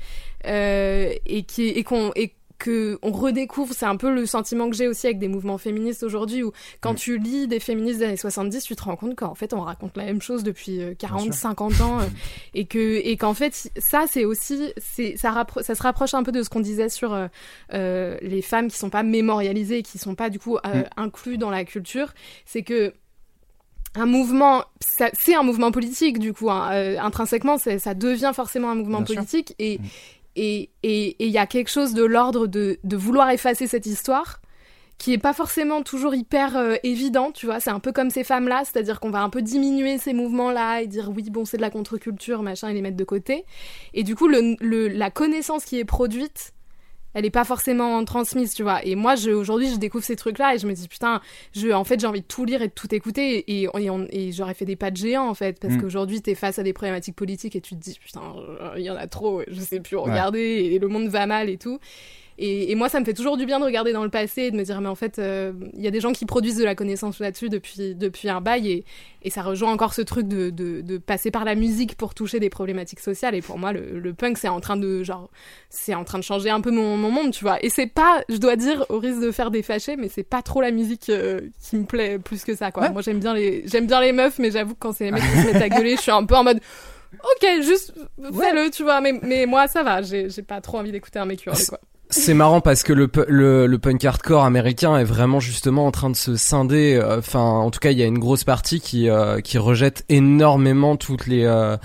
euh, 0.47 1.13
et 1.27 1.43
qui 1.45 1.69
et 1.69 1.85
qu'on 1.85 2.13
et 2.17 2.35
que 2.61 2.99
on 3.03 3.11
redécouvre, 3.11 3.75
c'est 3.75 3.87
un 3.87 3.97
peu 3.97 4.15
le 4.15 4.25
sentiment 4.27 4.71
que 4.71 4.77
j'ai 4.77 4.87
aussi 4.87 5.09
avec 5.09 5.19
des 5.19 5.27
mouvements 5.27 5.59
féministes 5.59 6.05
aujourd'hui, 6.05 6.45
où 6.45 6.53
quand 6.81 6.93
Mm. 6.93 6.97
tu 6.97 7.19
lis 7.19 7.49
des 7.49 7.59
féministes 7.59 7.99
des 7.99 8.05
années 8.05 8.17
70, 8.17 8.63
tu 8.63 8.77
te 8.77 8.83
rends 8.85 8.95
compte 8.95 9.17
qu'en 9.17 9.35
fait 9.35 9.53
on 9.53 9.63
raconte 9.63 9.97
la 9.97 10.05
même 10.05 10.23
chose 10.23 10.45
depuis 10.45 10.81
euh, 10.81 10.95
40, 10.95 11.23
sûr. 11.25 11.35
50 11.35 11.81
ans, 11.81 11.99
euh, 12.01 12.05
et 12.55 12.67
que 12.67 12.79
et 13.05 13.17
qu'en 13.17 13.35
fait 13.35 13.71
ça 13.79 14.05
c'est 14.09 14.25
aussi 14.25 14.73
c'est 14.79 15.17
ça 15.17 15.35
se 15.75 15.83
rapproche 15.83 16.15
un 16.15 16.23
peu 16.23 16.31
de 16.33 16.43
ce 16.45 16.49
qu'on 16.51 16.61
disait 16.61 16.89
sur 16.89 17.13
euh, 17.13 17.27
euh, 17.75 18.17
les 18.23 18.43
femmes 18.43 18.69
qui 18.69 18.79
sont 18.79 18.91
pas 18.91 19.03
mémorialisées, 19.03 19.79
et 19.79 19.83
qui 19.83 19.99
sont 19.99 20.15
pas 20.15 20.31
du 20.31 20.39
coup 20.39 20.57
euh, 20.59 20.83
Mm. 20.83 20.85
inclus 20.99 21.39
dans 21.39 21.51
la 21.51 21.65
culture, 21.65 22.13
c'est 22.47 22.63
que 22.63 22.93
un 23.97 24.07
mouvement, 24.07 24.63
c'est 24.79 25.35
un 25.35 25.43
mouvement 25.43 25.73
politique 25.73 26.21
du 26.21 26.33
coup. 26.33 26.49
hein. 26.49 26.71
Euh, 26.73 26.97
intrinsèquement, 27.01 27.59
c'est- 27.59 27.81
ça 27.81 27.93
devient 27.95 28.31
forcément 28.33 28.71
un 28.71 28.77
mouvement 28.77 28.99
Bien 29.01 29.07
sûr. 29.07 29.15
politique 29.17 29.55
et 29.59 29.79
Mm. 29.79 29.83
Et 30.41 30.70
il 30.82 31.30
y 31.30 31.38
a 31.38 31.47
quelque 31.47 31.70
chose 31.70 31.95
de 31.95 32.05
l'ordre 32.05 32.47
de 32.47 32.97
vouloir 32.97 33.30
effacer 33.30 33.66
cette 33.66 33.86
histoire 33.86 34.41
qui 35.01 35.14
est 35.14 35.18
pas 35.18 35.32
forcément 35.32 35.82
toujours 35.82 36.14
hyper 36.14 36.59
euh, 36.59 36.74
évident, 36.82 37.32
tu 37.32 37.47
vois. 37.47 37.59
C'est 37.59 37.70
un 37.70 37.80
peu 37.80 37.91
comme 37.91 38.11
ces 38.11 38.22
femmes-là, 38.22 38.62
c'est-à-dire 38.64 39.01
qu'on 39.01 39.11
va 39.11 39.22
un 39.22 39.30
peu 39.30 39.41
diminuer 39.41 39.97
ces 39.97 40.12
mouvements-là 40.12 40.82
et 40.82 40.86
dire 40.86 41.11
oui, 41.11 41.30
bon, 41.30 41.47
c'est 41.47 41.57
de 41.57 41.62
la 41.62 41.70
contre-culture, 41.70 42.43
machin, 42.43 42.68
et 42.68 42.74
les 42.74 42.82
mettre 42.82 42.99
de 42.99 43.05
côté. 43.05 43.47
Et 43.95 44.03
du 44.03 44.14
coup, 44.14 44.28
le, 44.28 44.88
la 44.88 45.11
connaissance 45.11 45.64
qui 45.64 45.78
est 45.78 45.86
produite, 45.86 46.53
elle 47.15 47.25
est 47.25 47.31
pas 47.31 47.45
forcément 47.45 48.05
transmise, 48.05 48.55
tu 48.55 48.63
vois. 48.63 48.85
Et 48.85 48.95
moi, 48.95 49.17
je, 49.17 49.31
aujourd'hui, 49.31 49.69
je 49.71 49.77
découvre 49.77 50.05
ces 50.05 50.17
trucs-là 50.17 50.55
et 50.55 50.59
je 50.59 50.67
me 50.67 50.73
dis, 50.73 50.87
putain, 50.89 51.21
je, 51.55 51.69
en 51.71 51.85
fait, 51.85 51.99
j'ai 52.01 52.07
envie 52.07 52.21
de 52.21 52.27
tout 52.27 52.45
lire 52.45 52.63
et 52.63 52.69
de 52.69 52.73
tout 52.73 52.95
écouter 52.95 53.39
et, 53.49 53.63
et, 53.79 53.91
on- 53.91 54.07
et 54.11 54.33
j'aurais 54.33 54.55
fait 54.55 54.65
des 54.65 54.77
pas 54.77 54.91
de 54.91 54.97
géant, 54.97 55.29
en 55.29 55.35
fait, 55.35 55.59
parce 55.61 55.75
Mm. 55.75 55.81
qu'aujourd'hui, 55.81 56.23
t'es 56.23 56.35
face 56.35 56.59
à 56.59 56.63
des 56.63 56.73
problématiques 56.73 57.17
politiques 57.17 57.57
et 57.57 57.61
tu 57.61 57.75
te 57.75 57.81
dis, 57.81 57.99
putain, 58.01 58.23
euh, 58.61 58.75
il 58.77 58.83
y 58.83 58.91
en 58.91 58.97
a 58.97 59.07
trop, 59.07 59.43
je 59.49 59.61
sais 59.61 59.81
plus 59.81 59.97
regarder 59.97 60.39
et 60.41 60.79
le 60.79 60.89
monde 60.89 61.09
va 61.09 61.27
mal 61.27 61.49
et 61.51 61.57
tout. 61.59 61.79
Et, 62.43 62.72
et 62.72 62.74
moi, 62.74 62.88
ça 62.88 62.99
me 62.99 63.05
fait 63.05 63.12
toujours 63.12 63.36
du 63.36 63.45
bien 63.45 63.61
de 63.61 63.66
regarder 63.66 63.93
dans 63.93 64.03
le 64.03 64.09
passé 64.09 64.45
et 64.45 64.51
de 64.51 64.57
me 64.57 64.64
dire, 64.64 64.80
mais 64.80 64.88
en 64.88 64.95
fait, 64.95 65.18
euh, 65.18 65.53
il 65.74 65.82
y 65.82 65.86
a 65.86 65.91
des 65.91 66.01
gens 66.01 66.12
qui 66.12 66.24
produisent 66.24 66.57
de 66.57 66.64
la 66.64 66.74
connaissance 66.74 67.18
là-dessus 67.18 67.51
depuis, 67.51 67.95
depuis 67.95 68.30
un 68.30 68.41
bail 68.41 68.70
et, 68.70 68.84
et 69.22 69.28
ça 69.28 69.43
rejoint 69.43 69.70
encore 69.70 69.93
ce 69.93 70.01
truc 70.01 70.26
de, 70.26 70.49
de, 70.49 70.80
de 70.80 70.97
passer 70.97 71.30
par 71.30 71.45
la 71.45 71.55
musique 71.55 71.97
pour 71.97 72.14
toucher 72.14 72.41
des 72.41 72.49
problématiques 72.49 73.01
sociales. 73.01 73.34
Et 73.34 73.43
pour 73.43 73.59
moi, 73.59 73.74
le, 73.74 73.99
le 73.99 74.14
punk, 74.14 74.38
c'est 74.38 74.49
en 74.49 74.61
train 74.61 74.78
de, 74.78 75.03
genre, 75.05 75.28
c'est 75.68 75.95
en 75.95 76.03
train 76.05 76.16
de 76.16 76.24
changer 76.24 76.49
un 76.49 76.62
peu 76.62 76.70
mon, 76.70 76.97
mon 76.97 77.11
monde, 77.11 77.32
tu 77.32 77.45
vois. 77.45 77.62
Et 77.62 77.68
c'est 77.68 77.86
pas, 77.86 78.24
je 78.30 78.38
dois 78.38 78.57
dire, 78.57 78.86
au 78.88 78.99
risque 78.99 79.20
de 79.20 79.32
faire 79.32 79.51
des 79.51 79.62
fâchés, 79.62 79.97
mais 79.97 80.09
c'est 80.09 80.22
pas 80.22 80.41
trop 80.41 80.62
la 80.62 80.70
musique 80.70 81.11
euh, 81.11 81.43
qui 81.61 81.76
me 81.76 81.84
plaît 81.84 82.18
plus 82.18 82.43
que 82.45 82.57
ça, 82.57 82.72
quoi. 82.72 82.84
Ouais. 82.84 82.91
Moi, 82.91 83.03
j'aime 83.03 83.20
bien 83.20 83.34
les, 83.34 83.64
j'aime 83.66 83.86
bien 83.86 84.01
les 84.01 84.12
meufs, 84.12 84.38
mais 84.38 84.51
j'avoue 84.51 84.72
que 84.72 84.80
quand 84.80 84.93
c'est 84.95 85.05
les 85.05 85.11
mecs 85.11 85.22
qui 85.22 85.43
se 85.43 85.47
mettent 85.53 85.62
à 85.62 85.68
gueuler, 85.76 85.97
je 85.97 86.01
suis 86.01 86.11
un 86.11 86.24
peu 86.24 86.36
en 86.36 86.45
mode, 86.45 86.61
ok, 87.12 87.49
juste 87.61 87.93
fais-le, 88.18 88.70
tu 88.70 88.82
vois. 88.82 89.03
Mais, 89.03 89.12
mais 89.22 89.45
moi, 89.45 89.68
ça 89.68 89.82
va, 89.82 90.01
j'ai, 90.01 90.30
j'ai 90.30 90.43
pas 90.43 90.62
trop 90.62 90.78
envie 90.78 90.93
d'écouter 90.93 91.18
un 91.18 91.26
mec 91.26 91.45
hurler, 91.45 91.66
quoi. 91.68 91.78
C'est 92.13 92.35
marrant 92.35 92.61
parce 92.61 92.83
que 92.83 92.93
le, 92.93 93.09
le, 93.29 93.67
le 93.67 93.79
punk 93.79 94.05
hardcore 94.05 94.45
américain 94.45 94.97
est 94.99 95.05
vraiment 95.05 95.39
justement 95.41 95.87
en 95.87 95.91
train 95.93 96.11
de 96.11 96.17
se 96.17 96.35
scinder. 96.37 96.99
euh, 97.01 97.19
Enfin, 97.19 97.41
en 97.41 97.71
tout 97.71 97.79
cas, 97.79 97.93
il 97.93 97.99
y 97.99 98.03
a 98.03 98.07
une 98.07 98.19
grosse 98.19 98.43
partie 98.45 98.81
qui 98.81 99.09
euh, 99.09 99.41
qui 99.41 99.59
rejette 99.59 100.05
énormément 100.09 100.97
toutes 100.97 101.27
les. 101.27 101.45
euh, 101.45 101.77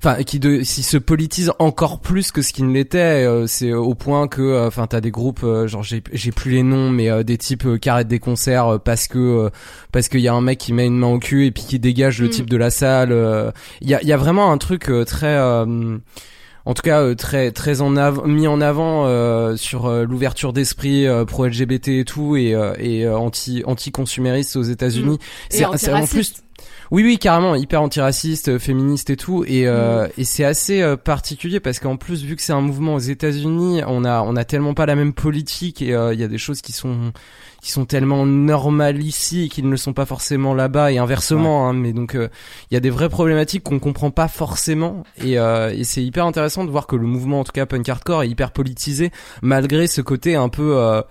Enfin, 0.00 0.22
qui 0.22 0.38
de, 0.38 0.62
se 0.62 0.96
politise 0.96 1.50
encore 1.58 1.98
plus 2.00 2.30
que 2.30 2.40
ce 2.40 2.52
qui 2.52 2.62
ne 2.62 2.72
l'était. 2.72 3.26
euh, 3.26 3.48
c'est 3.48 3.72
au 3.72 3.94
point 3.96 4.28
que, 4.28 4.40
euh, 4.40 4.68
enfin, 4.68 4.86
t'as 4.86 5.00
des 5.00 5.10
groupes, 5.10 5.40
euh, 5.42 5.66
genre 5.66 5.82
j'ai 5.82 6.04
j'ai 6.12 6.30
plus 6.30 6.52
les 6.52 6.62
noms, 6.62 6.88
mais 6.88 7.10
euh, 7.10 7.24
des 7.24 7.36
types 7.36 7.66
euh, 7.66 7.78
qui 7.78 7.88
arrêtent 7.88 8.06
des 8.06 8.20
concerts 8.20 8.74
euh, 8.74 8.78
parce 8.78 9.08
que 9.08 9.18
euh, 9.18 9.50
parce 9.90 10.08
qu'il 10.08 10.20
y 10.20 10.28
a 10.28 10.34
un 10.34 10.40
mec 10.40 10.58
qui 10.58 10.72
met 10.72 10.86
une 10.86 10.96
main 10.98 11.08
au 11.08 11.18
cul 11.18 11.46
et 11.46 11.50
puis 11.50 11.64
qui 11.64 11.80
dégage 11.80 12.20
le 12.22 12.28
Mm. 12.28 12.30
type 12.30 12.48
de 12.48 12.56
la 12.56 12.70
salle. 12.70 13.10
euh. 13.10 13.50
Il 13.80 13.90
y 13.90 13.94
a 13.96 14.00
y 14.04 14.12
a 14.12 14.16
vraiment 14.16 14.52
un 14.52 14.58
truc 14.58 14.88
euh, 14.88 15.04
très 15.04 15.34
euh, 15.36 15.98
en 16.68 16.74
tout 16.74 16.82
cas 16.82 17.00
euh, 17.00 17.14
très 17.14 17.50
très 17.50 17.80
en 17.80 17.96
avant 17.96 18.26
mis 18.26 18.46
en 18.46 18.60
avant 18.60 19.06
euh, 19.06 19.56
sur 19.56 19.86
euh, 19.86 20.04
l'ouverture 20.04 20.52
d'esprit 20.52 21.06
euh, 21.06 21.24
pro 21.24 21.46
LGBT 21.46 21.88
et 21.88 22.04
tout 22.04 22.36
et 22.36 22.54
euh, 22.54 22.74
et 22.78 23.06
euh, 23.06 23.16
anti 23.16 23.62
anti 23.64 23.90
consumériste 23.90 24.54
aux 24.54 24.62
États-Unis. 24.62 25.18
Et 25.50 25.56
C'est 25.56 25.64
c'est 25.76 25.90
vraiment 25.90 26.06
plus 26.06 26.34
oui, 26.90 27.02
oui, 27.02 27.18
carrément, 27.18 27.54
hyper 27.54 27.82
antiraciste, 27.82 28.48
euh, 28.48 28.58
féministe 28.58 29.10
et 29.10 29.16
tout, 29.16 29.44
et 29.46 29.66
euh, 29.66 30.08
et 30.16 30.24
c'est 30.24 30.44
assez 30.44 30.80
euh, 30.80 30.96
particulier 30.96 31.60
parce 31.60 31.80
qu'en 31.80 31.96
plus, 31.96 32.24
vu 32.24 32.34
que 32.34 32.40
c'est 32.40 32.54
un 32.54 32.62
mouvement 32.62 32.94
aux 32.94 32.98
États-Unis, 32.98 33.82
on 33.86 34.04
a 34.04 34.22
on 34.22 34.36
a 34.36 34.44
tellement 34.44 34.72
pas 34.72 34.86
la 34.86 34.94
même 34.94 35.12
politique 35.12 35.82
et 35.82 35.94
euh, 35.94 36.14
il 36.14 36.20
y 36.20 36.22
a 36.22 36.28
des 36.28 36.38
choses 36.38 36.62
qui 36.62 36.72
sont 36.72 37.12
qui 37.60 37.72
sont 37.72 37.84
tellement 37.84 38.24
normales 38.24 39.02
ici 39.02 39.44
et 39.44 39.48
qui 39.48 39.62
ne 39.62 39.70
le 39.70 39.76
sont 39.76 39.92
pas 39.92 40.06
forcément 40.06 40.54
là-bas 40.54 40.92
et 40.92 40.98
inversement. 40.98 41.68
Hein, 41.68 41.72
mais 41.72 41.92
donc 41.92 42.14
euh, 42.14 42.28
il 42.70 42.74
y 42.74 42.76
a 42.76 42.80
des 42.80 42.90
vraies 42.90 43.08
problématiques 43.08 43.62
qu'on 43.64 43.78
comprend 43.78 44.10
pas 44.10 44.28
forcément 44.28 45.02
et, 45.24 45.38
euh, 45.38 45.70
et 45.74 45.84
c'est 45.84 46.02
hyper 46.02 46.24
intéressant 46.24 46.64
de 46.64 46.70
voir 46.70 46.86
que 46.86 46.96
le 46.96 47.06
mouvement, 47.06 47.40
en 47.40 47.44
tout 47.44 47.52
cas 47.52 47.66
punk 47.66 47.88
hardcore, 47.88 48.22
est 48.22 48.28
hyper 48.28 48.52
politisé 48.52 49.10
malgré 49.42 49.86
ce 49.86 50.00
côté 50.00 50.36
un 50.36 50.48
peu 50.48 50.76
euh, 50.76 51.02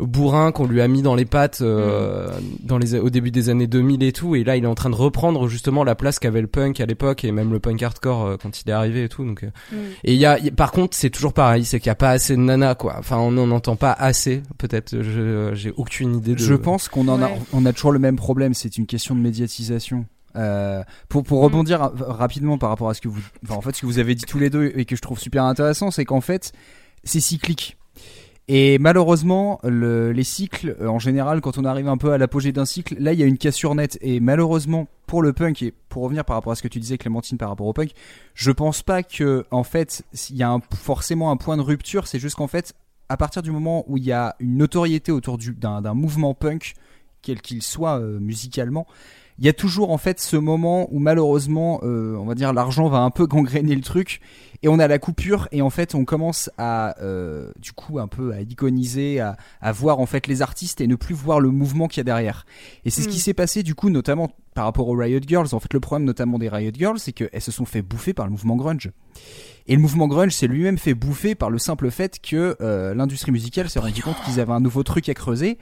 bourrin 0.00 0.52
qu'on 0.52 0.66
lui 0.66 0.80
a 0.80 0.86
mis 0.88 1.02
dans 1.02 1.14
les 1.16 1.24
pattes 1.24 1.60
euh, 1.60 2.28
dans 2.62 2.78
les 2.78 2.94
au 2.94 3.10
début 3.10 3.30
des 3.32 3.48
années 3.48 3.66
2000 3.66 4.02
et 4.04 4.12
tout 4.12 4.36
et 4.36 4.44
là 4.44 4.56
il 4.56 4.62
est 4.64 4.68
en 4.68 4.74
train 4.76 4.90
de 4.90 4.94
reprendre 4.94 5.48
justement 5.48 5.82
la 5.82 5.94
place 5.96 6.18
qu'avait 6.20 6.40
le 6.40 6.46
punk 6.46 6.80
à 6.80 6.86
l'époque 6.86 7.24
et 7.24 7.32
même 7.32 7.50
le 7.52 7.58
punk 7.58 7.82
hardcore 7.82 8.24
euh, 8.24 8.36
quand 8.40 8.60
il 8.62 8.68
est 8.70 8.72
arrivé 8.72 9.04
et 9.04 9.08
tout 9.08 9.24
donc 9.24 9.42
euh. 9.42 9.48
Mm. 9.72 9.76
et 10.04 10.14
il 10.14 10.20
y 10.20 10.26
a 10.26 10.38
y 10.38 10.50
par 10.52 10.70
contre 10.70 10.96
c'est 10.96 11.10
toujours 11.10 11.32
pareil 11.32 11.64
c'est 11.64 11.80
qu'il 11.80 11.88
y 11.88 11.90
a 11.90 11.96
pas 11.96 12.10
assez 12.10 12.36
de 12.36 12.40
nanas 12.40 12.76
quoi 12.76 12.94
enfin 12.98 13.16
on 13.18 13.32
n'en 13.32 13.50
entend 13.50 13.74
pas 13.76 13.92
assez 13.92 14.42
peut-être 14.56 14.94
j'ai 15.54 15.72
aucune 15.76 16.16
idée 16.16 16.34
de 16.34 16.38
Je 16.38 16.54
pense 16.54 16.88
qu'on 16.88 17.08
en 17.08 17.20
a, 17.22 17.30
on 17.52 17.66
a 17.66 17.72
toujours 17.72 17.92
le 17.92 17.98
même 17.98 18.16
problème. 18.16 18.54
C'est 18.54 18.76
une 18.78 18.86
question 18.86 19.14
de 19.14 19.20
médiatisation. 19.20 20.06
Euh, 20.36 20.82
pour 21.08 21.24
pour 21.24 21.40
Mm. 21.40 21.44
rebondir 21.44 21.80
ra- 21.80 21.92
rapidement 21.98 22.58
par 22.58 22.68
rapport 22.70 22.88
à 22.90 22.94
ce 22.94 23.00
que 23.00 23.08
vous, 23.08 23.20
enfin, 23.44 23.54
en 23.56 23.60
fait, 23.60 23.74
ce 23.74 23.80
que 23.80 23.86
vous 23.86 23.98
avez 23.98 24.14
dit 24.14 24.24
tous 24.24 24.38
les 24.38 24.50
deux 24.50 24.72
et 24.76 24.84
que 24.84 24.94
je 24.94 25.00
trouve 25.00 25.18
super 25.18 25.44
intéressant, 25.44 25.90
c'est 25.90 26.04
qu'en 26.04 26.20
fait, 26.20 26.52
c'est 27.04 27.20
cyclique. 27.20 27.76
Et 28.50 28.78
malheureusement, 28.78 29.60
le- 29.62 30.10
les 30.10 30.24
cycles, 30.24 30.74
euh, 30.80 30.88
en 30.88 30.98
général, 30.98 31.42
quand 31.42 31.58
on 31.58 31.64
arrive 31.66 31.86
un 31.88 31.98
peu 31.98 32.12
à 32.12 32.18
l'apogée 32.18 32.50
d'un 32.50 32.64
cycle, 32.64 32.96
là, 32.98 33.12
il 33.12 33.18
y 33.18 33.22
a 33.22 33.26
une 33.26 33.36
cassure 33.36 33.74
nette. 33.74 33.98
Et 34.00 34.20
malheureusement, 34.20 34.88
pour 35.06 35.20
le 35.22 35.34
punk, 35.34 35.62
et 35.62 35.74
pour 35.90 36.02
revenir 36.04 36.24
par 36.24 36.36
rapport 36.36 36.52
à 36.52 36.56
ce 36.56 36.62
que 36.62 36.68
tu 36.68 36.80
disais, 36.80 36.96
Clémentine, 36.96 37.36
par 37.36 37.50
rapport 37.50 37.66
au 37.66 37.72
punk, 37.74 37.90
je 38.34 38.50
pense 38.50 38.82
pas 38.82 39.02
que, 39.02 39.44
en 39.50 39.64
fait, 39.64 40.02
il 40.30 40.36
y 40.36 40.42
a 40.42 40.58
forcément 40.74 41.30
un 41.30 41.36
point 41.36 41.58
de 41.58 41.62
rupture. 41.62 42.06
C'est 42.06 42.18
juste 42.18 42.36
qu'en 42.36 42.46
fait, 42.46 42.72
à 43.10 43.16
partir 43.18 43.42
du 43.42 43.50
moment 43.50 43.84
où 43.86 43.98
il 43.98 44.04
y 44.04 44.12
a 44.12 44.34
une 44.40 44.56
notoriété 44.56 45.12
autour 45.12 45.36
du- 45.36 45.52
d'un 45.54 45.82
d'un 45.82 45.94
mouvement 45.94 46.32
punk, 46.34 46.72
quel 47.20 47.40
qu'il 47.42 47.62
soit 47.62 47.98
euh, 47.98 48.18
musicalement, 48.18 48.86
il 49.38 49.44
y 49.46 49.48
a 49.48 49.52
toujours 49.52 49.90
en 49.90 49.98
fait 49.98 50.20
ce 50.20 50.36
moment 50.36 50.88
où 50.90 50.98
malheureusement, 50.98 51.80
euh, 51.82 52.16
on 52.16 52.24
va 52.24 52.34
dire, 52.34 52.52
l'argent 52.52 52.88
va 52.88 52.98
un 52.98 53.10
peu 53.10 53.26
gangréner 53.28 53.74
le 53.74 53.82
truc 53.82 54.20
et 54.62 54.68
on 54.68 54.78
a 54.80 54.88
la 54.88 54.98
coupure 54.98 55.46
et 55.52 55.62
en 55.62 55.70
fait 55.70 55.94
on 55.94 56.04
commence 56.04 56.50
à 56.58 57.00
euh, 57.00 57.52
du 57.60 57.70
coup 57.72 58.00
un 58.00 58.08
peu 58.08 58.32
à 58.32 58.40
iconiser, 58.40 59.20
à, 59.20 59.36
à 59.60 59.70
voir 59.72 60.00
en 60.00 60.06
fait 60.06 60.26
les 60.26 60.42
artistes 60.42 60.80
et 60.80 60.86
ne 60.88 60.96
plus 60.96 61.14
voir 61.14 61.38
le 61.38 61.50
mouvement 61.50 61.86
qu'il 61.86 61.98
y 61.98 62.00
a 62.00 62.04
derrière. 62.04 62.44
Et 62.84 62.90
c'est 62.90 63.02
ce 63.02 63.08
qui 63.08 63.16
Mm. 63.18 63.20
s'est 63.20 63.34
passé 63.34 63.62
du 63.62 63.74
coup 63.76 63.90
notamment 63.90 64.30
par 64.54 64.64
rapport 64.64 64.88
aux 64.88 64.96
Riot 64.96 65.20
Girls. 65.24 65.48
En 65.52 65.60
fait 65.60 65.72
le 65.72 65.80
problème 65.80 66.04
notamment 66.06 66.38
des 66.38 66.48
Riot 66.48 66.72
Girls 66.74 66.98
c'est 66.98 67.12
qu'elles 67.12 67.40
se 67.40 67.52
sont 67.52 67.64
fait 67.64 67.82
bouffer 67.82 68.14
par 68.14 68.26
le 68.26 68.32
mouvement 68.32 68.56
grunge. 68.56 68.90
Et 69.68 69.74
le 69.76 69.80
mouvement 69.80 70.08
grunge 70.08 70.32
s'est 70.32 70.46
lui-même 70.46 70.78
fait 70.78 70.94
bouffer 70.94 71.34
par 71.34 71.50
le 71.50 71.58
simple 71.58 71.90
fait 71.90 72.18
que 72.20 72.56
euh, 72.60 72.94
l'industrie 72.94 73.32
musicale 73.32 73.68
s'est 73.68 73.78
rendu 73.78 74.02
compte 74.02 74.16
qu'ils 74.24 74.40
avaient 74.40 74.52
un 74.52 74.60
nouveau 74.60 74.82
truc 74.82 75.08
à 75.08 75.14
creuser 75.14 75.58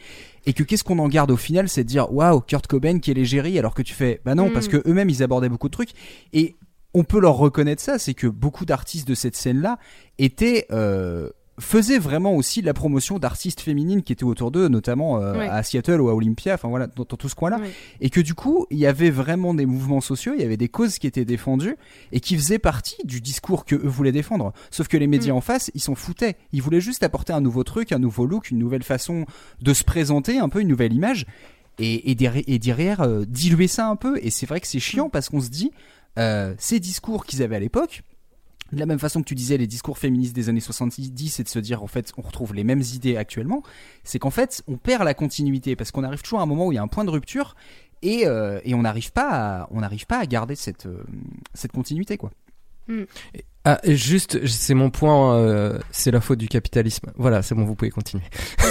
et 0.47 0.53
que 0.53 0.63
qu'est-ce 0.63 0.85
qu'on 0.85 1.01
en 1.01 1.09
garde 1.09 1.31
au 1.33 1.37
final 1.37 1.69
c'est 1.69 1.83
de 1.83 1.89
dire 1.89 2.13
waouh 2.13 2.41
Kurt 2.41 2.67
Cobain 2.69 3.01
qui 3.01 3.11
est 3.11 3.15
l'égérie 3.15 3.59
alors 3.59 3.75
que 3.75 3.83
tu 3.83 3.95
fais 3.95 4.21
bah 4.25 4.35
non 4.37 4.49
Mm. 4.49 4.53
parce 4.53 4.69
que 4.69 4.83
eux-mêmes 4.89 5.11
ils 5.11 5.23
abordaient 5.25 5.49
beaucoup 5.49 5.69
de 5.69 5.73
trucs 5.73 5.91
et 6.33 6.55
on 6.95 7.03
peut 7.03 7.19
leur 7.21 7.35
reconnaître 7.35 7.83
ça 7.83 7.99
c'est 7.99 8.15
que 8.15 8.29
beaucoup 8.29 8.65
d'artistes 8.65 9.09
de 9.09 9.15
cette 9.15 9.35
scène 9.35 9.61
là 9.61 9.79
étaient 10.19 10.67
euh, 10.71 11.31
faisaient 11.59 11.99
vraiment 11.99 12.35
aussi 12.35 12.61
la 12.61 12.75
promotion 12.75 13.19
d'artistes 13.19 13.61
féminines 13.61 14.03
qui 14.03 14.13
étaient 14.13 14.25
autour 14.25 14.51
d'eux 14.51 14.69
notamment 14.69 15.21
euh, 15.23 15.39
Ouais. 15.39 15.49
à 15.49 15.63
Seattle 15.63 16.01
ou 16.03 16.09
à 16.11 16.15
Olympia 16.15 16.55
enfin 16.55 16.69
voilà 16.69 16.87
dans, 16.87 17.05
dans 17.09 17.17
tout 17.17 17.29
ce 17.29 17.35
coin 17.35 17.49
là 17.51 17.59
Ouais. 17.59 17.71
et 18.01 18.11
que 18.11 18.21
du 18.21 18.35
coup 18.35 18.67
il 18.71 18.79
y 18.79 18.87
avait 18.87 19.11
vraiment 19.11 19.55
des 19.55 19.65
mouvements 19.67 20.01
sociaux 20.03 20.33
il 20.37 20.41
y 20.43 20.45
avait 20.45 20.59
des 20.59 20.69
causes 20.69 20.99
qui 20.99 21.07
étaient 21.07 21.25
défendues 21.25 21.77
et 22.13 22.21
qui 22.21 22.37
faisaient 22.37 22.59
partie 22.59 22.97
du 23.05 23.21
discours 23.21 23.65
que 23.65 23.75
eux 23.75 23.89
voulaient 23.89 24.13
défendre 24.13 24.53
sauf 24.71 24.89
que 24.89 24.97
les 24.99 25.07
médias 25.07 25.33
Mm. 25.33 25.37
en 25.37 25.41
face 25.41 25.71
ils 25.75 25.81
s'en 25.81 25.95
foutaient 25.95 26.37
ils 26.53 26.61
voulaient 26.63 26.81
juste 26.83 27.03
apporter 27.03 27.33
un 27.33 27.41
nouveau 27.41 27.65
truc 27.65 27.93
un 27.93 27.99
nouveau 27.99 28.27
look 28.27 28.51
une 28.51 28.59
nouvelle 28.59 28.83
façon 28.83 29.25
de 29.63 29.73
se 29.73 29.83
présenter 29.85 30.39
un 30.39 30.49
peu 30.51 30.61
une 30.61 30.69
nouvelle 30.69 30.93
image 30.93 31.27
et, 31.79 32.11
et, 32.11 32.15
derrière, 32.15 32.45
et 32.47 32.59
derrière, 32.59 33.01
euh, 33.03 33.25
diluer 33.27 33.67
ça 33.69 33.89
un 33.89 33.97
peu 33.97 34.19
et 34.23 34.31
c'est 34.31 34.47
vrai 34.47 34.61
que 34.61 34.67
c'est 34.67 34.79
chiant 34.81 35.09
parce 35.11 35.29
qu'on 35.31 35.41
se 35.41 35.49
dit 35.51 35.73
euh, 36.19 36.55
ces 36.59 36.81
discours 36.81 37.25
qu'ils 37.27 37.43
avaient 37.43 37.57
à 37.57 37.61
l'époque 37.61 38.03
de 38.73 38.79
la 38.79 38.87
même 38.87 38.99
façon 38.99 39.21
que 39.21 39.27
tu 39.27 39.35
disais 39.35 39.57
les 39.57 39.67
discours 39.67 39.99
féministes 39.99 40.35
des 40.35 40.49
années 40.49 40.61
70 40.61 41.41
et 41.41 41.43
de 41.43 41.49
se 41.49 41.59
dire 41.59 41.83
en 41.83 41.87
fait 41.87 42.13
on 42.17 42.23
retrouve 42.23 42.55
les 42.55 42.65
mêmes 42.65 42.83
idées 42.95 43.17
actuellement 43.17 43.63
c'est 44.05 44.19
qu'en 44.19 44.31
fait 44.31 44.63
on 44.67 44.77
perd 44.77 45.05
la 45.05 45.15
continuité 45.15 45.77
parce 45.77 45.91
qu'on 45.91 46.03
arrive 46.05 46.23
toujours 46.23 46.41
à 46.41 46.43
un 46.43 46.47
moment 46.47 46.67
où 46.67 46.73
il 46.73 46.77
y 46.77 46.79
a 46.79 46.83
un 46.83 46.89
point 46.89 47.05
de 47.05 47.11
rupture 47.11 47.55
et, 48.03 48.27
euh, 48.27 48.61
et 48.65 48.75
on 48.75 48.83
n'arrive 48.83 49.13
pas 49.13 49.29
à, 49.31 49.69
on 49.71 49.81
n'arrive 49.81 50.07
pas 50.07 50.19
à 50.19 50.27
garder 50.27 50.57
cette, 50.57 50.87
euh, 50.87 51.05
cette 51.55 51.73
continuité 51.73 52.17
quoi. 52.17 52.31
ah 53.65 53.81
et 53.83 53.97
juste 53.97 54.47
c'est 54.47 54.75
mon 54.75 54.91
point 54.91 55.37
euh, 55.37 55.79
c'est 55.91 56.11
la 56.11 56.21
faute 56.21 56.39
du 56.39 56.49
capitalisme 56.49 57.13
voilà 57.17 57.43
c'est 57.43 57.55
bon 57.55 57.65
vous 57.65 57.75
pouvez 57.75 57.91
continuer 57.91 58.25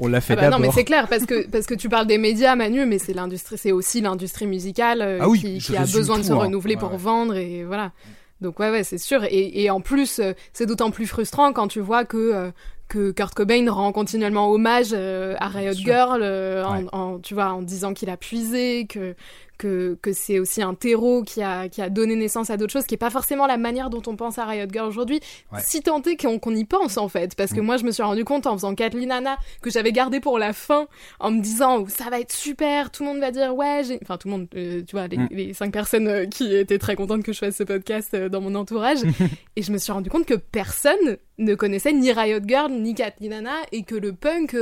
On 0.00 0.08
l'a 0.08 0.22
fait 0.22 0.32
Ah 0.32 0.36
bah 0.36 0.48
non, 0.50 0.58
mais 0.58 0.70
c'est 0.72 0.84
clair 0.84 1.06
parce 1.08 1.26
que 1.26 1.46
parce 1.46 1.66
que 1.66 1.74
tu 1.74 1.90
parles 1.90 2.06
des 2.06 2.16
médias, 2.16 2.56
Manu, 2.56 2.86
mais 2.86 2.98
c'est 2.98 3.12
l'industrie, 3.12 3.58
c'est 3.58 3.70
aussi 3.70 4.00
l'industrie 4.00 4.46
musicale 4.46 5.02
euh, 5.02 5.18
Ah 5.20 5.28
oui, 5.28 5.58
qui, 5.58 5.76
a 5.76 5.82
besoin 5.82 6.18
de 6.18 6.22
se 6.22 6.32
hein. 6.32 6.36
renouveler 6.36 6.74
Ouais, 6.74 6.80
pour 6.80 6.92
ouais. 6.92 6.96
vendre 6.96 7.36
et 7.36 7.64
voilà. 7.64 7.92
Donc 8.40 8.58
ouais, 8.58 8.70
ouais, 8.70 8.84
c'est 8.84 8.98
sûr. 8.98 9.24
Et, 9.24 9.62
et 9.62 9.70
en 9.70 9.80
plus, 9.80 10.18
euh, 10.18 10.32
c'est 10.52 10.66
d'autant 10.66 10.90
plus 10.90 11.06
frustrant 11.06 11.52
quand 11.52 11.68
tu 11.68 11.80
vois 11.80 12.04
que 12.04 12.16
euh, 12.16 12.50
que 12.88 13.12
Kurt 13.12 13.34
Cobain 13.34 13.70
rend 13.70 13.92
continuellement 13.92 14.50
hommage 14.50 14.88
euh, 14.92 15.36
à 15.38 15.48
Riot. 15.48 15.72
Girl, 15.74 16.20
euh, 16.22 16.64
en, 16.64 16.78
Ouais. 16.82 16.86
en- 16.92 17.18
tu 17.20 17.34
vois, 17.34 17.52
en 17.52 17.62
disant 17.62 17.94
qu'il 17.94 18.10
a 18.10 18.16
puisé, 18.16 18.86
que 18.88 19.14
que, 19.60 19.98
que 20.02 20.12
c'est 20.12 20.38
aussi 20.38 20.62
un 20.62 20.74
terreau 20.74 21.22
qui 21.22 21.42
a, 21.42 21.68
qui 21.68 21.82
a 21.82 21.90
donné 21.90 22.16
naissance 22.16 22.48
à 22.50 22.56
d'autres 22.56 22.72
choses, 22.72 22.84
qui 22.86 22.94
est 22.94 22.98
pas 22.98 23.10
forcément 23.10 23.46
la 23.46 23.58
manière 23.58 23.90
dont 23.90 24.02
on 24.06 24.16
pense 24.16 24.38
à 24.38 24.46
Riot 24.46 24.66
Girl 24.72 24.88
aujourd'hui, 24.88 25.20
Ouais. 25.52 25.60
si 25.64 25.78
est 25.78 26.16
qu'on 26.40 26.54
y 26.54 26.64
pense 26.64 26.96
en 26.96 27.08
fait, 27.08 27.34
parce 27.36 27.52
que 27.52 27.60
Mm. 27.60 27.64
moi 27.64 27.76
je 27.76 27.84
me 27.84 27.90
suis 27.92 28.02
rendu 28.02 28.24
compte 28.24 28.46
en 28.46 28.54
faisant 28.56 28.74
Kathleen 28.74 29.12
Anna 29.12 29.36
que 29.62 29.70
j'avais 29.70 29.92
gardé 29.92 30.18
pour 30.20 30.38
la 30.38 30.52
fin, 30.52 30.88
en 31.20 31.30
me 31.30 31.40
disant 31.40 31.84
ça 31.88 32.10
va 32.10 32.18
être 32.20 32.32
super, 32.32 32.90
tout 32.90 33.02
le 33.04 33.10
monde 33.10 33.20
va 33.20 33.30
dire 33.30 33.54
ouais, 33.54 33.82
j'ai... 33.86 33.98
enfin 34.02 34.16
tout 34.16 34.28
le 34.28 34.32
monde, 34.32 34.48
euh, 34.56 34.82
tu 34.86 34.96
vois, 34.96 35.06
les, 35.06 35.18
Mm. 35.18 35.28
les 35.32 35.54
cinq 35.54 35.72
personnes 35.72 36.08
euh, 36.08 36.26
qui 36.26 36.54
étaient 36.56 36.78
très 36.78 36.96
contentes 36.96 37.22
que 37.22 37.32
je 37.32 37.38
fasse 37.38 37.56
ce 37.56 37.64
podcast 37.64 38.14
euh, 38.14 38.28
dans 38.28 38.40
mon 38.40 38.54
entourage, 38.54 38.98
et 39.56 39.62
je 39.62 39.70
me 39.72 39.78
suis 39.78 39.92
rendu 39.92 40.08
compte 40.08 40.24
que 40.26 40.34
personne 40.34 41.18
ne 41.38 41.54
connaissait 41.54 41.92
ni 41.92 42.10
Riot 42.12 42.40
Girl 42.46 42.70
ni 42.72 42.94
Kathleen 42.94 43.32
Anna, 43.34 43.56
et 43.72 43.82
que 43.82 43.94
le 43.94 44.12
punk... 44.12 44.56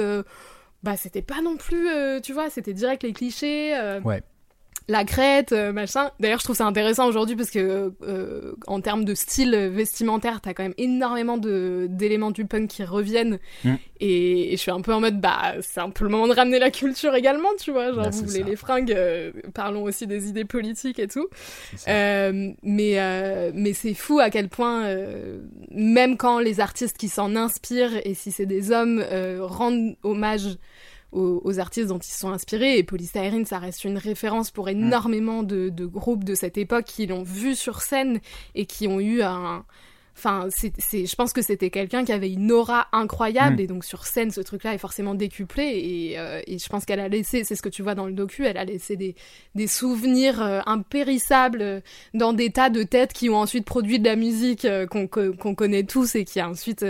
bah 0.82 0.96
c'était 0.96 1.22
pas 1.22 1.40
non 1.42 1.56
plus 1.56 1.88
euh, 1.88 2.20
tu 2.20 2.32
vois 2.32 2.50
c'était 2.50 2.72
direct 2.72 3.02
les 3.02 3.12
clichés 3.12 3.74
euh, 3.76 4.00
Ouais. 4.02 4.22
La 4.88 5.04
crête 5.04 5.52
euh, 5.52 5.72
machin. 5.72 6.10
D'ailleurs 6.18 6.38
je 6.38 6.44
trouve 6.44 6.56
ça 6.56 6.66
intéressant 6.66 7.06
aujourd'hui 7.06 7.36
parce 7.36 7.50
que 7.50 7.92
euh, 8.02 8.54
en 8.66 8.80
termes 8.80 9.04
de 9.04 9.14
style 9.14 9.54
vestimentaire 9.54 10.40
t'as 10.40 10.54
quand 10.54 10.62
même 10.62 10.74
énormément 10.78 11.36
de 11.36 11.86
d'éléments 11.90 12.30
du 12.30 12.46
punk 12.46 12.68
qui 12.68 12.84
reviennent. 12.84 13.38
Mm. 13.64 13.74
et, 14.00 14.52
et 14.52 14.56
je 14.56 14.60
suis 14.60 14.70
un 14.70 14.80
peu 14.80 14.94
en 14.94 15.00
mode 15.00 15.20
bah 15.20 15.54
c'est 15.60 15.80
un 15.80 15.90
peu 15.90 16.04
le 16.04 16.10
moment 16.10 16.26
de 16.26 16.32
ramener 16.34 16.58
la 16.58 16.70
culture 16.70 17.14
également 17.14 17.50
tu 17.60 17.70
vois. 17.70 17.92
Genre 17.92 18.04
Bah, 18.04 18.10
vous 18.10 18.24
voulez 18.24 18.42
les 18.42 18.56
fringues 18.56 18.92
euh, 18.92 19.30
parlons 19.54 19.82
aussi 19.82 20.06
des 20.06 20.28
idées 20.28 20.44
politiques 20.44 20.98
et 20.98 21.08
tout. 21.08 21.28
Euh, 21.86 22.50
mais 22.62 22.98
euh, 22.98 23.50
mais 23.54 23.74
c'est 23.74 23.94
fou 23.94 24.20
à 24.20 24.30
quel 24.30 24.48
point 24.48 24.84
euh, 24.86 25.40
même 25.70 26.16
quand 26.16 26.38
les 26.38 26.60
artistes 26.60 26.96
qui 26.96 27.08
s'en 27.08 27.36
inspirent 27.36 28.00
et 28.04 28.14
si 28.14 28.30
c'est 28.30 28.46
des 28.46 28.72
hommes 28.72 29.04
euh, 29.10 29.38
rendent 29.42 29.96
hommage 30.02 30.56
aux, 31.12 31.40
aux 31.44 31.58
artistes 31.58 31.88
dont 31.88 31.98
ils 31.98 32.10
se 32.10 32.18
sont 32.18 32.30
inspirés. 32.30 32.78
Et 32.78 32.84
Polystyrene 32.84 33.44
ça 33.44 33.58
reste 33.58 33.84
une 33.84 33.98
référence 33.98 34.50
pour 34.50 34.68
énormément 34.68 35.42
de, 35.42 35.68
de 35.68 35.86
groupes 35.86 36.24
de 36.24 36.34
cette 36.34 36.58
époque 36.58 36.84
qui 36.84 37.06
l'ont 37.06 37.22
vu 37.22 37.54
sur 37.54 37.82
scène 37.82 38.20
et 38.54 38.66
qui 38.66 38.88
ont 38.88 39.00
eu 39.00 39.22
un 39.22 39.64
Enfin, 40.18 40.48
c'est, 40.50 40.72
je 41.06 41.14
pense 41.14 41.32
que 41.32 41.42
c'était 41.42 41.70
quelqu'un 41.70 42.04
qui 42.04 42.10
avait 42.12 42.32
une 42.32 42.50
aura 42.50 42.88
incroyable 42.92 43.56
Mm. 43.56 43.60
et 43.60 43.66
donc 43.68 43.84
sur 43.84 44.04
scène, 44.04 44.30
ce 44.32 44.40
truc-là 44.40 44.74
est 44.74 44.78
forcément 44.78 45.14
décuplé 45.14 45.62
et, 45.64 46.18
euh, 46.18 46.40
et 46.46 46.58
je 46.58 46.68
pense 46.68 46.84
qu'elle 46.84 46.98
a 46.98 47.08
laissé, 47.08 47.44
c'est 47.44 47.54
ce 47.54 47.62
que 47.62 47.68
tu 47.68 47.82
vois 47.82 47.94
dans 47.94 48.06
le 48.06 48.12
docu, 48.12 48.44
elle 48.44 48.56
a 48.58 48.64
laissé 48.64 48.96
des, 48.96 49.14
des 49.54 49.66
souvenirs 49.68 50.42
euh, 50.42 50.60
impérissables 50.66 51.62
euh, 51.62 51.80
dans 52.14 52.32
des 52.32 52.50
tas 52.50 52.70
de 52.70 52.82
têtes 52.82 53.12
qui 53.12 53.30
ont 53.30 53.36
ensuite 53.36 53.64
produit 53.64 53.98
de 54.00 54.04
la 54.04 54.16
musique 54.16 54.64
euh, 54.64 54.86
qu'on, 54.86 55.06
co- 55.06 55.32
qu'on 55.34 55.54
connaît 55.54 55.84
tous 55.84 56.16
et 56.16 56.24
qui 56.24 56.40
a 56.40 56.48
ensuite 56.48 56.84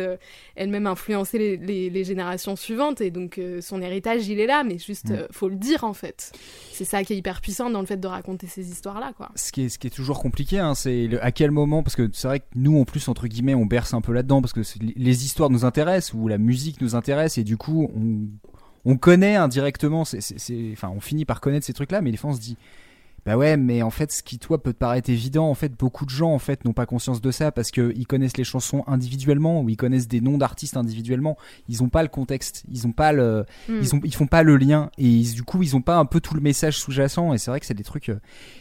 elle-même 0.57 0.87
influencé 0.87 1.39
les, 1.39 1.57
les, 1.59 1.91
les 1.91 2.05
générations 2.05 2.57
suivantes 2.57 3.01
et 3.01 3.11
donc 3.11 3.41
son 3.61 3.83
héritage 3.83 4.27
il 4.29 4.41
est 4.41 4.47
là, 4.47 4.65
mais 4.65 4.79
juste 4.79 5.11
Mm. 5.11 5.27
faut 5.31 5.49
le 5.49 5.57
dire 5.57 5.85
en 5.85 5.93
fait. 5.95 6.33
C'est 6.73 6.85
ça 6.85 7.03
qui 7.05 7.13
est 7.13 7.17
hyper 7.17 7.41
puissant 7.41 7.71
dans 7.71 7.81
le 7.81 7.87
fait 7.87 7.97
de 7.99 8.07
raconter 8.09 8.47
ces 8.47 8.69
histoires-là 8.71 9.13
quoi. 9.17 9.31
ce 9.37 9.53
qui 9.53 9.63
est 9.65 9.69
ce 9.69 9.79
qui 9.79 9.87
est 9.87 9.91
toujours 9.91 10.21
compliqué 10.21 10.59
hein, 10.59 10.75
c'est 10.75 11.09
à 11.21 11.31
quel 11.33 11.51
moment 11.51 11.83
parce 11.83 11.97
que 11.97 12.09
c'est 12.13 12.29
vrai 12.29 12.41
que 12.41 12.47
nous 12.55 12.79
en 12.81 12.85
plus 12.85 13.09
entre 13.19 13.27
guillemets 13.27 13.57
on 13.57 13.67
berce 13.67 13.95
un 13.95 14.01
peu 14.01 14.13
là-dedans 14.13 14.41
parce 14.41 14.53
que 14.53 14.61
les 14.81 15.25
histoires 15.25 15.51
nous 15.51 15.65
intéressent 15.65 16.15
ou 16.15 16.29
la 16.29 16.39
musique 16.39 16.81
nous 16.81 16.95
intéresse 16.95 17.37
et 17.37 17.43
du 17.43 17.57
coup 17.57 17.91
on 17.97 18.29
on 18.85 18.97
connaît 18.97 19.35
indirectement 19.35 20.05
c'est 20.05 20.23
enfin 20.73 20.93
on 20.95 21.01
finit 21.01 21.25
par 21.25 21.41
connaître 21.41 21.67
ces 21.67 21.73
trucs 21.73 21.91
là 21.91 22.01
mais 22.01 22.13
des 22.13 22.17
fois 22.17 22.31
on 22.31 22.35
se 22.35 22.41
dit 22.41 22.57
bah 23.27 23.37
ouais 23.37 23.57
mais 23.57 23.83
en 23.83 23.91
fait 23.91 24.13
ce 24.13 24.23
qui 24.23 24.39
toi 24.39 24.63
peut 24.63 24.73
te 24.73 24.79
paraître 24.79 25.11
évident 25.11 25.51
en 25.51 25.55
fait 25.55 25.73
beaucoup 25.77 26.05
de 26.05 26.11
gens 26.11 26.33
en 26.33 26.39
fait 26.39 26.65
n'ont 26.65 26.73
pas 26.73 26.87
conscience 26.87 27.21
de 27.21 27.31
ça 27.33 27.51
parce 27.51 27.73
que 27.73 27.93
ils 27.97 28.07
connaissent 28.07 28.37
les 28.37 28.45
chansons 28.45 28.85
individuellement 28.87 29.61
ou 29.63 29.69
ils 29.69 29.77
connaissent 29.77 30.07
des 30.07 30.21
noms 30.21 30.39
d'artistes 30.39 30.77
individuellement. 30.77 31.37
Ils 31.69 31.83
ont 31.83 31.89
pas 31.89 32.03
le 32.05 32.09
contexte. 32.09 32.65
Ils 32.71 32.87
ont 32.87 32.93
pas 32.93 33.13
le 33.13 33.45
Mm. 33.69 33.73
ils 33.83 33.95
ont 33.97 34.01
ils 34.05 34.15
font 34.15 34.29
pas 34.29 34.45
le 34.45 34.57
lien. 34.57 34.91
Et 34.97 35.09
ils- 35.09 35.35
du 35.35 35.43
coup 35.43 35.63
ils 35.65 35.75
ont 35.75 35.83
pas 35.83 35.97
un 35.99 36.05
peu 36.07 36.21
tout 36.21 36.35
le 36.35 36.41
message 36.41 36.79
sous-jacent 36.79 37.35
et 37.35 37.39
c'est 37.39 37.51
vrai 37.51 37.59
que 37.59 37.67
c'est 37.67 37.75
des 37.75 37.83
trucs 37.85 38.09
euh, 38.09 38.21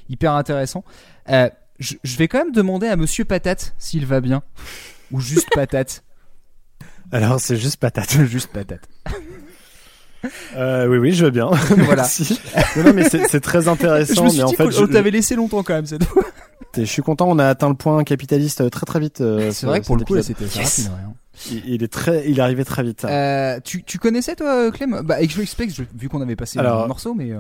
hyper 0.10 0.34
intéressants. 0.34 0.84
Euh, 1.30 1.50
je, 1.80 1.96
je 2.04 2.18
vais 2.18 2.28
quand 2.28 2.40
même 2.40 2.52
demander 2.52 2.88
à 2.88 2.96
monsieur 2.96 3.26
patate 3.26 3.74
s'il 3.78 4.06
va 4.06 4.22
bien 4.22 4.42
ou 5.12 5.20
juste 5.22 5.48
patate 5.54 6.04
Alors 7.12 7.40
c'est 7.40 7.58
juste 7.58 7.78
patate. 7.78 8.18
juste 8.28 8.52
patate 8.52 8.88
Euh, 10.56 10.88
oui 10.88 10.98
oui, 10.98 11.14
je 11.14 11.26
veux 11.26 11.32
bien. 11.32 11.50
Voilà. 11.70 11.96
Merci. 12.02 12.40
non, 12.76 12.84
non, 12.86 12.94
mais 12.94 13.08
c'est 13.08 13.40
très 13.40 13.62
je 13.62 13.70
intéressant. 13.70 14.26
me 14.26 14.30
suis 14.30 14.40
mais 14.40 14.44
en 14.44 14.50
dit 14.50 14.56
fait, 14.56 14.64
qu'on 14.66 14.72
je, 14.72 14.84
on 14.84 14.88
t'avait 14.88 15.12
laissé 15.12 15.36
longtemps 15.36 15.64
quand 15.64 15.74
même 15.76 15.86
cette 15.86 16.04
fois 16.04 16.24
je 16.76 16.84
suis 16.84 17.02
content. 17.02 17.28
On 17.30 17.40
a 17.40 17.48
atteint 17.48 17.70
le 17.70 17.76
point 17.76 18.04
capitaliste 18.04 18.62
euh, 18.62 18.70
très 18.70 18.86
très 18.86 19.00
vite. 19.00 19.22
euh, 19.22 19.52
c'est 19.52 19.62
ce- 19.62 19.66
vrai 19.66 19.80
que 19.82 19.86
pour 19.86 19.96
le 19.98 20.04
coup 20.06 20.22
c'était 20.22 20.46
hein. 20.46 21.14
il, 21.50 21.64
il 21.70 21.84
est 21.84 21.92
très, 21.92 22.30
il 22.30 22.38
est 22.40 22.42
arrivé 22.42 22.66
très 22.66 22.84
vite. 22.84 23.06
Euh, 23.06 23.60
tu, 23.64 23.84
tu 23.84 23.98
connaissais 24.00 24.36
toi 24.36 24.70
Clem? 24.72 25.02
Bah 25.04 25.18
je- 25.74 25.84
vu 25.98 26.10
qu'on 26.10 26.22
avait 26.22 26.36
passé 26.36 26.60
Alors- 26.60 26.82
le 26.84 26.88
morceau 26.90 27.14
mais 27.14 27.32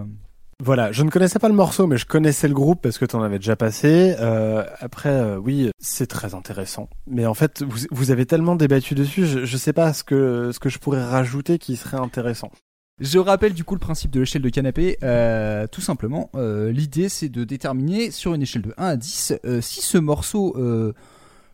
Voilà, 0.63 0.91
je 0.91 1.03
ne 1.03 1.09
connaissais 1.11 1.37
pas 1.37 1.49
le 1.49 1.53
morceau, 1.53 1.85
mais 1.85 1.97
je 1.97 2.05
connaissais 2.05 2.47
le 2.47 2.53
groupe 2.55 2.81
parce 2.81 2.97
que 2.97 3.05
tu 3.05 3.15
en 3.15 3.21
avais 3.21 3.37
déjà 3.37 3.55
passé. 3.55 4.15
Euh, 4.19 4.63
après, 4.79 5.09
euh, 5.09 5.37
oui, 5.37 5.69
c'est 5.79 6.07
très 6.07 6.33
intéressant. 6.33 6.89
Mais 7.05 7.27
en 7.27 7.35
fait, 7.35 7.63
vous, 7.91 8.11
avez 8.11 8.25
tellement 8.25 8.55
débattu 8.55 8.95
dessus, 8.95 9.27
je, 9.27 9.45
je 9.45 9.57
sais 9.57 9.73
pas 9.73 9.93
ce 9.93 10.03
que 10.03 10.51
ce 10.51 10.59
que 10.59 10.69
je 10.69 10.79
pourrais 10.79 11.03
rajouter 11.03 11.59
qui 11.59 11.75
serait 11.75 11.97
intéressant. 11.97 12.51
Je 12.99 13.19
rappelle 13.19 13.53
du 13.53 13.63
coup 13.63 13.75
le 13.75 13.79
principe 13.79 14.09
de 14.09 14.21
l'échelle 14.21 14.41
de 14.41 14.49
canapé. 14.49 14.97
Euh, 15.03 15.67
tout 15.67 15.81
simplement, 15.81 16.31
euh, 16.35 16.71
l'idée 16.71 17.09
c'est 17.09 17.29
de 17.29 17.43
déterminer 17.43 18.09
sur 18.09 18.33
une 18.33 18.41
échelle 18.41 18.63
de 18.63 18.73
1 18.77 18.85
à 18.85 18.95
10 18.95 19.33
euh, 19.45 19.61
si 19.61 19.81
ce 19.81 19.99
morceau 19.99 20.55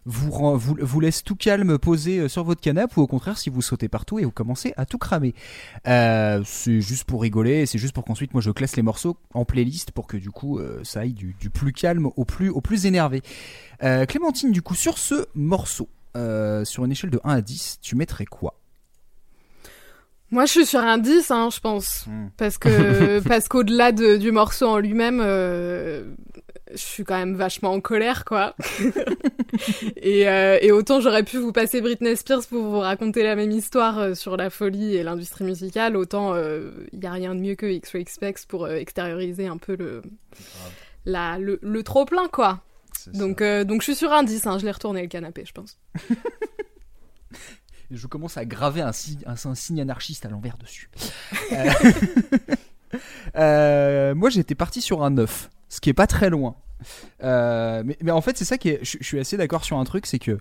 vous, 0.06 0.58
vous, 0.58 0.76
vous 0.80 0.99
laisse 0.99 1.24
tout 1.24 1.36
calme 1.36 1.78
posé 1.78 2.20
euh, 2.20 2.28
sur 2.28 2.43
votre 2.43 2.62
canapé 2.62 2.93
ou 2.97 3.01
au 3.01 3.08
contraire 3.08 3.38
si 3.38 3.49
vous 3.49 3.62
sautez 3.62 3.88
partout 3.88 4.20
et 4.20 4.26
vous 4.26 4.32
commencez 4.32 4.74
à 4.78 4.86
tout 4.86 4.97
cramer. 4.97 5.34
Euh, 5.88 6.41
c'est 6.45 6.82
juste 6.82 7.06
pour 7.06 7.22
rigoler 7.22 7.66
c'est 7.66 7.78
juste 7.78 7.93
pour 7.93 8.04
qu'ensuite 8.04 8.34
moi 8.34 8.41
je 8.41 8.51
classe 8.51 8.76
les 8.76 8.84
morceaux 8.84 9.18
en 9.34 9.45
playlist 9.45 9.91
pour 9.91 10.08
que 10.08 10.18
du 10.18 10.30
coup 10.32 10.60
euh, 10.60 10.82
ça 10.84 11.01
aille 11.01 11.14
du, 11.14 11.36
du 11.39 11.49
plus 11.49 11.72
calme 11.74 12.10
au 12.16 12.26
plus, 12.26 12.49
au 12.49 12.62
plus 12.62 12.86
énervé. 12.86 13.22
Euh, 13.84 14.06
Clémentine, 14.06 14.51
du 14.51 14.62
coup 14.62 14.76
sur 14.76 14.97
ce 14.97 15.26
morceau, 15.36 15.88
sur 16.64 16.86
une 16.86 16.91
échelle 16.91 17.10
de 17.10 17.20
1 17.24 17.30
à 17.36 17.41
10, 17.41 17.80
tu 17.82 17.95
mettrais 17.95 18.26
quoi? 18.26 18.56
Moi, 20.32 20.45
je 20.45 20.51
suis 20.51 20.66
sur 20.66 20.80
un 20.80 20.97
10, 20.97 21.30
hein, 21.30 21.49
je 21.54 21.60
pense. 21.60 22.06
Hmm. 22.08 22.30
Parce 22.38 22.58
que 22.58 23.20
parce 23.28 23.47
qu'au-delà 23.47 23.91
de- 23.91 24.18
du 24.18 24.32
morceau 24.32 24.68
en 24.68 24.80
lui-même, 24.80 25.22
euh, 25.24 26.16
je 26.74 26.82
suis 26.82 27.03
quand 27.03 27.17
même 27.17 27.36
vachement 27.36 27.71
en 27.71 27.82
colère, 27.82 28.26
quoi. 28.26 28.55
et, 29.97 30.28
euh, 30.28 30.57
et 30.61 30.71
autant 30.71 30.99
j'aurais 30.99 31.24
pu 31.24 31.38
vous 31.38 31.51
passer 31.51 31.82
Britney 31.82 32.15
Spears 32.15 32.45
pour 32.47 32.63
vous 32.63 32.80
raconter 32.80 33.24
la 33.24 33.36
même 33.36 33.51
histoire 33.51 33.99
euh, 33.99 34.13
sur 34.15 34.38
la 34.38 34.49
folie 34.49 34.95
et 34.95 35.03
l'industrie 35.03 35.45
musicale, 35.45 35.95
autant 35.95 36.36
il 36.36 37.03
y 37.03 37.05
a 37.05 37.11
rien 37.11 37.36
de 37.36 37.39
mieux 37.39 37.55
que 37.55 37.65
X-Ray 37.65 38.05
Specs 38.07 38.45
pour 38.47 38.65
euh, 38.65 38.76
extérioriser 38.76 39.47
un 39.47 39.57
peu 39.57 39.76
le 39.76 40.01
la, 41.05 41.38
le, 41.38 41.59
le 41.61 41.84
trop 41.84 42.05
plein, 42.05 42.28
quoi. 42.28 42.61
Donc 43.13 43.41
euh, 43.41 43.63
donc 43.63 43.82
je 43.82 43.86
suis 43.86 43.95
sur 43.95 44.11
un 44.13 44.24
10, 44.24 44.47
hein, 44.47 44.57
je 44.59 44.65
l'ai 44.65 44.71
retourné 44.71 45.01
le 45.01 45.07
canapé, 45.07 45.43
je 45.45 45.51
pense. 45.51 45.78
Je 47.91 48.07
commence 48.07 48.38
à 48.38 48.45
graver 48.45 48.82
un, 48.82 48.91
signe, 48.91 49.19
un, 49.28 49.34
un 49.34 49.55
signe 49.55 49.80
anarchiste 49.80 50.26
à 50.26 50.30
l'envers 50.30 50.57
dessus. 50.57 50.89
Euh, 51.51 51.71
euh, 53.36 54.15
moi, 54.15 54.30
j'étais 54.30 54.53
parti 54.53 54.82
sur 54.82 55.03
un 55.03 55.09
9, 55.09 55.49
ce 55.74 55.82
qui 55.82 55.89
est 55.89 55.93
pas 55.93 56.07
très 56.07 56.30
loin. 56.30 56.55
Euh, 57.24 57.82
mais, 57.86 57.97
mais 58.01 58.11
en 58.11 58.21
fait, 58.21 58.38
c'est 58.38 58.45
ça 58.45 58.57
qui 58.57 58.69
est. 58.69 58.80
Je, 58.84 58.97
je 58.99 59.05
suis 59.05 59.19
assez 59.19 59.38
d'accord 59.38 59.63
sur 59.63 59.78
un 59.80 59.84
truc, 59.86 60.05
c'est 60.05 60.19
que 60.19 60.38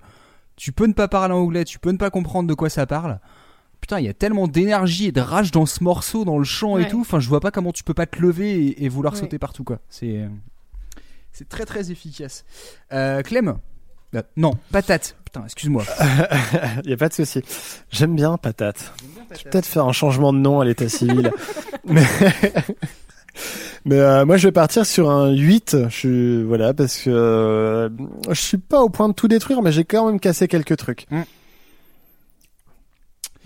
tu 0.57 0.72
peux 0.72 0.87
ne 0.87 0.93
pas 0.93 1.09
parler 1.09 1.35
anglais, 1.35 1.64
tu 1.64 1.78
peux 1.78 1.91
ne 1.91 1.97
pas 1.97 2.11
comprendre 2.11 2.49
de 2.49 2.55
quoi 2.55 2.68
ça 2.68 2.85
parle. 2.87 3.18
Putain, 3.80 3.99
il 3.99 4.05
y 4.07 4.09
a 4.09 4.14
tellement 4.14 4.47
d'énergie 4.47 5.07
et 5.07 5.12
de 5.12 5.20
rage 5.20 5.51
dans 5.51 5.66
ce 5.66 5.83
morceau, 5.83 6.24
dans 6.24 6.39
le 6.39 6.45
chant 6.45 6.78
et 6.78 6.87
tout. 6.87 7.01
Enfin, 7.01 7.18
je 7.18 7.28
vois 7.28 7.41
pas 7.41 7.51
comment 7.51 7.72
tu 7.72 7.83
peux 7.83 7.95
pas 7.95 8.07
te 8.07 8.20
lever 8.20 8.66
et, 8.66 8.85
et 8.85 8.89
vouloir 8.89 9.14
Ouais. 9.14 9.20
sauter 9.20 9.39
partout, 9.39 9.64
quoi. 9.64 9.78
C'est. 9.89 10.28
C'est 11.33 11.49
très 11.49 11.64
très 11.64 11.91
efficace. 11.91 12.45
Euh, 12.93 13.22
Clem 13.22 13.57
Euh, 14.14 14.22
Non, 14.37 14.53
patate. 14.70 15.16
Putain, 15.24 15.45
excuse-moi. 15.45 15.83
Il 16.85 16.91
y 16.91 16.93
a 16.93 16.97
pas 16.99 17.09
de 17.09 17.14
souci. 17.14 17.43
J'aime 17.91 18.14
bien 18.14 18.37
patate. 18.37 18.93
Je 19.30 19.45
vais 19.45 19.51
peut-être 19.51 19.64
faire 19.66 19.87
un 19.87 19.93
changement 19.93 20.33
de 20.35 20.39
nom 20.39 20.61
à 20.61 20.64
l'état 20.66 20.91
civil. 20.91 21.33
mais 21.87 22.05
mais 23.93 24.01
euh, 24.01 24.24
moi 24.24 24.36
je 24.36 24.49
vais 24.49 24.53
partir 24.53 24.86
sur 24.86 25.11
un 25.11 25.30
8, 25.32 25.76
je 25.88 25.95
suis 25.95 26.43
voilà 26.45 26.72
parce 26.74 26.99
que 26.99 27.11
euh, 27.11 27.88
je 28.30 28.40
suis 28.40 28.59
pas 28.59 28.80
au 28.80 28.88
point 28.88 29.09
de 29.09 29.14
tout 29.14 29.28
détruire 29.28 29.61
mais 29.62 29.70
j'ai 29.72 29.84
quand 29.84 30.07
même 30.07 30.18
cassé 30.20 30.49
quelques 30.49 30.76
trucs. 30.76 31.07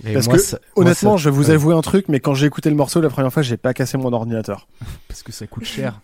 Et 0.05 0.13
Parce 0.13 0.27
moi, 0.27 0.37
que, 0.37 0.43
ça- 0.43 0.59
moi, 0.77 0.85
Honnêtement, 0.85 1.17
ça- 1.17 1.23
je 1.25 1.31
vais 1.31 1.35
vous 1.37 1.51
avouer 1.51 1.75
un 1.75 1.81
truc 1.81 2.07
mais 2.09 2.21
quand 2.21 2.35
j'ai 2.35 2.47
écouté 2.47 2.69
le 2.71 2.77
morceau 2.77 3.01
la 3.01 3.09
première 3.09 3.33
fois, 3.33 3.43
j'ai 3.43 3.57
pas 3.57 3.73
cassé 3.75 3.97
mon 3.99 4.13
ordinateur. 4.13 4.69
Parce 5.09 5.23
que 5.23 5.33
ça 5.33 5.47
coûte 5.47 5.65
cher. 5.65 6.01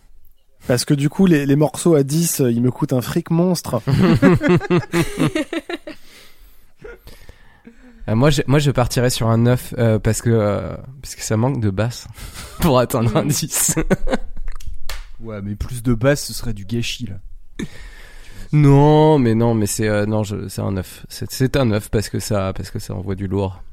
Parce 0.67 0.83
que 0.85 0.93
du 0.93 1.09
coup 1.09 1.25
les, 1.25 1.45
les 1.45 1.55
morceaux 1.55 1.93
à 1.95 2.03
10, 2.03 2.41
euh, 2.41 2.51
ils 2.51 2.61
me 2.61 2.71
coûtent 2.71 2.93
un 2.93 3.01
fric 3.01 3.29
monstre. 3.31 3.81
Euh, 8.09 8.15
moi, 8.15 8.29
je, 8.31 8.41
moi, 8.47 8.59
je 8.59 8.69
partirais 8.69 9.09
sur 9.09 9.29
un 9.29 9.37
9 9.37 9.75
euh, 9.77 9.97
parce 9.97 10.21
que 10.21 10.29
euh, 10.29 10.75
parce 11.01 11.15
que 11.15 11.21
ça 11.21 11.37
manque 11.37 11.61
de 11.61 11.69
basse 11.69 12.05
pour 12.59 12.77
atteindre 12.77 13.15
un 13.15 13.23
Mm. 13.23 13.27
10. 13.29 13.75
Ouais, 15.23 15.41
mais 15.41 15.55
plus 15.55 15.81
de 15.83 15.93
basse, 15.93 16.25
ce 16.25 16.33
serait 16.33 16.53
du 16.53 16.65
gâchis 16.65 17.07
là. 17.07 17.65
non, 18.51 19.17
mais 19.19 19.33
non, 19.35 19.53
mais 19.55 19.65
c'est 19.65 19.87
euh, 19.87 20.05
non, 20.05 20.23
je- 20.23 20.47
c'est 20.47 20.61
un 20.61 20.71
9. 20.73 21.05
C'est, 21.09 21.55
un 21.57 21.65
9 21.65 21.89
parce 21.89 22.09
que 22.09 22.19
ça 22.19 22.53
parce 22.55 22.69
que 22.69 22.79
ça 22.79 22.93
envoie 22.93 23.15
du 23.15 23.27
lourd. 23.27 23.63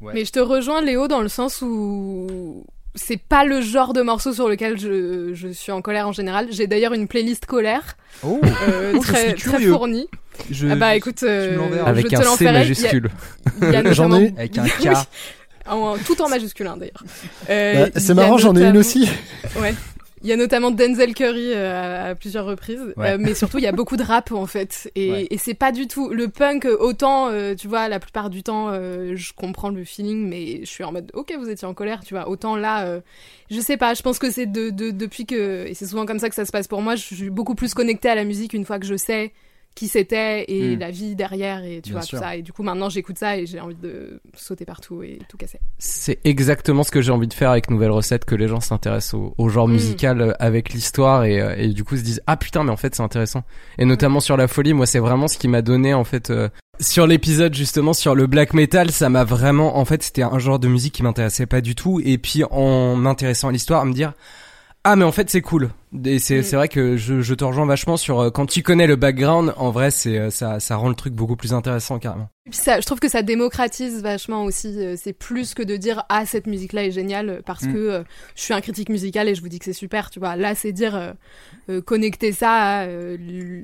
Ouais. 0.00 0.12
Mais 0.14 0.24
je 0.24 0.32
te 0.32 0.40
rejoins 0.40 0.82
Léo 0.82 1.08
dans 1.08 1.20
le 1.22 1.28
sens 1.28 1.62
où 1.62 2.64
c'est 2.94 3.18
pas 3.20 3.44
le 3.44 3.60
genre 3.60 3.92
de 3.92 4.02
morceau 4.02 4.32
sur 4.32 4.48
lequel 4.48 4.78
je, 4.78 5.32
je 5.32 5.48
suis 5.48 5.72
en 5.72 5.80
colère 5.80 6.08
en 6.08 6.12
général. 6.12 6.48
J'ai 6.50 6.66
d'ailleurs 6.66 6.92
une 6.92 7.06
playlist 7.08 7.46
colère 7.46 7.96
Oh, 8.22 8.40
euh, 8.68 8.94
Oh, 8.96 9.02
je 9.02 9.34
très, 9.36 9.60
fournie. 9.62 10.08
je... 10.50 10.68
ah 10.68 10.74
bah 10.76 10.96
écoute, 10.96 11.22
euh, 11.22 11.56
je 11.72 11.78
Avec 11.80 12.08
te 12.08 12.16
un 12.16 12.36
C 12.36 12.44
majuscule. 12.44 13.10
J'en 13.92 14.12
ai. 14.12 14.34
Avec 14.38 14.58
un 14.58 14.64
K. 14.66 14.88
Oui. 15.66 15.74
En- 15.76 15.96
tout 15.98 16.20
en 16.20 16.28
majuscule 16.28 16.66
hein, 16.66 16.76
d'ailleurs. 16.78 17.04
Euh, 17.48 17.84
Bah, 17.86 17.90
il 17.94 18.00
c'est 18.00 18.14
marrant, 18.14 18.38
j'en 18.38 18.56
ai 18.56 18.64
une 18.64 18.78
aussi. 18.78 19.08
Ouais. 19.60 19.74
Il 20.22 20.28
y 20.28 20.32
a 20.32 20.36
notamment 20.36 20.70
Denzel 20.70 21.14
Curry 21.14 21.52
euh, 21.54 22.10
à, 22.10 22.14
plusieurs 22.14 22.44
reprises, 22.44 22.80
Ouais. 22.96 23.12
Euh, 23.12 23.16
mais 23.18 23.34
surtout 23.34 23.56
il 23.58 23.64
y 23.64 23.66
a 23.66 23.72
beaucoup 23.72 23.96
de 23.96 24.02
rap 24.02 24.32
en 24.32 24.46
fait, 24.46 24.90
et, 24.94 25.10
Ouais. 25.10 25.26
et 25.30 25.38
c'est 25.38 25.54
pas 25.54 25.72
du 25.72 25.86
tout 25.86 26.10
le 26.10 26.28
punk. 26.28 26.66
euh, 26.66 26.76
Autant, 26.78 27.28
euh, 27.30 27.54
tu 27.54 27.68
vois, 27.68 27.88
la 27.88 27.98
plupart 28.00 28.28
du 28.28 28.42
temps, 28.42 28.68
euh, 28.70 29.12
je 29.16 29.32
comprends 29.32 29.70
le 29.70 29.82
feeling, 29.84 30.28
mais 30.28 30.60
je 30.60 30.66
suis 30.66 30.84
en 30.84 30.92
mode, 30.92 31.10
ok, 31.14 31.34
vous 31.38 31.48
étiez 31.48 31.66
en 31.66 31.72
colère, 31.74 32.00
tu 32.04 32.12
vois. 32.14 32.28
Autant 32.28 32.54
là, 32.56 32.84
euh, 32.86 33.00
je 33.50 33.60
sais 33.60 33.76
pas. 33.78 33.94
Je 33.94 34.02
pense 34.02 34.18
que 34.18 34.30
c'est 34.30 34.46
de, 34.46 34.68
de- 34.70 34.90
depuis 34.90 35.24
que, 35.24 35.66
et 35.66 35.72
c'est 35.74 35.86
souvent 35.86 36.04
comme 36.04 36.18
ça 36.18 36.28
que 36.28 36.34
ça 36.34 36.44
se 36.44 36.52
passe 36.52 36.68
pour 36.68 36.82
moi. 36.82 36.96
Je 36.96 37.02
suis 37.14 37.30
beaucoup 37.30 37.54
plus 37.54 37.72
connectée 37.72 38.08
à 38.10 38.14
la 38.14 38.24
musique 38.24 38.52
une 38.52 38.64
fois 38.66 38.78
que 38.78 38.86
je 38.86 38.96
sais 38.96 39.32
qui 39.74 39.88
c'était 39.88 40.44
et 40.48 40.76
Mm. 40.76 40.78
la 40.80 40.90
vie 40.90 41.14
derrière 41.14 41.64
et 41.64 41.76
tu 41.80 41.90
Bien 41.90 42.00
vois 42.00 42.02
sûr. 42.02 42.18
tout 42.18 42.24
ça. 42.24 42.36
Et 42.36 42.42
du 42.42 42.52
coup 42.52 42.62
maintenant 42.62 42.88
j'écoute 42.88 43.16
ça 43.18 43.36
et 43.38 43.46
j'ai 43.46 43.60
envie 43.60 43.76
de 43.76 44.20
sauter 44.36 44.64
partout 44.64 45.02
et 45.02 45.18
tout 45.28 45.36
casser. 45.36 45.60
C'est 45.78 46.18
exactement 46.24 46.82
ce 46.82 46.90
que 46.90 47.00
j'ai 47.00 47.12
envie 47.12 47.28
de 47.28 47.32
faire 47.34 47.50
avec 47.50 47.70
Nouvelle 47.70 47.92
Recette, 47.92 48.24
que 48.24 48.34
les 48.34 48.48
gens 48.48 48.60
s'intéressent 48.60 49.14
au, 49.14 49.34
au 49.38 49.48
genre 49.48 49.68
Mm. 49.68 49.72
musical 49.72 50.20
euh, 50.20 50.32
avec 50.40 50.72
l'histoire 50.72 51.24
et, 51.24 51.40
euh, 51.40 51.54
et 51.56 51.68
du 51.68 51.84
coup 51.84 51.96
se 51.96 52.02
disent 52.02 52.20
ah 52.26 52.36
putain 52.36 52.64
mais 52.64 52.72
en 52.72 52.76
fait 52.76 52.94
c'est 52.94 53.02
intéressant. 53.02 53.44
Et 53.78 53.84
notamment 53.84 54.20
sur 54.20 54.36
la 54.36 54.48
folie, 54.48 54.74
moi 54.74 54.86
c'est 54.86 54.98
vraiment 54.98 55.28
ce 55.28 55.38
qui 55.38 55.48
m'a 55.48 55.62
donné 55.62 55.94
en 55.94 56.04
fait 56.04 56.30
euh, 56.30 56.48
sur 56.80 57.06
l'épisode 57.06 57.54
justement 57.54 57.92
sur 57.92 58.14
le 58.14 58.26
black 58.26 58.52
metal, 58.54 58.90
ça 58.90 59.08
m'a 59.08 59.24
vraiment 59.24 59.78
en 59.78 59.84
fait 59.84 60.02
c'était 60.02 60.22
un 60.22 60.38
genre 60.38 60.58
de 60.58 60.66
musique 60.68 60.94
qui 60.94 61.02
m'intéressait 61.02 61.46
pas 61.46 61.60
du 61.60 61.74
tout 61.74 62.00
et 62.04 62.18
puis 62.18 62.42
en 62.50 62.96
m'intéressant 62.96 63.48
à 63.48 63.52
l'histoire, 63.52 63.82
à 63.82 63.84
me 63.84 63.92
dire 63.92 64.14
ah 64.84 64.96
mais 64.96 65.04
en 65.04 65.12
fait 65.12 65.30
c'est 65.30 65.42
cool. 65.42 65.70
Et 66.04 66.18
c'est 66.20 66.38
Mm. 66.38 66.42
c'est 66.44 66.56
vrai 66.56 66.68
que 66.68 66.96
je, 66.96 67.20
je 67.20 67.34
te 67.34 67.42
rejoins 67.44 67.66
vachement 67.66 67.96
sur 67.96 68.20
euh, 68.20 68.30
quand 68.30 68.46
tu 68.46 68.62
connais 68.62 68.86
le 68.86 68.96
background, 68.96 69.52
en 69.56 69.70
vrai 69.70 69.90
c'est 69.90 70.18
euh, 70.18 70.30
ça 70.30 70.60
ça 70.60 70.76
rend 70.76 70.88
le 70.88 70.94
truc 70.94 71.12
beaucoup 71.14 71.34
plus 71.36 71.52
intéressant 71.52 71.98
carrément. 71.98 72.28
Et 72.46 72.50
puis 72.50 72.58
ça, 72.58 72.80
je 72.80 72.86
trouve 72.86 73.00
que 73.00 73.08
ça 73.08 73.22
démocratise 73.22 74.02
vachement 74.02 74.44
aussi. 74.44 74.68
euh, 74.78 74.94
C'est 74.96 75.12
plus 75.12 75.52
que 75.54 75.62
de 75.62 75.76
dire 75.76 76.04
ah 76.08 76.26
cette 76.26 76.46
musique 76.46 76.72
là 76.72 76.84
est 76.84 76.90
géniale 76.92 77.42
parce 77.44 77.64
Mm. 77.64 77.72
que 77.72 77.78
euh, 77.78 78.02
je 78.36 78.42
suis 78.42 78.54
un 78.54 78.60
critique 78.60 78.88
musical 78.88 79.28
et 79.28 79.34
je 79.34 79.40
vous 79.40 79.48
dis 79.48 79.58
que 79.58 79.64
c'est 79.64 79.72
super. 79.72 80.10
Tu 80.10 80.20
vois, 80.20 80.36
là 80.36 80.54
c'est 80.54 80.72
dire 80.72 80.94
euh, 80.94 81.12
euh, 81.68 81.80
connecter 81.82 82.30
ça 82.32 82.52
à 82.52 82.84
euh, 82.86 83.16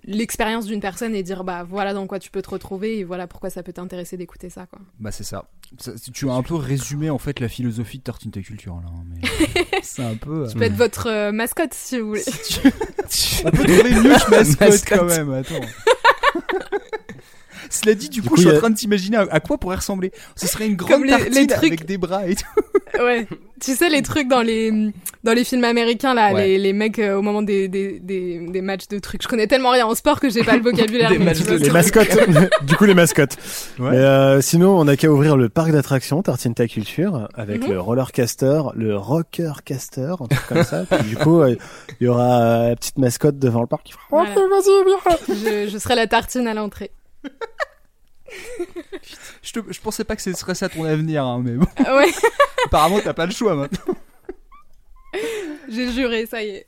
l'expérience 0.05 0.67
d'une 0.67 0.81
personne 0.81 1.15
et 1.15 1.23
dire 1.23 1.45
bah 1.45 1.65
voilà 1.69 1.95
dans 1.95 2.07
quoi 2.09 2.19
tu 2.19 2.31
peux 2.31 2.43
te 2.43 2.51
retrouver 2.51 2.99
et 2.99 3.05
voilà 3.05 3.27
pourquoi 3.29 3.51
ça 3.51 3.63
peut 3.63 3.73
t'intéresser 3.73 4.17
d'écouter 4.17 4.51
ça 4.51 4.67
quoi. 4.67 4.81
Bah 4.99 5.13
c'est 5.13 5.25
ça. 5.25 5.45
Ça, 5.79 5.93
Tu 6.13 6.29
as 6.31 6.33
un 6.35 6.43
peu 6.43 6.55
résumé 6.55 7.11
en 7.11 7.19
fait 7.19 7.41
la 7.41 7.49
philosophie 7.49 7.99
de 7.99 8.03
Tartine 8.05 8.31
Culture 8.31 8.75
là. 8.77 8.89
hein, 8.89 9.05
mais 9.09 9.21
c'est 9.83 10.03
un 10.05 10.15
peu. 10.17 10.49
Je 10.49 10.55
peux 10.55 10.63
être 10.63 10.75
votre 10.77 11.09
euh, 11.09 11.33
mascotte 11.33 11.73
si 11.75 11.99
vous 11.99 12.09
voulez. 12.09 12.16
Si 12.19 12.61
tu- 12.61 13.43
On 13.45 13.51
peut 13.51 13.65
trouver 13.65 13.91
mieux 13.91 14.03
que 14.03 14.09
mascotte, 14.31 14.61
Mascotte. 14.61 14.99
quand 14.99 15.05
même. 15.05 15.33
Attends. 15.35 15.55
Cela 17.71 17.95
dit, 17.95 18.09
du, 18.09 18.21
Du 18.21 18.29
coup, 18.29 18.35
coup, 18.35 18.37
je 18.37 18.43
suis 18.43 18.51
en 18.51 18.55
a- 18.55 18.59
train 18.59 18.71
de 18.71 18.77
t'imaginer 18.77 19.17
à, 19.17 19.27
à 19.31 19.41
quoi 19.41 19.59
pourrait 19.59 19.77
ressembler. 19.77 20.13
Ce 20.35 20.47
serait 20.47 20.67
une 20.67 20.77
grande 20.77 21.05
les- 21.05 21.11
tartine 21.11 21.33
les 21.35 21.47
trucs- 21.47 21.65
avec 21.73 21.87
des 21.87 21.99
bras 21.99 22.27
et 22.29 22.35
tout. 22.35 22.45
ouais. 23.03 23.27
Tu 23.59 23.75
sais 23.75 23.89
les 23.89 24.03
trucs 24.03 24.29
dans 24.29 24.43
les 24.43 24.93
dans 25.25 25.33
les 25.33 25.43
films 25.43 25.65
américains 25.65 26.13
là, 26.13 26.35
Ouais. 26.35 26.47
les, 26.47 26.59
les 26.59 26.73
mecs 26.75 26.99
euh, 26.99 27.17
au 27.17 27.23
moment 27.23 27.41
des, 27.41 27.69
des, 27.69 27.99
des, 28.01 28.39
des 28.47 28.61
matchs 28.61 28.87
de 28.89 28.99
trucs. 28.99 29.23
Je 29.23 29.29
connais 29.29 29.47
tellement 29.47 29.71
rien 29.71 29.87
en 29.87 29.95
sport 29.95 30.21
que 30.21 30.29
j'ai 30.29 30.45
pas 30.45 30.57
le 30.57 30.63
vocabulaire. 30.63 31.09
Des 31.11 31.19
mais 31.19 31.25
matchs 31.27 31.41
de- 31.43 31.57
Les 31.57 31.71
mascottes. 31.71 32.19
du 32.67 32.77
coup, 32.77 32.85
les 32.85 32.93
mascottes. 32.95 33.37
Ouais. 33.79 33.93
Mais 33.93 33.97
euh, 33.97 34.41
sinon, 34.43 34.79
on 34.79 34.85
n'a 34.85 34.97
qu'à 34.99 35.11
ouvrir 35.11 35.39
le 35.39 35.49
parc 35.49 35.73
d'attractions 35.73 36.23
Tartine 36.23 36.53
Ta 36.55 36.69
Culture 36.69 37.29
avec 37.35 37.63
Mhm. 37.67 37.73
le 37.73 37.81
rollercaster, 37.81 38.61
le 38.75 38.95
rockercaster, 38.97 40.15
un 40.21 40.27
truc 40.27 40.47
comme 40.49 40.63
ça. 40.65 40.85
Puis, 40.91 41.09
du 41.09 41.17
coup, 41.17 41.41
euh, 41.41 41.57
il 42.01 42.05
y 42.05 42.09
aura 42.09 42.41
euh, 42.43 42.69
la 42.71 42.77
petite 42.77 42.99
mascotte 42.99 43.39
devant 43.39 43.63
le 43.63 43.67
parc 43.67 43.85
qui 43.85 43.93
fera 43.93 44.05
Voilà. 44.11 44.31
Ok, 44.31 44.37
vas-y, 44.51 44.85
viens. 44.85 45.37
je, 45.67 45.71
je 45.71 45.79
serai 45.79 45.95
la 45.95 46.07
tartine 46.07 46.47
à 46.47 46.55
l'entrée. 46.55 46.91
Je, 49.43 49.53
te- 49.53 49.73
je 49.73 49.81
pensais 49.81 50.05
pas 50.05 50.17
que 50.17 50.23
ce 50.23 50.33
serait 50.33 50.55
ça 50.55 50.69
ton 50.69 50.85
avenir, 50.85 51.25
hein, 51.25 51.41
mais 51.45 51.53
bon. 51.53 51.67
Ah 51.87 51.97
ouais, 51.97 52.11
Apparemment, 52.67 53.01
t'as 53.03 53.15
pas 53.15 53.27
le 53.27 53.33
choix 53.33 53.55
maintenant. 53.55 53.95
j'ai 55.69 55.91
juré, 55.93 56.27
ça 56.27 56.43
y 56.43 56.49
est. 56.51 56.67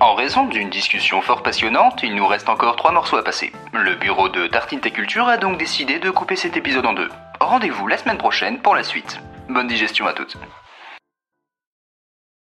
En 0.00 0.14
raison 0.16 0.46
d'une 0.46 0.68
discussion 0.70 1.20
fort 1.22 1.42
passionnante, 1.44 2.02
il 2.02 2.14
nous 2.16 2.26
reste 2.26 2.48
encore 2.48 2.74
trois 2.76 2.90
morceaux 2.90 3.16
à 3.18 3.22
passer. 3.22 3.52
Le 3.72 3.94
bureau 3.94 4.28
de 4.28 4.48
Tartine 4.48 4.80
Ta 4.80 4.90
Culture 4.90 5.28
a 5.28 5.36
donc 5.36 5.58
décidé 5.58 6.00
de 6.00 6.10
couper 6.10 6.34
cet 6.34 6.56
épisode 6.56 6.86
en 6.86 6.92
deux. 6.92 7.08
Rendez-vous 7.40 7.86
la 7.86 7.96
semaine 7.98 8.18
prochaine 8.18 8.60
pour 8.62 8.74
la 8.74 8.82
suite. 8.82 9.20
Bonne 9.48 9.68
digestion 9.68 10.06
à 10.06 10.12
toutes. 10.12 10.36